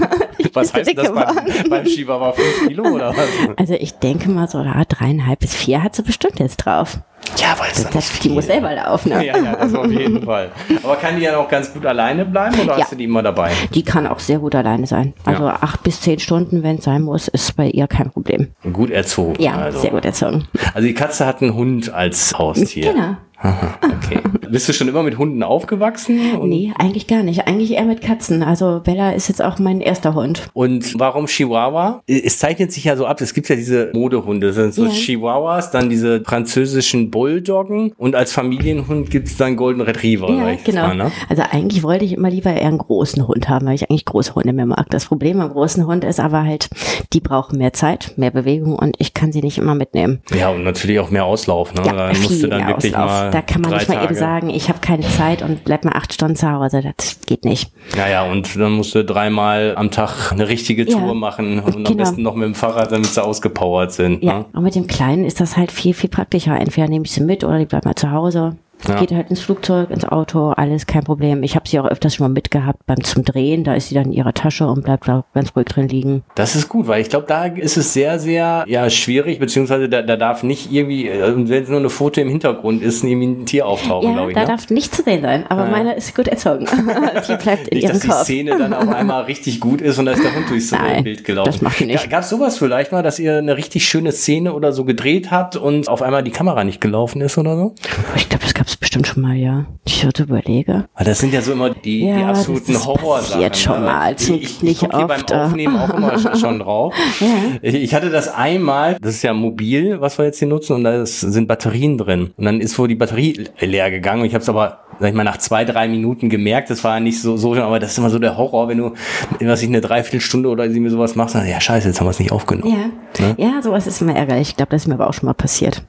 Was 0.52 0.72
heißt 0.74 0.96
das 0.96 1.12
beim, 1.12 1.36
beim 1.68 1.84
Chihuahua? 1.84 2.32
Fünf 2.32 2.66
Kilo 2.68 2.82
oder 2.88 3.10
was? 3.14 3.26
Also 3.56 3.74
ich 3.74 3.92
denke 3.94 4.30
mal 4.30 4.48
so 4.48 4.64
dreieinhalb 4.88 5.38
bis 5.38 5.54
vier 5.54 5.82
hat 5.82 5.94
sie 5.94 6.02
bestimmt 6.02 6.40
jetzt 6.40 6.56
drauf. 6.56 6.98
Ja, 7.36 7.54
weil 7.58 7.68
es 7.72 7.88
Das, 7.88 8.18
die 8.20 8.28
muss 8.28 8.46
selber 8.46 8.74
laufen. 8.74 9.10
Ne? 9.10 9.24
Ja, 9.26 9.36
ja, 9.36 9.56
das 9.56 9.74
auf 9.74 9.90
jeden 9.90 10.22
Fall. 10.24 10.50
Aber 10.82 10.96
kann 10.96 11.16
die 11.18 11.24
dann 11.24 11.36
auch 11.36 11.48
ganz 11.48 11.72
gut 11.72 11.86
alleine 11.86 12.24
bleiben 12.24 12.58
oder 12.60 12.72
Ja. 12.76 12.82
hast 12.82 12.92
du 12.92 12.96
die 12.96 13.04
immer 13.04 13.22
dabei? 13.22 13.52
Die 13.72 13.82
kann 13.82 14.06
auch 14.06 14.18
sehr 14.18 14.38
gut 14.38 14.54
alleine 14.54 14.86
sein. 14.86 15.14
Also 15.24 15.44
Ja. 15.44 15.58
acht 15.60 15.82
bis 15.82 16.00
zehn 16.00 16.18
Stunden, 16.18 16.62
wenn 16.62 16.76
es 16.76 16.84
sein 16.84 17.02
muss, 17.02 17.28
ist 17.28 17.56
bei 17.56 17.66
ihr 17.68 17.86
kein 17.86 18.10
Problem. 18.10 18.48
Gut 18.72 18.90
erzogen. 18.90 19.40
Ja, 19.40 19.54
also. 19.56 19.78
sehr 19.80 19.90
gut 19.90 20.04
erzogen. 20.04 20.46
Also 20.74 20.86
die 20.86 20.94
Katze 20.94 21.24
hat 21.26 21.40
einen 21.42 21.54
Hund 21.54 21.92
als 21.92 22.36
Haustier. 22.36 22.92
Genau. 22.92 23.16
Aha, 23.42 23.78
okay. 23.84 24.20
Bist 24.50 24.68
du 24.68 24.72
schon 24.72 24.88
immer 24.88 25.02
mit 25.04 25.16
Hunden 25.16 25.42
aufgewachsen? 25.42 26.34
Und, 26.36 26.48
Nee, 26.50 26.72
eigentlich 26.76 27.06
gar 27.06 27.22
nicht. 27.22 27.46
Eigentlich 27.46 27.72
eher 27.74 27.84
mit 27.84 28.00
Katzen. 28.02 28.42
Also 28.42 28.80
Bella 28.84 29.12
ist 29.12 29.28
jetzt 29.28 29.40
auch 29.42 29.58
mein 29.60 29.80
erster 29.80 30.14
Hund. 30.14 30.48
und 30.54 30.98
warum 30.98 31.26
Chihuahua? 31.26 32.02
Es 32.08 32.38
zeichnet 32.38 32.72
sich 32.72 32.84
ja 32.84 32.96
so 32.96 33.06
ab, 33.06 33.20
es 33.20 33.32
gibt 33.32 33.48
ja 33.48 33.54
diese 33.56 33.90
Modehunde, 33.94 34.48
das 34.48 34.56
sind 34.56 34.74
so 34.74 34.84
Ja. 34.86 34.90
Chihuahuas, 34.90 35.70
dann 35.70 35.88
diese 35.88 36.22
französischen 36.24 37.10
Bulldoggen 37.10 37.92
und 37.96 38.16
als 38.16 38.32
Familienhund 38.32 39.10
gibt's 39.10 39.36
dann 39.36 39.56
Golden 39.56 39.80
Retriever. 39.82 40.30
Ja, 40.32 40.56
genau. 40.64 40.88
Mal, 40.88 40.96
ne? 40.96 41.12
Also 41.28 41.42
eigentlich 41.50 41.82
wollte 41.82 42.04
ich 42.04 42.12
immer 42.14 42.30
lieber 42.30 42.50
eher 42.52 42.66
einen 42.66 42.78
großen 42.78 43.26
Hund 43.28 43.48
haben, 43.48 43.66
weil 43.66 43.74
ich 43.76 43.88
eigentlich 43.88 44.04
große 44.04 44.34
Hunde 44.34 44.52
mehr 44.52 44.66
mag. 44.66 44.90
Das 44.90 45.06
Problem 45.06 45.40
am 45.40 45.50
großen 45.50 45.86
Hund 45.86 46.02
ist 46.04 46.18
aber 46.20 46.42
halt, 46.44 46.68
die 47.12 47.20
brauchen 47.20 47.58
mehr 47.58 47.72
Zeit, 47.72 48.14
mehr 48.16 48.30
Bewegung 48.32 48.74
und 48.74 48.96
ich 48.98 49.14
kann 49.14 49.30
sie 49.32 49.40
nicht 49.42 49.58
immer 49.58 49.74
mitnehmen. 49.76 50.20
Ja, 50.36 50.48
und 50.50 50.64
natürlich 50.64 50.98
auch 50.98 51.10
mehr 51.10 51.24
Auslauf. 51.24 51.72
Ne? 51.74 51.82
Ja, 51.86 51.92
da 51.92 52.08
musst 52.08 52.42
du 52.42 52.48
dann 52.48 52.58
mehr 52.66 52.68
wirklich 52.68 52.96
Auslauf. 52.96 53.10
mal 53.10 53.29
Da 53.30 53.42
kann 53.42 53.62
man 53.62 53.72
nicht 53.72 53.88
mal 53.88 53.94
Tage. 53.94 54.06
eben 54.06 54.14
sagen, 54.14 54.50
ich 54.50 54.68
habe 54.68 54.80
keine 54.80 55.06
Zeit 55.08 55.42
und 55.42 55.64
bleib 55.64 55.84
mal 55.84 55.92
acht 55.92 56.12
Stunden 56.12 56.36
zu 56.36 56.50
Hause. 56.50 56.82
Das 56.96 57.20
geht 57.26 57.44
nicht. 57.44 57.72
Naja, 57.96 58.24
und 58.30 58.54
dann 58.58 58.72
musst 58.72 58.94
du 58.94 59.04
dreimal 59.04 59.74
am 59.76 59.90
Tag 59.90 60.32
eine 60.32 60.48
richtige 60.48 60.84
Ja, 60.84 60.98
Tour 60.98 61.14
machen 61.14 61.60
und 61.60 61.76
am 61.76 61.84
genau. 61.84 61.96
besten 61.96 62.22
noch 62.22 62.34
mit 62.34 62.44
dem 62.46 62.54
Fahrrad, 62.54 62.92
damit 62.92 63.06
sie 63.06 63.22
ausgepowert 63.22 63.92
sind. 63.92 64.22
Ja, 64.22 64.38
Ne? 64.40 64.44
und 64.52 64.62
mit 64.62 64.74
dem 64.74 64.86
Kleinen 64.86 65.24
ist 65.24 65.40
das 65.40 65.56
halt 65.56 65.72
viel, 65.72 65.94
viel 65.94 66.10
praktischer. 66.10 66.58
Entweder 66.58 66.88
nehme 66.88 67.04
ich 67.04 67.12
sie 67.12 67.22
mit 67.22 67.44
oder 67.44 67.58
die 67.58 67.66
bleibt 67.66 67.84
mal 67.84 67.94
zu 67.96 68.10
Hause. 68.10 68.56
Ja. 68.88 68.98
Geht 68.98 69.12
halt 69.12 69.28
ins 69.30 69.40
Flugzeug, 69.40 69.90
ins 69.90 70.04
Auto, 70.04 70.50
alles 70.50 70.86
kein 70.86 71.04
Problem. 71.04 71.42
Ich 71.42 71.54
habe 71.56 71.68
sie 71.68 71.78
auch 71.80 71.84
öfters 71.86 72.14
schon 72.14 72.24
mal 72.26 72.32
mitgehabt 72.32 72.86
beim 72.86 73.02
zum 73.04 73.24
Drehen. 73.24 73.62
Da 73.64 73.74
ist 73.74 73.88
sie 73.88 73.94
dann 73.94 74.06
in 74.06 74.12
ihrer 74.12 74.32
Tasche 74.32 74.66
und 74.66 74.84
bleibt 74.84 75.06
da 75.06 75.24
ganz 75.34 75.54
ruhig 75.54 75.66
drin 75.66 75.88
liegen. 75.88 76.22
Das 76.34 76.56
ist 76.56 76.68
gut, 76.68 76.86
weil 76.88 77.02
ich 77.02 77.08
glaube, 77.10 77.26
da 77.28 77.44
ist 77.44 77.76
es 77.76 77.92
sehr, 77.92 78.18
sehr 78.18 78.64
ja, 78.66 78.88
schwierig, 78.90 79.38
beziehungsweise 79.38 79.88
da, 79.88 80.02
da 80.02 80.16
darf 80.16 80.42
nicht 80.42 80.72
irgendwie, 80.72 81.08
äh, 81.08 81.32
wenn 81.36 81.62
es 81.62 81.68
nur 81.68 81.78
eine 81.78 81.90
Foto 81.90 82.20
im 82.20 82.28
Hintergrund 82.30 82.82
ist, 82.82 83.04
irgendwie 83.04 83.26
ein 83.28 83.46
Tier 83.46 83.66
auftauchen, 83.66 84.08
Ja, 84.08 84.14
glaube 84.14 84.30
ich. 84.30 84.34
da 84.34 84.42
Ne? 84.42 84.46
darf 84.48 84.70
nicht 84.70 84.94
zu 84.94 85.02
sehen 85.02 85.22
sein. 85.22 85.44
Aber 85.48 85.64
Ja. 85.64 85.70
meine 85.70 85.94
ist 85.94 86.14
gut 86.16 86.28
erzogen. 86.28 86.64
die 87.28 87.36
bleibt 87.36 87.68
in 87.68 87.76
Nicht, 87.78 87.84
ihrem 87.84 87.92
dass 88.00 88.00
die. 88.00 88.10
Szene 88.24 88.56
dann 88.58 88.72
auf 88.72 88.88
einmal 88.88 89.24
richtig 89.24 89.60
gut 89.60 89.80
ist 89.80 89.98
und 89.98 90.06
da 90.06 90.12
ist 90.12 90.24
der 90.24 90.34
Hund 90.34 90.48
durchs 90.48 90.70
Nein, 90.72 91.04
Bild 91.04 91.24
gelaufen. 91.24 91.50
das 91.52 91.60
macht 91.60 91.80
nicht. 91.82 92.08
Gab 92.10 92.22
es 92.22 92.30
sowas 92.30 92.56
vielleicht 92.56 92.92
mal, 92.92 93.02
dass 93.02 93.18
ihr 93.18 93.36
eine 93.38 93.56
richtig 93.56 93.84
schöne 93.84 94.12
Szene 94.12 94.54
oder 94.54 94.72
so 94.72 94.84
gedreht 94.84 95.30
habt 95.30 95.56
und 95.56 95.88
auf 95.88 96.00
einmal 96.02 96.22
die 96.22 96.30
Kamera 96.30 96.64
nicht 96.64 96.80
gelaufen 96.80 97.20
ist 97.20 97.36
oder 97.36 97.56
so? 97.56 97.74
Ich 98.16 98.28
glaube, 98.28 98.44
das 98.44 98.54
gab 98.54 98.69
es 98.70 98.76
bestimmt 98.76 99.06
schon 99.06 99.22
mal, 99.22 99.34
ja. 99.36 99.66
Ich 99.84 100.04
würde 100.04 100.22
überlege. 100.24 100.86
Weil 100.96 101.04
das 101.06 101.18
sind 101.18 101.32
ja 101.34 101.42
so 101.42 101.52
immer 101.52 101.70
die, 101.70 102.06
Ja, 102.06 102.16
die 102.16 102.20
das- 102.22 102.38
absoluten 102.48 102.84
Horrorsachen. 102.86 103.54
schon 103.54 103.80
ne? 103.80 103.86
mal, 103.86 104.16
zum 104.16 104.36
Ich, 104.36 104.42
ich, 104.44 104.58
Glück 104.60 104.70
ich 104.72 104.78
gucke 104.80 105.06
beim. 105.06 105.22
Aufnehmen 105.30 105.76
auch 105.76 105.90
immer 105.94 106.18
schon, 106.18 106.36
schon 106.36 106.58
drauf. 106.60 106.94
Ja. 107.20 107.26
Ich, 107.62 107.74
ich 107.74 107.94
hatte 107.94 108.10
das 108.10 108.28
einmal, 108.28 108.96
das 109.00 109.14
ist 109.16 109.22
ja 109.22 109.32
mobil, 109.34 110.00
was 110.00 110.18
wir 110.18 110.24
jetzt 110.26 110.38
hier 110.38 110.48
nutzen, 110.48 110.74
und 110.76 110.84
da 110.84 111.04
sind 111.04 111.48
Batterien 111.48 111.98
drin. 111.98 112.32
Und 112.36 112.44
dann 112.44 112.60
ist 112.60 112.78
wohl 112.78 112.88
die 112.88 112.94
Batterie 112.94 113.48
leer 113.60 113.90
gegangen. 113.90 114.22
Und 114.22 114.26
ich 114.28 114.34
habe 114.34 114.42
es 114.42 114.48
aber, 114.48 114.80
sag 115.00 115.08
ich 115.08 115.14
mal, 115.14 115.24
nach 115.24 115.38
zwei, 115.38 115.64
drei 115.64 115.88
Minuten 115.88 116.28
gemerkt. 116.28 116.70
Das 116.70 116.84
war 116.84 117.00
nicht 117.00 117.20
so, 117.20 117.36
so 117.36 117.54
aber 117.54 117.78
das 117.78 117.92
ist 117.92 117.98
immer 117.98 118.10
so 118.10 118.18
der 118.18 118.36
Horror, 118.36 118.68
wenn 118.68 118.78
du, 118.78 118.92
was 119.40 119.62
ich 119.62 119.68
eine 119.68 119.80
Dreiviertelstunde 119.80 120.48
oder 120.48 120.70
sie 120.70 120.78
mir 120.78 120.90
sowas 120.90 121.16
machst, 121.16 121.34
dann, 121.34 121.48
ja 121.48 121.60
scheiße, 121.60 121.88
jetzt 121.88 122.00
haben 122.00 122.06
wir 122.06 122.10
es 122.10 122.18
nicht 122.18 122.32
aufgenommen. 122.32 122.70
Ja. 123.18 123.26
Ne? 123.26 123.34
ja, 123.38 123.62
sowas 123.62 123.86
ist 123.86 124.00
immer 124.02 124.14
ärgerlich. 124.14 124.50
Ich 124.50 124.56
glaube, 124.56 124.70
das 124.70 124.82
ist 124.82 124.88
mir 124.88 124.94
aber 124.94 125.08
auch 125.08 125.14
schon 125.14 125.26
mal 125.26 125.34
passiert. 125.34 125.82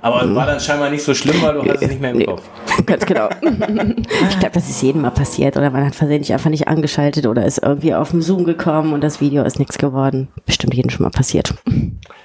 Aber 0.00 0.34
war 0.34 0.46
dann 0.46 0.60
scheinbar 0.60 0.90
nicht 0.90 1.02
so 1.02 1.12
schlimm, 1.14 1.36
weil 1.42 1.54
du 1.54 1.62
hast 1.62 1.82
es 1.82 1.88
nicht 1.88 2.00
mehr 2.00 2.12
im 2.12 2.18
Nee. 2.18 2.24
Kopf. 2.26 2.42
Ganz 2.86 3.04
genau. 3.04 3.28
ich 3.42 4.38
glaube, 4.38 4.54
das 4.54 4.68
ist 4.68 4.82
jedem 4.82 5.02
mal 5.02 5.10
passiert 5.10 5.56
oder 5.56 5.70
man 5.70 5.84
hat 5.84 5.94
versehentlich 5.94 6.32
einfach 6.32 6.50
nicht 6.50 6.68
angeschaltet 6.68 7.26
oder 7.26 7.44
ist 7.44 7.62
irgendwie 7.62 7.94
auf 7.94 8.10
dem 8.10 8.22
Zoom 8.22 8.44
gekommen 8.44 8.92
und 8.92 9.02
das 9.02 9.20
Video 9.20 9.42
ist 9.44 9.58
nichts 9.58 9.78
geworden. 9.78 10.28
Bestimmt 10.46 10.74
jedem 10.74 10.90
schon 10.90 11.02
mal 11.04 11.10
passiert. 11.10 11.54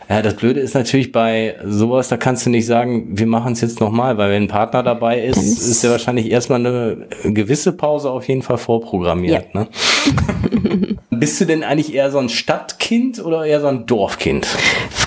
Ja, 0.09 0.21
das 0.21 0.35
Blöde 0.35 0.61
ist 0.61 0.73
natürlich 0.73 1.11
bei 1.11 1.55
sowas, 1.65 2.07
da 2.07 2.15
kannst 2.15 2.45
du 2.45 2.49
nicht 2.49 2.65
sagen, 2.65 3.07
wir 3.17 3.27
machen 3.27 3.51
es 3.53 3.61
jetzt 3.61 3.81
nochmal, 3.81 4.17
weil 4.17 4.31
wenn 4.31 4.43
ein 4.43 4.47
Partner 4.47 4.81
dabei 4.81 5.19
ist, 5.21 5.37
ist- 5.37 5.67
ist 5.67 5.83
ja 5.83 5.91
wahrscheinlich 5.91 6.31
erstmal 6.31 6.65
eine 6.65 7.07
gewisse 7.25 7.73
Pause 7.73 8.09
auf 8.11 8.25
jeden 8.27 8.41
Fall 8.41 8.57
vorprogrammiert. 8.57 9.53
Ne? 9.53 9.67
Bist 11.09 11.41
du 11.41 11.45
denn 11.45 11.63
eigentlich 11.63 11.93
eher 11.93 12.09
so 12.11 12.19
ein 12.19 12.29
Stadtkind 12.29 13.23
oder 13.25 13.45
eher 13.45 13.59
so 13.59 13.67
ein 13.67 13.85
Dorfkind? 13.85 14.47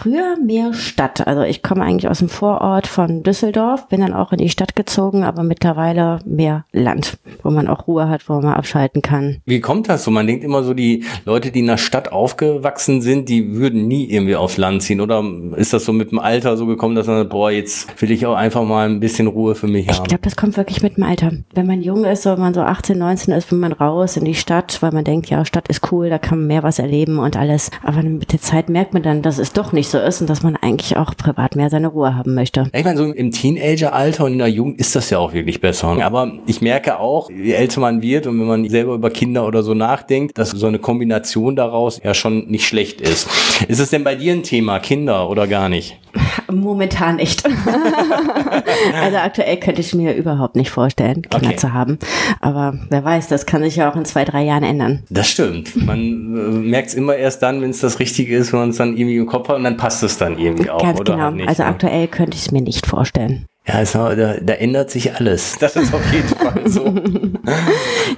Früher 0.03 0.37
mehr 0.43 0.73
Stadt. 0.73 1.27
Also 1.27 1.43
ich 1.43 1.63
komme 1.63 1.83
eigentlich 1.85 2.09
aus 2.09 2.21
dem 2.21 2.31
Vorort 2.31 2.87
von 2.87 3.23
Düsseldorf, 3.23 3.87
bin 3.89 4.01
dann 4.01 4.15
auch 4.15 4.33
in 4.33 4.39
die 4.39 4.49
Stadt 4.49 4.75
gezogen, 4.75 5.25
aber 5.25 5.43
mittlerweile 5.43 6.21
mehr 6.25 6.65
Land, 6.73 7.19
wo 7.43 7.51
man 7.51 7.69
auch 7.69 7.87
Ruhe 7.87 8.09
hat, 8.09 8.27
wo 8.27 8.35
man 8.41 8.55
abschalten 8.55 9.03
kann. 9.03 9.43
Wie 9.45 9.61
kommt 9.61 9.91
das 9.91 10.05
so? 10.05 10.11
Man 10.11 10.27
denkt 10.27 10.43
immer 10.43 10.63
so, 10.63 10.73
die 10.73 11.05
Leute, 11.27 11.51
die 11.51 11.59
in 11.61 11.67
der 11.67 11.77
Stadt 11.77 12.13
aufgewachsen 12.13 13.03
sind, 13.03 13.29
die 13.29 13.57
würden 13.57 13.89
nie 13.89 14.07
irgendwie 14.11 14.37
aufs 14.37 14.57
Land 14.57 14.83
ziehen. 14.83 15.03
Oder 15.03 15.23
ist 15.57 15.75
das 15.75 15.85
so 15.85 15.93
mit 15.93 16.13
dem 16.13 16.19
Alter 16.19 16.57
so 16.57 16.65
gekommen, 16.65 16.95
dass 16.95 17.07
man 17.07 17.19
sagt, 17.19 17.31
boah, 17.31 17.51
jetzt 17.51 18.01
will 18.01 18.11
ich 18.11 18.25
auch 18.25 18.37
einfach 18.37 18.65
mal 18.65 18.89
ein 18.89 19.01
bisschen 19.01 19.27
Ruhe 19.27 19.55
für 19.55 19.67
mich 19.67 19.87
Ich 19.87 19.99
haben? 19.99 20.09
glaube, 20.09 20.23
das 20.23 20.35
kommt 20.37 20.57
wirklich 20.57 20.83
mit 20.83 20.97
dem 20.97 21.05
Alter. 21.05 21.31
Wenn 21.55 21.67
man 21.67 21.83
jung 21.83 22.05
ist, 22.05 22.25
wenn 22.25 22.41
man 22.41 22.55
so 22.55 22.63
18, 22.63 22.97
19 22.97 23.35
ist, 23.35 23.51
will 23.53 23.59
man 23.59 23.73
raus 23.73 24.17
in 24.17 24.25
die 24.25 24.35
Stadt, 24.35 24.81
weil 24.81 24.93
man 24.93 25.05
denkt, 25.05 25.29
ja, 25.29 25.45
Stadt 25.45 25.69
ist 25.69 25.93
cool, 25.93 26.09
da 26.09 26.17
kann 26.19 26.39
man 26.39 26.47
mehr 26.47 26.63
was 26.63 26.79
erleben 26.79 27.19
und 27.19 27.37
alles. 27.37 27.71
Aber 27.83 28.03
mit 28.03 28.33
der 28.33 28.41
Zeit 28.41 28.71
merkt 28.71 28.95
man 28.95 29.03
dann, 29.03 29.21
dass 29.21 29.39
es 29.39 29.53
doch 29.53 29.73
nicht 29.73 29.89
so 29.90 29.98
ist 29.98 30.20
und 30.20 30.31
dass 30.31 30.42
man 30.42 30.57
eigentlich 30.57 30.96
auch 30.96 31.16
privat 31.16 31.57
mehr 31.57 31.70
seine 31.70 31.88
Ruhe 31.88 32.14
haben 32.14 32.35
möchte. 32.35 32.70
Ich 32.72 32.85
meine, 32.85 32.96
so 32.96 33.05
im 33.05 33.31
Teenageralter 33.31 34.24
und 34.24 34.33
in 34.33 34.38
der 34.38 34.48
Jugend 34.48 34.79
ist 34.79 34.96
das 34.96 35.11
ja 35.11 35.18
auch 35.18 35.33
wirklich 35.33 35.61
besser. 35.61 35.88
Aber 36.03 36.33
ich 36.46 36.61
merke 36.61 36.98
auch, 36.98 37.31
je 37.31 37.53
älter 37.53 37.81
man 37.81 38.03
wird 38.03 38.26
und 38.26 38.38
wenn 38.40 38.46
man 38.46 38.68
selber 38.68 38.94
über 38.94 39.11
Kinder 39.11 39.46
oder 39.46 39.62
so 39.62 39.74
nachdenkt, 39.74 40.38
dass 40.38 40.50
so 40.50 40.66
eine 40.66 40.79
Kombination 40.79 41.57
daraus 41.57 42.00
ja 42.03 42.14
schon 42.14 42.46
nicht 42.48 42.66
schlecht 42.66 43.00
ist. 43.00 43.29
Ist 43.68 43.81
es 43.81 43.90
denn 43.90 44.05
bei 44.05 44.14
dir 44.14 44.33
ein 44.33 44.42
Thema, 44.42 44.79
Kinder 44.79 45.29
oder 45.29 45.46
gar 45.46 45.68
nicht? 45.68 45.98
Momentan 46.51 47.16
nicht. 47.16 47.44
also 49.01 49.16
aktuell 49.18 49.57
könnte 49.59 49.81
ich 49.81 49.94
mir 49.94 50.14
überhaupt 50.14 50.57
nicht 50.57 50.70
vorstellen, 50.70 51.23
Kinder 51.23 51.49
Okay. 51.49 51.57
zu 51.57 51.73
haben. 51.73 51.99
Aber 52.40 52.75
wer 52.88 53.05
weiß, 53.05 53.29
das 53.29 53.46
kann 53.46 53.62
sich 53.62 53.77
ja 53.77 53.90
auch 53.90 53.96
in 53.96 54.05
zwei, 54.05 54.25
drei 54.25 54.42
Jahren 54.44 54.62
ändern. 54.62 55.03
Das 55.11 55.29
stimmt. 55.29 55.75
Man 55.77 55.99
äh, 55.99 56.03
merkt 56.59 56.88
es 56.88 56.94
immer 56.94 57.16
erst 57.16 57.42
dann, 57.42 57.62
wenn 57.62 57.70
es 57.70 57.81
das 57.81 57.99
Richtige 57.99 58.37
ist, 58.37 58.53
wenn 58.53 58.61
man 58.61 58.70
es 58.70 58.77
dann 58.77 58.96
irgendwie 58.96 59.16
im 59.16 59.27
Kopf 59.27 59.49
hat 59.49 59.57
und 59.57 59.64
dann 59.64 59.77
passt 59.77 60.03
es 60.03 60.18
dann 60.18 60.38
irgendwie 60.38 60.70
auch. 60.70 60.83
Ganz 60.83 61.01
oder 61.01 61.12
genau. 61.12 61.25
halt 61.27 61.37
nicht, 61.37 61.49
also 61.49 61.62
ne? 61.62 61.68
aktuell 61.68 62.09
könnte 62.09 62.37
ich 62.37 62.42
es 62.42 62.51
mir 62.53 62.62
nicht 62.62 62.87
vorstellen. 62.87 63.46
Ja, 63.72 63.80
ist, 63.83 63.94
da, 63.94 64.14
da 64.14 64.52
ändert 64.54 64.90
sich 64.90 65.14
alles. 65.14 65.56
Das 65.61 65.76
ist 65.76 65.94
auf 65.94 66.12
jeden 66.12 66.28
Fall 66.28 66.62
so. 66.68 66.92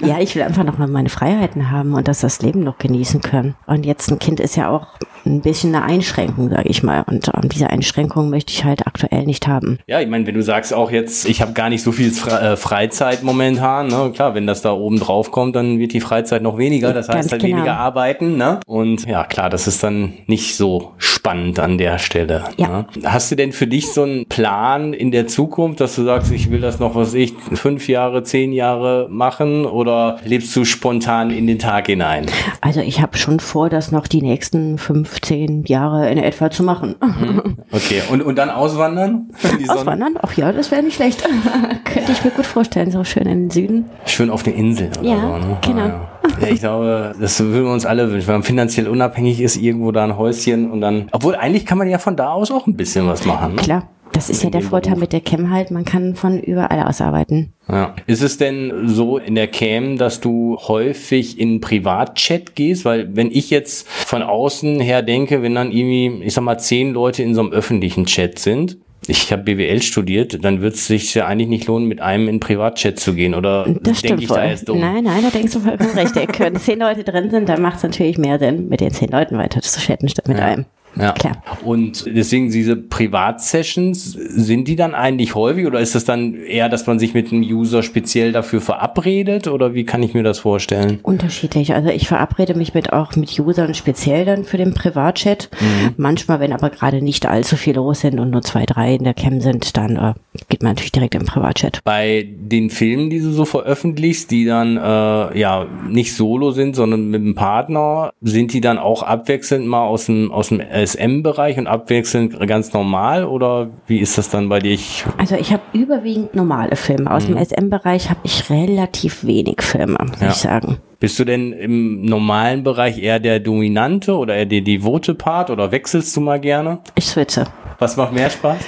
ja, 0.06 0.20
ich 0.20 0.34
will 0.34 0.42
einfach 0.42 0.64
noch 0.64 0.78
mal 0.78 0.86
meine 0.86 1.08
Freiheiten 1.08 1.70
haben 1.70 1.92
und 1.94 2.08
dass 2.08 2.20
das 2.20 2.40
Leben 2.40 2.60
noch 2.60 2.78
genießen 2.78 3.20
können. 3.20 3.54
Und 3.66 3.84
jetzt 3.84 4.10
ein 4.10 4.18
Kind 4.18 4.40
ist 4.40 4.56
ja 4.56 4.70
auch 4.70 4.86
ein 5.24 5.40
bisschen 5.40 5.74
eine 5.74 5.84
Einschränkung, 5.84 6.50
sage 6.50 6.68
ich 6.68 6.82
mal. 6.82 7.04
Und 7.06 7.28
ähm, 7.28 7.48
diese 7.48 7.70
Einschränkung 7.70 8.30
möchte 8.30 8.52
ich 8.52 8.64
halt 8.64 8.86
aktuell 8.86 9.24
nicht 9.24 9.46
haben. 9.46 9.78
Ja, 9.86 10.00
ich 10.00 10.08
meine, 10.08 10.26
wenn 10.26 10.34
du 10.34 10.42
sagst 10.42 10.72
auch 10.72 10.90
jetzt, 10.90 11.28
ich 11.28 11.42
habe 11.42 11.52
gar 11.52 11.68
nicht 11.68 11.82
so 11.82 11.92
viel 11.92 12.10
Fre 12.10 12.52
äh, 12.52 12.56
Freizeit 12.56 13.22
momentan, 13.22 13.88
ne? 13.88 14.10
klar, 14.14 14.34
wenn 14.34 14.46
das 14.46 14.62
da 14.62 14.72
oben 14.72 14.98
drauf 14.98 15.30
kommt, 15.30 15.56
dann 15.56 15.78
wird 15.78 15.92
die 15.92 16.00
Freizeit 16.00 16.42
noch 16.42 16.58
weniger. 16.58 16.92
Das 16.92 17.08
heißt 17.08 17.18
Ganz 17.18 17.32
halt 17.32 17.42
genau. 17.42 17.56
weniger 17.56 17.76
arbeiten. 17.76 18.36
Ne? 18.36 18.60
Und 18.66 19.06
ja, 19.06 19.24
klar, 19.24 19.50
das 19.50 19.66
ist 19.66 19.82
dann 19.82 20.14
nicht 20.26 20.56
so 20.56 20.92
spannend 20.98 21.58
an 21.58 21.78
der 21.78 21.98
Stelle. 21.98 22.44
Ja. 22.56 22.68
Ne? 22.68 22.86
Hast 23.04 23.30
du 23.30 23.36
denn 23.36 23.52
für 23.52 23.66
dich 23.66 23.92
so 23.92 24.02
einen 24.02 24.26
Plan 24.26 24.92
in 24.92 25.10
der 25.10 25.26
Zukunft, 25.26 25.41
dass 25.76 25.96
du 25.96 26.04
sagst, 26.04 26.30
ich 26.32 26.50
will 26.50 26.60
das 26.60 26.78
noch, 26.78 26.94
was 26.94 27.14
ich, 27.14 27.34
fünf 27.54 27.88
Jahre, 27.88 28.22
zehn 28.22 28.52
Jahre 28.52 29.08
machen 29.10 29.66
oder 29.66 30.18
lebst 30.24 30.54
du 30.54 30.64
spontan 30.64 31.30
in 31.30 31.46
den 31.46 31.58
Tag 31.58 31.86
hinein? 31.86 32.26
Also 32.60 32.80
ich 32.80 33.00
habe 33.00 33.16
schon 33.16 33.40
vor, 33.40 33.68
das 33.68 33.92
noch 33.92 34.06
die 34.06 34.22
nächsten 34.22 34.78
fünf, 34.78 35.20
zehn 35.20 35.64
Jahre 35.64 36.10
in 36.10 36.18
etwa 36.18 36.50
zu 36.50 36.62
machen. 36.62 36.94
Mhm. 37.02 37.56
Okay, 37.70 38.02
und, 38.10 38.22
und 38.22 38.36
dann 38.36 38.50
auswandern? 38.50 39.30
Auswandern? 39.68 40.16
Ach 40.22 40.32
ja, 40.34 40.52
das 40.52 40.70
wäre 40.70 40.82
nicht 40.82 40.96
schlecht. 40.96 41.22
Könnte 41.84 42.12
ich 42.12 42.24
mir 42.24 42.30
gut 42.30 42.46
vorstellen, 42.46 42.90
so 42.90 43.04
schön 43.04 43.26
in 43.26 43.44
den 43.44 43.50
Süden. 43.50 43.84
Schön 44.06 44.30
auf 44.30 44.42
der 44.42 44.54
Insel. 44.54 44.90
ja, 45.02 45.20
so, 45.20 45.38
ne? 45.38 45.58
genau. 45.62 45.80
Ah, 45.80 45.86
ja. 45.86 46.12
Ja, 46.40 46.48
ich 46.48 46.60
glaube, 46.60 47.14
das 47.20 47.40
würden 47.40 47.64
wir 47.64 47.72
uns 47.72 47.86
alle 47.86 48.10
wünschen, 48.10 48.28
wenn 48.28 48.36
man 48.36 48.42
finanziell 48.42 48.88
unabhängig 48.88 49.40
ist, 49.40 49.56
irgendwo 49.56 49.92
da 49.92 50.04
ein 50.04 50.16
Häuschen 50.16 50.70
und 50.70 50.80
dann. 50.80 51.08
Obwohl 51.12 51.34
eigentlich 51.34 51.66
kann 51.66 51.78
man 51.78 51.88
ja 51.88 51.98
von 51.98 52.16
da 52.16 52.32
aus 52.32 52.50
auch 52.50 52.66
ein 52.66 52.76
bisschen 52.76 53.06
was 53.06 53.24
machen. 53.24 53.56
Ne? 53.56 53.62
Klar. 53.62 53.88
Das 54.12 54.28
ist 54.28 54.44
ja 54.44 54.50
der 54.50 54.60
Vorteil 54.60 54.96
mit 54.96 55.12
der 55.12 55.20
Cam 55.20 55.50
halt, 55.50 55.70
man 55.70 55.84
kann 55.84 56.14
von 56.14 56.40
überall 56.40 56.82
aus 56.82 57.00
arbeiten. 57.00 57.52
Ja. 57.68 57.94
Ist 58.06 58.22
es 58.22 58.36
denn 58.36 58.88
so 58.88 59.18
in 59.18 59.34
der 59.34 59.48
Cam, 59.48 59.96
dass 59.96 60.20
du 60.20 60.58
häufig 60.58 61.40
in 61.40 61.60
Privatchat 61.60 62.54
gehst? 62.54 62.84
Weil 62.84 63.16
wenn 63.16 63.30
ich 63.30 63.50
jetzt 63.50 63.88
von 63.88 64.22
außen 64.22 64.80
her 64.80 65.02
denke, 65.02 65.42
wenn 65.42 65.54
dann 65.54 65.72
irgendwie, 65.72 66.24
ich 66.24 66.34
sag 66.34 66.44
mal, 66.44 66.58
zehn 66.58 66.92
Leute 66.92 67.22
in 67.22 67.34
so 67.34 67.40
einem 67.40 67.52
öffentlichen 67.52 68.06
Chat 68.06 68.38
sind, 68.38 68.78
ich 69.08 69.32
habe 69.32 69.42
BWL 69.42 69.82
studiert, 69.82 70.44
dann 70.44 70.60
wird 70.60 70.74
es 70.74 70.86
sich 70.86 71.12
ja 71.14 71.26
eigentlich 71.26 71.48
nicht 71.48 71.66
lohnen, 71.66 71.88
mit 71.88 72.00
einem 72.00 72.28
in 72.28 72.38
Privatchat 72.38 73.00
zu 73.00 73.14
gehen, 73.14 73.34
oder 73.34 73.64
denke 73.64 74.22
ich 74.22 74.28
voll. 74.28 74.36
da 74.36 74.46
jetzt 74.46 74.68
dumm? 74.68 74.78
Nein, 74.78 75.04
nein, 75.04 75.22
da 75.22 75.30
denkst 75.30 75.52
du 75.54 75.60
vollkommen 75.60 75.90
recht. 75.90 76.14
Wenn 76.38 76.56
zehn 76.56 76.78
Leute 76.78 77.02
drin 77.02 77.30
sind, 77.30 77.48
dann 77.48 77.60
macht 77.62 77.78
es 77.78 77.82
natürlich 77.82 78.16
mehr 78.18 78.38
Sinn, 78.38 78.68
mit 78.68 78.80
den 78.80 78.92
zehn 78.92 79.08
Leuten 79.08 79.36
weiter 79.38 79.60
zu 79.60 79.80
chatten, 79.80 80.08
statt 80.08 80.28
mit 80.28 80.38
ja. 80.38 80.44
einem. 80.44 80.66
Ja. 80.96 81.12
Klar. 81.12 81.42
Und 81.64 82.04
deswegen 82.06 82.50
diese 82.50 82.76
Privatsessions, 82.76 84.12
sind 84.12 84.68
die 84.68 84.76
dann 84.76 84.94
eigentlich 84.94 85.34
häufig 85.34 85.66
oder 85.66 85.80
ist 85.80 85.94
das 85.94 86.04
dann 86.04 86.34
eher, 86.34 86.68
dass 86.68 86.86
man 86.86 86.98
sich 86.98 87.14
mit 87.14 87.32
einem 87.32 87.42
User 87.42 87.82
speziell 87.82 88.32
dafür 88.32 88.60
verabredet 88.60 89.48
oder 89.48 89.74
wie 89.74 89.84
kann 89.84 90.02
ich 90.02 90.14
mir 90.14 90.22
das 90.22 90.38
vorstellen? 90.40 90.98
Unterschiedlich. 91.02 91.74
Also 91.74 91.90
ich 91.90 92.08
verabrede 92.08 92.54
mich 92.54 92.74
mit 92.74 92.92
auch 92.92 93.16
mit 93.16 93.38
Usern 93.38 93.74
speziell 93.74 94.24
dann 94.24 94.44
für 94.44 94.56
den 94.56 94.74
Privatchat. 94.74 95.48
Mhm. 95.60 95.94
Manchmal, 95.96 96.40
wenn 96.40 96.52
aber 96.52 96.70
gerade 96.70 97.02
nicht 97.02 97.26
allzu 97.26 97.56
viele 97.56 97.76
los 97.76 98.00
sind 98.00 98.18
und 98.18 98.30
nur 98.30 98.42
zwei, 98.42 98.64
drei 98.66 98.94
in 98.94 99.04
der 99.04 99.14
Cam 99.14 99.40
sind, 99.40 99.76
dann 99.76 99.96
äh, 99.96 100.12
geht 100.48 100.62
man 100.62 100.72
natürlich 100.72 100.92
direkt 100.92 101.14
im 101.14 101.24
Privatchat. 101.24 101.80
Bei 101.84 102.26
den 102.28 102.70
Filmen, 102.70 103.10
die 103.10 103.20
du 103.20 103.30
so 103.32 103.44
veröffentlichst, 103.44 104.30
die 104.30 104.44
dann 104.44 104.76
äh, 104.76 105.38
ja 105.38 105.66
nicht 105.88 106.14
solo 106.14 106.50
sind, 106.50 106.76
sondern 106.76 107.08
mit 107.08 107.22
einem 107.22 107.34
Partner, 107.34 108.12
sind 108.20 108.52
die 108.52 108.60
dann 108.60 108.78
auch 108.78 109.02
abwechselnd 109.02 109.66
mal 109.66 109.86
aus 109.86 110.06
dem 110.06 110.30
aus 110.30 110.48
dem 110.48 110.60
SM-Bereich 110.86 111.58
und 111.58 111.66
abwechselnd 111.66 112.38
ganz 112.46 112.72
normal 112.72 113.24
oder 113.24 113.70
wie 113.86 113.98
ist 113.98 114.18
das 114.18 114.28
dann 114.30 114.48
bei 114.48 114.58
dir? 114.58 114.78
Also 115.18 115.36
ich 115.36 115.52
habe 115.52 115.62
überwiegend 115.72 116.34
normale 116.34 116.76
Filme. 116.76 117.10
Aus 117.10 117.28
mhm. 117.28 117.36
dem 117.36 117.44
SM-Bereich 117.44 118.10
habe 118.10 118.20
ich 118.24 118.48
relativ 118.50 119.24
wenig 119.24 119.62
Filme, 119.62 119.98
muss 120.00 120.20
ja. 120.20 120.28
ich 120.28 120.34
sagen. 120.34 120.78
Bist 121.00 121.18
du 121.18 121.24
denn 121.24 121.52
im 121.52 122.02
normalen 122.02 122.62
Bereich 122.62 123.02
eher 123.02 123.18
der 123.18 123.40
dominante 123.40 124.16
oder 124.16 124.36
eher 124.36 124.46
der 124.46 124.60
devote 124.60 125.14
Part 125.14 125.50
oder 125.50 125.72
wechselst 125.72 126.16
du 126.16 126.20
mal 126.20 126.38
gerne? 126.38 126.78
Ich 126.94 127.06
switche. 127.06 127.46
Was 127.82 127.96
macht 127.96 128.12
mehr 128.12 128.30
Spaß? 128.30 128.58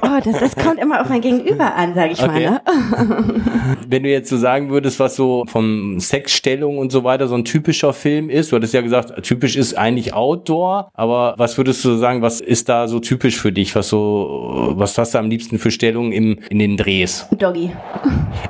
Oh, 0.00 0.18
das, 0.24 0.40
das 0.40 0.56
kommt 0.56 0.78
immer 0.80 1.02
auf 1.02 1.10
mein 1.10 1.20
Gegenüber 1.20 1.74
an, 1.74 1.94
sage 1.94 2.12
ich 2.12 2.22
okay. 2.22 2.48
mal. 2.48 2.60
Ne? 3.04 3.42
Wenn 3.86 4.02
du 4.02 4.08
jetzt 4.08 4.30
so 4.30 4.38
sagen 4.38 4.70
würdest, 4.70 4.98
was 4.98 5.14
so 5.14 5.44
von 5.46 6.00
Sexstellung 6.00 6.78
und 6.78 6.90
so 6.90 7.04
weiter 7.04 7.28
so 7.28 7.34
ein 7.34 7.44
typischer 7.44 7.92
Film 7.92 8.30
ist, 8.30 8.50
du 8.50 8.56
hattest 8.56 8.72
ja 8.72 8.80
gesagt, 8.80 9.22
typisch 9.24 9.56
ist 9.56 9.76
eigentlich 9.76 10.14
Outdoor, 10.14 10.88
aber 10.94 11.34
was 11.36 11.58
würdest 11.58 11.84
du 11.84 11.96
sagen, 11.96 12.22
was 12.22 12.40
ist 12.40 12.70
da 12.70 12.88
so 12.88 12.98
typisch 12.98 13.36
für 13.36 13.52
dich? 13.52 13.76
Was 13.76 13.90
so, 13.90 14.72
was 14.74 14.96
hast 14.96 15.12
du 15.12 15.18
am 15.18 15.28
liebsten 15.28 15.58
für 15.58 15.70
Stellungen 15.70 16.12
im, 16.12 16.38
in 16.48 16.58
den 16.58 16.78
Drehs? 16.78 17.28
Doggy. 17.36 17.72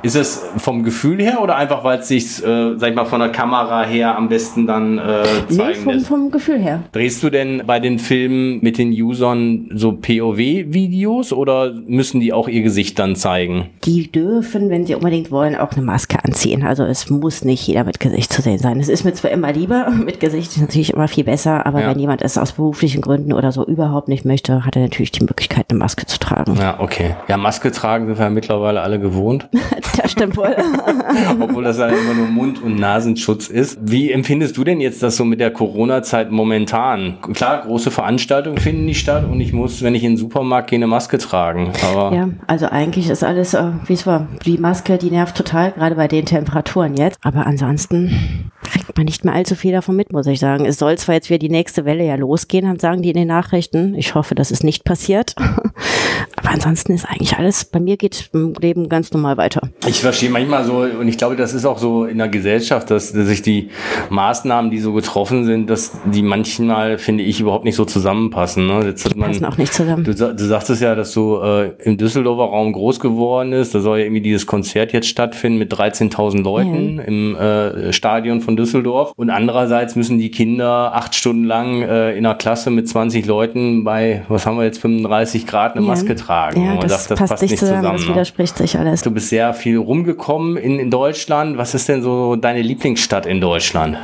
Ist 0.03 0.15
es 0.15 0.45
vom 0.57 0.83
Gefühl 0.83 1.21
her 1.21 1.41
oder 1.41 1.57
einfach, 1.57 1.83
weil 1.83 1.99
es 1.99 2.07
sich, 2.07 2.41
äh, 2.45 2.77
sag 2.77 2.91
ich 2.91 2.95
mal, 2.95 3.05
von 3.05 3.19
der 3.19 3.33
Kamera 3.33 3.83
her 3.83 4.15
am 4.15 4.29
besten 4.29 4.67
dann 4.67 4.99
äh, 4.99 5.23
zeigen 5.49 5.83
nee, 5.85 5.93
vom, 5.93 5.99
vom 5.99 6.31
Gefühl 6.31 6.59
her. 6.59 6.83
Drehst 6.93 7.21
du 7.23 7.29
denn 7.29 7.63
bei 7.65 7.81
den 7.81 7.99
Filmen 7.99 8.59
mit 8.61 8.77
den 8.77 8.91
Usern 8.91 9.69
so 9.73 9.96
POW-Videos 10.01 11.33
oder 11.33 11.73
müssen 11.73 12.19
die 12.19 12.33
auch 12.33 12.47
ihr 12.47 12.61
Gesicht 12.61 12.99
dann 12.99 13.15
zeigen? 13.15 13.69
Die 13.83 14.11
dürfen, 14.11 14.69
wenn 14.69 14.85
sie 14.85 14.95
unbedingt 14.95 15.31
wollen, 15.31 15.55
auch 15.55 15.71
eine 15.71 15.81
Maske 15.83 16.23
anziehen. 16.23 16.63
Also 16.63 16.83
es 16.83 17.09
muss 17.09 17.43
nicht 17.43 17.67
jeder 17.67 17.83
mit 17.83 17.99
Gesicht 17.99 18.31
zu 18.31 18.41
sehen 18.41 18.59
sein. 18.59 18.79
Es 18.79 18.89
ist 18.89 19.03
mir 19.03 19.13
zwar 19.13 19.31
immer 19.31 19.51
lieber, 19.51 19.89
mit 20.05 20.19
Gesicht 20.19 20.51
ist 20.51 20.61
natürlich 20.61 20.93
immer 20.93 21.07
viel 21.07 21.23
besser, 21.23 21.65
aber 21.65 21.81
ja. 21.81 21.89
wenn 21.89 21.99
jemand 21.99 22.21
es 22.21 22.37
aus 22.37 22.53
beruflichen 22.53 23.01
Gründen 23.01 23.33
oder 23.33 23.51
so 23.51 23.65
überhaupt 23.65 24.07
nicht 24.07 24.25
möchte, 24.25 24.65
hat 24.65 24.75
er 24.75 24.83
natürlich 24.83 25.11
die 25.11 25.23
Möglichkeit, 25.23 25.67
eine 25.69 25.79
Maske 25.79 26.05
zu 26.05 26.19
tragen. 26.19 26.55
Ja, 26.59 26.79
okay. 26.79 27.15
Ja, 27.27 27.37
Maske 27.37 27.71
tragen 27.71 28.07
sind 28.07 28.17
wir 28.17 28.25
ja 28.25 28.29
mittlerweile 28.29 28.81
alle 28.81 28.99
gewohnt. 28.99 29.47
das 30.01 30.11
stimmt 30.11 30.37
wohl. 30.37 30.55
Obwohl 31.39 31.63
das 31.63 31.77
ja 31.77 31.87
immer 31.87 32.13
nur 32.13 32.27
Mund- 32.27 32.61
und 32.61 32.79
Nasenschutz 32.79 33.47
ist. 33.47 33.79
Wie 33.81 34.11
empfindest 34.11 34.57
du 34.57 34.63
denn 34.63 34.81
jetzt 34.81 35.03
das 35.03 35.17
so 35.17 35.25
mit 35.25 35.39
der 35.39 35.51
Corona-Zeit 35.51 36.31
momentan? 36.31 37.17
Klar, 37.33 37.63
große 37.63 37.91
Veranstaltungen 37.91 38.57
finden 38.57 38.85
nicht 38.85 38.99
statt 38.99 39.25
und 39.29 39.39
ich 39.41 39.53
muss, 39.53 39.76
wenn 39.83 39.95
ich 39.95 40.03
in 40.03 40.11
den 40.13 40.17
Supermarkt 40.17 40.69
gehe, 40.69 40.77
eine 40.77 40.87
Maske 40.87 41.17
tragen. 41.17 41.71
Aber 41.89 42.15
ja, 42.15 42.29
also 42.47 42.67
eigentlich 42.67 43.09
ist 43.09 43.23
alles, 43.23 43.53
äh, 43.53 43.71
wie 43.85 43.93
es 43.93 44.05
war. 44.05 44.27
Die 44.45 44.57
Maske, 44.57 44.97
die 44.97 45.11
nervt 45.11 45.35
total, 45.35 45.71
gerade 45.71 45.95
bei 45.95 46.07
den 46.07 46.25
Temperaturen 46.25 46.95
jetzt. 46.95 47.17
Aber 47.23 47.45
ansonsten 47.45 48.51
kriegt 48.87 48.97
man 48.97 49.05
nicht 49.05 49.25
mehr 49.25 49.33
allzu 49.33 49.55
viel 49.55 49.73
davon 49.73 49.97
mit, 49.97 50.13
muss 50.13 50.27
ich 50.27 50.39
sagen. 50.39 50.65
Es 50.65 50.77
soll 50.77 50.97
zwar 50.97 51.15
jetzt 51.15 51.29
wieder 51.29 51.39
die 51.39 51.49
nächste 51.49 51.83
Welle 51.83 52.05
ja 52.05 52.15
losgehen, 52.15 52.79
sagen 52.79 53.01
die 53.01 53.09
in 53.09 53.17
den 53.17 53.27
Nachrichten. 53.27 53.95
Ich 53.95 54.15
hoffe, 54.15 54.33
dass 54.33 54.49
es 54.49 54.63
nicht 54.63 54.85
passiert. 54.85 55.35
Aber 56.37 56.51
ansonsten 56.51 56.93
ist 56.93 57.05
eigentlich 57.05 57.37
alles, 57.37 57.65
bei 57.65 57.79
mir 57.79 57.97
geht 57.97 58.29
im 58.31 58.53
Leben 58.53 58.87
ganz 58.87 59.11
normal 59.11 59.35
weiter. 59.37 59.69
Ich 59.85 59.99
verstehe 59.99 60.29
manchmal 60.29 60.63
so, 60.63 60.77
und 60.77 61.07
ich 61.07 61.17
glaube, 61.17 61.35
das 61.35 61.53
ist 61.53 61.65
auch 61.65 61.79
so 61.79 62.05
in 62.05 62.17
der 62.17 62.29
Gesellschaft, 62.29 62.89
dass, 62.89 63.11
dass 63.11 63.27
sich 63.27 63.41
die 63.41 63.69
Maßnahmen, 64.09 64.71
die 64.71 64.79
so 64.79 64.93
getroffen 64.93 65.43
sind, 65.43 65.69
dass 65.69 65.91
die 66.05 66.21
manchmal, 66.21 66.97
finde 66.97 67.23
ich, 67.23 67.41
überhaupt 67.41 67.65
nicht 67.65 67.75
so 67.75 67.83
zusammenpassen. 67.83 68.67
Ne? 68.67 68.85
Jetzt 68.85 69.11
die 69.11 69.17
man, 69.17 69.31
passen 69.31 69.45
auch 69.45 69.57
nicht 69.57 69.73
zusammen. 69.73 70.05
Du, 70.05 70.13
du 70.13 70.45
sagtest 70.45 70.81
ja, 70.81 70.95
dass 70.95 71.11
du 71.11 71.39
äh, 71.41 71.73
im 71.83 71.97
Düsseldorfer 71.97 72.45
Raum 72.45 72.71
groß 72.71 73.01
geworden 73.01 73.51
ist. 73.51 73.75
Da 73.75 73.81
soll 73.81 73.99
ja 73.99 74.05
irgendwie 74.05 74.21
dieses 74.21 74.45
Konzert 74.45 74.93
jetzt 74.93 75.09
stattfinden 75.09 75.59
mit 75.59 75.73
13.000 75.73 76.41
Leuten 76.41 76.97
ja. 76.97 77.03
im 77.03 77.35
äh, 77.35 77.91
Stadion 77.91 78.39
von 78.39 78.55
Düsseldorf. 78.55 78.76
Und 79.15 79.29
andererseits 79.29 79.95
müssen 79.95 80.17
die 80.17 80.31
Kinder 80.31 80.93
acht 80.93 81.15
Stunden 81.15 81.43
lang 81.43 81.81
äh, 81.81 82.11
in 82.11 82.25
einer 82.25 82.35
Klasse 82.35 82.69
mit 82.69 82.87
20 82.87 83.25
Leuten 83.25 83.83
bei, 83.83 84.23
was 84.27 84.45
haben 84.45 84.57
wir 84.57 84.65
jetzt, 84.65 84.79
35 84.79 85.47
Grad 85.47 85.75
eine 85.75 85.81
ja. 85.81 85.87
Maske 85.87 86.15
tragen. 86.15 86.63
Ja, 86.63 86.77
das, 86.77 87.07
sagt, 87.07 87.11
das 87.11 87.19
passt, 87.19 87.31
passt, 87.31 87.43
nicht 87.43 87.57
zusammen. 87.57 87.79
zusammen 87.79 87.97
das 87.97 88.07
ne? 88.07 88.13
widerspricht 88.13 88.57
sich 88.57 88.77
alles. 88.77 89.01
Du 89.01 89.11
bist 89.11 89.29
sehr 89.29 89.53
viel 89.53 89.77
rumgekommen 89.77 90.57
in, 90.57 90.79
in 90.79 90.91
Deutschland. 90.91 91.57
Was 91.57 91.73
ist 91.73 91.89
denn 91.89 92.01
so 92.01 92.35
deine 92.35 92.61
Lieblingsstadt 92.61 93.25
in 93.25 93.41
Deutschland? 93.41 93.97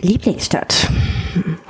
Lieblingsstadt. 0.00 0.88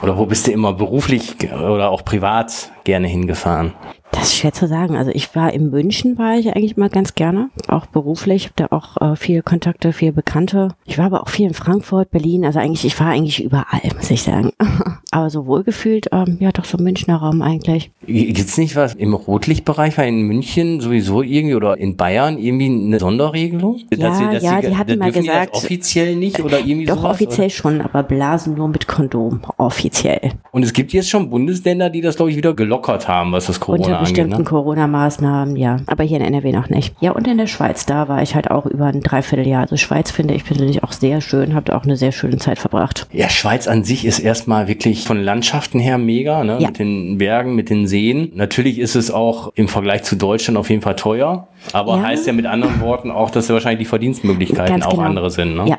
Oder 0.03 0.19
wo 0.19 0.27
bist 0.27 0.47
du 0.47 0.53
immer 0.53 0.73
beruflich 0.73 1.37
oder 1.53 1.91
auch 1.91 2.05
privat 2.05 2.71
gerne 2.85 3.09
hingefahren? 3.09 3.73
Das 4.15 4.25
ist 4.25 4.37
schwer 4.37 4.53
zu 4.53 4.69
sagen. 4.69 4.97
Also 4.97 5.11
ich 5.13 5.35
war 5.35 5.53
in 5.53 5.71
München, 5.71 6.19
war 6.19 6.39
ich 6.39 6.55
eigentlich 6.55 6.77
mal 6.77 6.89
ganz 6.89 7.15
gerne, 7.15 7.51
auch 7.67 7.87
beruflich, 7.87 8.45
habe 8.45 8.55
da 8.57 8.67
auch 8.71 8.97
äh, 9.01 9.17
viele 9.17 9.43
Kontakte, 9.43 9.93
viele 9.93 10.13
Bekannte. 10.13 10.69
Ich 10.85 10.99
war 10.99 11.07
aber 11.07 11.23
auch 11.23 11.29
viel 11.29 11.49
in 11.49 11.55
Frankfurt, 11.55 12.11
Berlin, 12.11 12.45
also 12.45 12.61
eigentlich, 12.61 12.85
ich 12.85 12.99
war 13.01 13.09
eigentlich 13.09 13.43
überall, 13.43 13.81
muss 13.97 14.11
ich 14.11 14.23
sagen. 14.23 14.53
aber 15.11 15.31
so 15.31 15.47
wohlgefühlt, 15.47 16.09
ähm, 16.13 16.39
ja 16.41 16.53
doch 16.53 16.65
so 16.65 16.79
Münchner 16.79 17.17
Raum 17.17 17.43
eigentlich. 17.43 17.91
Gibt's 18.07 18.57
nicht 18.57 18.77
was 18.77 18.95
im 18.95 19.15
Rotlichtbereich, 19.15 19.99
war 19.99 20.05
in 20.05 20.23
München 20.23 20.81
sowieso 20.81 21.23
irgendwie 21.23 21.55
oder 21.57 21.77
in 21.77 21.97
Bayern 21.97 22.39
irgendwie 22.39 22.67
eine 22.67 23.01
Sonderregelung? 23.01 23.81
Ja, 23.91 23.97
dass 23.97 24.19
sie, 24.19 24.25
dass 24.25 24.43
ja, 24.43 24.61
sie, 24.61 24.69
die 24.69 24.77
hatten 24.77 24.99
mal 24.99 25.11
gesagt. 25.11 25.55
offiziell 25.55 26.15
nicht 26.17 26.41
oder 26.41 26.61
irgendwie 26.61 26.87
Doch, 26.87 26.99
sowas, 26.99 27.13
offiziell 27.13 27.47
oder? 27.47 27.55
schon, 27.55 27.81
aber 27.81 28.03
blasen 28.03 28.55
nur 28.55 28.69
mit 28.69 28.87
Kondom, 28.87 29.41
offiziell. 29.57 30.33
Und 30.53 30.63
es 30.63 30.73
gibt 30.73 30.93
jetzt 30.93 31.09
schon 31.09 31.31
Bundesländer, 31.31 31.91
die 31.91 32.01
das, 32.01 32.17
glaube 32.17 32.31
ich, 32.31 32.37
wieder 32.37 32.55
gelockert 32.75 33.09
haben, 33.09 33.33
was 33.33 33.47
das 33.47 33.61
Corona 33.61 33.85
Unter 33.85 34.01
bestimmten 34.01 34.39
ne? 34.39 34.45
Corona-Maßnahmen, 34.45 35.57
ja. 35.57 35.79
Aber 35.87 36.05
hier 36.05 36.19
in 36.19 36.25
NRW 36.25 36.53
noch 36.53 36.69
nicht. 36.69 36.95
Ja, 37.01 37.13
und 37.13 37.27
in 37.27 37.39
der 37.39 37.47
Schweiz, 37.47 37.87
da 37.87 38.09
war 38.09 38.23
ich 38.23 38.35
halt 38.35 38.51
auch 38.51 38.67
über 38.67 38.87
ein 38.87 39.01
Dreivierteljahr. 39.01 39.63
Also 39.63 39.77
Schweiz 39.77 40.11
finde 40.11 40.35
ich 40.35 40.45
persönlich 40.45 40.83
auch 40.83 40.93
sehr 40.93 41.21
schön, 41.21 41.55
habt 41.55 41.71
auch 41.71 41.85
eine 41.85 41.97
sehr 41.97 42.13
schöne 42.13 42.39
Zeit 42.39 42.59
verbracht. 42.59 43.07
Ja, 43.13 43.29
Schweiz 43.29 43.69
an 43.69 43.85
sich 43.85 44.05
ist 44.05 44.19
erstmal 44.19 44.69
wirklich 44.69 45.07
von 45.07 45.23
Landschaften 45.23 45.79
her 45.79 45.99
mega, 45.99 46.45
ne? 46.45 46.59
Ja. 46.61 46.69
Mit 46.69 46.79
den 46.79 47.19
Bergen, 47.19 47.55
mit 47.55 47.71
den 47.71 47.87
Seen. 47.87 48.33
Natürlich 48.35 48.79
ist 48.79 48.95
es 48.97 49.11
auch 49.11 49.53
im 49.55 49.69
Vergleich 49.69 50.03
zu 50.03 50.17
Deutschland 50.17 50.59
auf 50.59 50.71
jeden 50.71 50.83
Fall 50.83 50.97
teuer, 50.97 51.49
aber 51.73 51.97
Ja. 51.97 52.03
heißt 52.03 52.27
ja 52.27 52.33
mit 52.33 52.47
anderen 52.47 52.81
Worten 52.81 53.11
auch, 53.11 53.31
dass 53.31 53.49
ja 53.49 53.55
wahrscheinlich 53.55 53.81
die 53.81 53.89
Verdienstmöglichkeiten 53.89 54.75
Ganz 54.81 54.87
auch 54.87 54.91
genau. 54.93 55.03
andere 55.03 55.31
sind. 55.31 55.55
Ne? 55.57 55.69
Ja. 55.69 55.79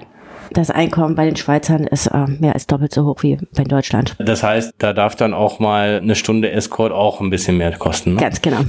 Das 0.56 0.72
Einkommen 0.72 1.16
bei 1.16 1.26
den 1.26 1.36
Schweizern 1.36 1.84
ist 1.84 2.08
äh, 2.08 2.28
mehr 2.28 2.54
als 2.54 2.66
doppelt 2.66 2.94
so 2.94 3.04
hoch 3.04 3.24
wie 3.24 3.38
bei 3.58 3.66
Deutschland. 3.66 4.16
Das 4.20 4.42
heißt, 4.42 4.76
da 4.78 4.94
darf 4.94 5.18
dann 5.18 5.34
auch 5.34 5.60
mal 5.60 6.00
eine 6.02 6.16
Stunde 6.16 6.50
Escort 6.50 6.94
auch 6.94 7.20
ein 7.20 7.30
bisschen 7.30 7.58
mehr 7.58 7.74
kosten. 7.74 8.14
Ne? 8.14 8.22
Ganz 8.22 8.42
genau. 8.42 8.60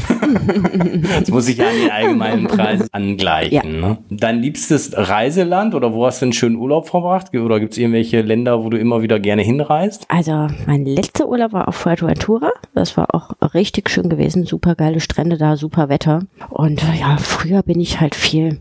Das 1.20 1.28
muss 1.28 1.46
sich 1.46 1.58
ja 1.58 1.68
an 1.68 1.76
den 1.76 1.90
allgemeinen 1.90 2.46
Preis 2.48 2.88
angleichen. 2.92 3.52
Ja. 3.52 3.62
Ne? 3.64 3.98
Dein 4.10 4.40
liebstes 4.40 4.92
Reiseland 4.96 5.74
oder 5.74 5.92
wo 5.92 6.06
hast 6.06 6.20
du 6.22 6.26
einen 6.26 6.32
schönen 6.32 6.56
Urlaub 6.56 6.88
verbracht? 6.88 7.32
Oder 7.34 7.60
gibt 7.60 7.72
es 7.72 7.78
irgendwelche 7.78 8.20
Länder, 8.20 8.64
wo 8.64 8.70
du 8.70 8.78
immer 8.78 9.02
wieder 9.02 9.20
gerne 9.20 9.42
hinreist? 9.42 10.06
Also 10.08 10.48
mein 10.66 10.84
letzter 10.84 11.28
Urlaub 11.28 11.52
war 11.52 11.68
auf 11.68 11.76
Fuerteventura. 11.76 12.50
Das 12.74 12.96
war 12.96 13.14
auch 13.14 13.30
richtig 13.54 13.90
schön 13.90 14.08
gewesen. 14.08 14.44
Super 14.44 14.74
geile 14.74 14.98
Strände 14.98 15.38
da, 15.38 15.56
super 15.56 15.88
Wetter. 15.88 16.22
Und 16.50 16.82
ja, 16.98 17.16
früher 17.18 17.62
bin 17.62 17.78
ich 17.80 18.00
halt 18.00 18.16
viel 18.16 18.60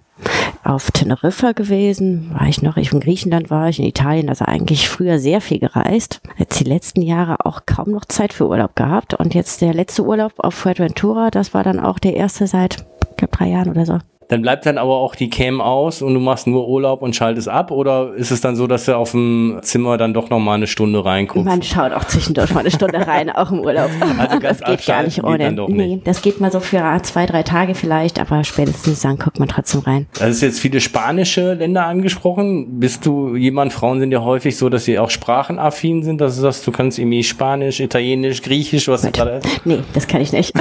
auf 0.65 0.91
Teneriffa 0.91 1.51
gewesen. 1.51 2.31
War 2.33 2.47
ich 2.47 2.61
noch, 2.61 2.77
ich 2.77 2.91
in 2.91 2.99
Griechenland 2.99 3.49
war 3.49 3.69
ich, 3.69 3.79
in 3.79 3.85
Italien, 3.85 4.29
also 4.29 4.45
eigentlich 4.45 4.89
früher 4.89 5.19
sehr 5.19 5.41
viel 5.41 5.59
gereist. 5.59 6.21
Jetzt 6.37 6.59
die 6.59 6.65
letzten 6.65 7.01
Jahre 7.01 7.45
auch 7.45 7.61
kaum 7.65 7.91
noch 7.91 8.05
Zeit 8.05 8.33
für 8.33 8.47
Urlaub 8.47 8.75
gehabt. 8.75 9.13
Und 9.13 9.33
jetzt 9.33 9.61
der 9.61 9.73
letzte 9.73 10.03
Urlaub 10.03 10.33
auf 10.37 10.53
Fuerteventura, 10.53 11.29
das 11.29 11.53
war 11.53 11.63
dann 11.63 11.79
auch 11.79 11.99
der 11.99 12.15
erste 12.15 12.47
seit, 12.47 12.85
ich 13.11 13.17
glaube, 13.17 13.37
drei 13.37 13.49
Jahren 13.49 13.69
oder 13.69 13.85
so. 13.85 13.99
Dann 14.27 14.41
bleibt 14.41 14.65
dann 14.65 14.77
aber 14.77 14.97
auch 14.97 15.15
die 15.15 15.29
Cam 15.29 15.61
aus 15.61 16.01
und 16.01 16.13
du 16.13 16.19
machst 16.19 16.47
nur 16.47 16.67
Urlaub 16.67 17.01
und 17.01 17.15
schaltest 17.15 17.47
ab? 17.47 17.71
Oder 17.71 18.13
ist 18.15 18.31
es 18.31 18.41
dann 18.41 18.55
so, 18.55 18.67
dass 18.67 18.85
du 18.85 18.95
auf 18.95 19.11
dem 19.11 19.59
Zimmer 19.61 19.97
dann 19.97 20.13
doch 20.13 20.29
noch 20.29 20.39
mal 20.39 20.55
eine 20.55 20.67
Stunde 20.67 21.03
reinguckst? 21.03 21.45
Man 21.45 21.61
schaut 21.61 21.91
auch 21.91 22.05
zwischendurch 22.05 22.53
mal 22.53 22.61
eine 22.61 22.71
Stunde 22.71 23.05
rein, 23.05 23.29
auch 23.29 23.51
im 23.51 23.59
Urlaub. 23.59 23.89
Also 24.17 24.39
das 24.39 24.61
geht 24.61 24.85
gar 24.85 25.03
nicht 25.03 25.23
ohne. 25.23 25.53
doch 25.53 25.67
nee, 25.67 25.87
nicht. 25.87 26.07
das 26.07 26.21
geht 26.21 26.39
mal 26.41 26.51
so 26.51 26.59
für 26.59 26.83
zwei, 27.03 27.25
drei 27.25 27.43
Tage 27.43 27.75
vielleicht, 27.75 28.19
aber 28.19 28.43
spätestens 28.43 29.01
dann 29.01 29.17
guckt 29.17 29.39
man 29.39 29.47
trotzdem 29.47 29.81
rein. 29.81 30.07
Du 30.17 30.21
hast 30.21 30.41
jetzt 30.41 30.59
viele 30.59 30.81
spanische 30.81 31.53
Länder 31.53 31.85
angesprochen. 31.85 32.79
Bist 32.79 33.05
du 33.05 33.35
jemand, 33.35 33.73
Frauen 33.73 33.99
sind 33.99 34.11
ja 34.11 34.23
häufig 34.23 34.57
so, 34.57 34.69
dass 34.69 34.85
sie 34.85 34.97
auch 34.97 35.09
sprachenaffin 35.09 36.03
sind, 36.03 36.21
dass 36.21 36.35
du 36.35 36.41
sagst, 36.41 36.65
du 36.65 36.71
kannst 36.71 36.97
irgendwie 36.97 37.23
Spanisch, 37.23 37.79
Italienisch, 37.79 38.41
Griechisch, 38.41 38.87
was 38.87 39.03
gerade, 39.11 39.39
Nee, 39.65 39.79
das 39.93 40.07
kann 40.07 40.21
ich 40.21 40.31
nicht. 40.31 40.53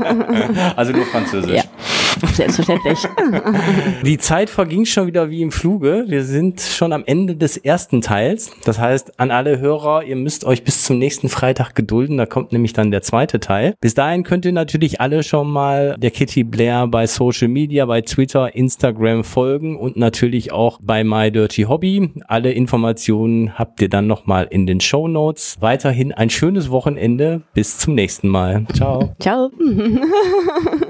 also 0.76 0.92
nur 0.92 1.06
Französisch. 1.06 1.56
ja, 1.56 1.62
selbstverständlich. 2.28 2.98
Die 4.04 4.18
Zeit 4.18 4.50
verging 4.50 4.84
schon 4.84 5.06
wieder 5.06 5.30
wie 5.30 5.42
im 5.42 5.52
Fluge. 5.52 6.04
Wir 6.08 6.24
sind 6.24 6.60
schon 6.60 6.92
am 6.92 7.04
Ende 7.06 7.36
des 7.36 7.56
ersten 7.56 8.00
Teils. 8.00 8.50
Das 8.64 8.78
heißt, 8.78 9.18
an 9.18 9.30
alle 9.30 9.58
Hörer, 9.58 10.04
ihr 10.04 10.16
müsst 10.16 10.44
euch 10.44 10.64
bis 10.64 10.84
zum 10.84 10.98
nächsten 10.98 11.28
Freitag 11.28 11.74
gedulden. 11.74 12.16
Da 12.16 12.26
kommt 12.26 12.52
nämlich 12.52 12.72
dann 12.72 12.90
der 12.90 13.02
zweite 13.02 13.40
Teil. 13.40 13.74
Bis 13.80 13.94
dahin 13.94 14.22
könnt 14.22 14.44
ihr 14.44 14.52
natürlich 14.52 15.00
alle 15.00 15.22
schon 15.22 15.50
mal 15.50 15.96
der 15.98 16.10
Kitty 16.10 16.44
Blair 16.44 16.86
bei 16.86 17.06
Social 17.06 17.48
Media, 17.48 17.86
bei 17.86 18.00
Twitter, 18.02 18.54
Instagram 18.54 19.24
folgen 19.24 19.76
und 19.76 19.96
natürlich 19.96 20.52
auch 20.52 20.78
bei 20.82 21.04
My 21.04 21.30
Dirty 21.30 21.62
Hobby. 21.62 22.10
Alle 22.26 22.52
Informationen 22.52 23.58
habt 23.58 23.80
ihr 23.80 23.88
dann 23.88 24.06
nochmal 24.06 24.46
in 24.50 24.66
den 24.66 24.80
Show 24.80 25.08
Notes. 25.08 25.56
Weiterhin 25.60 26.12
ein 26.12 26.30
schönes 26.30 26.70
Wochenende. 26.70 27.42
Bis 27.54 27.78
zum 27.78 27.94
nächsten 27.94 28.28
Mal. 28.28 28.66
Ciao. 28.74 29.14
Ciao. 29.20 29.50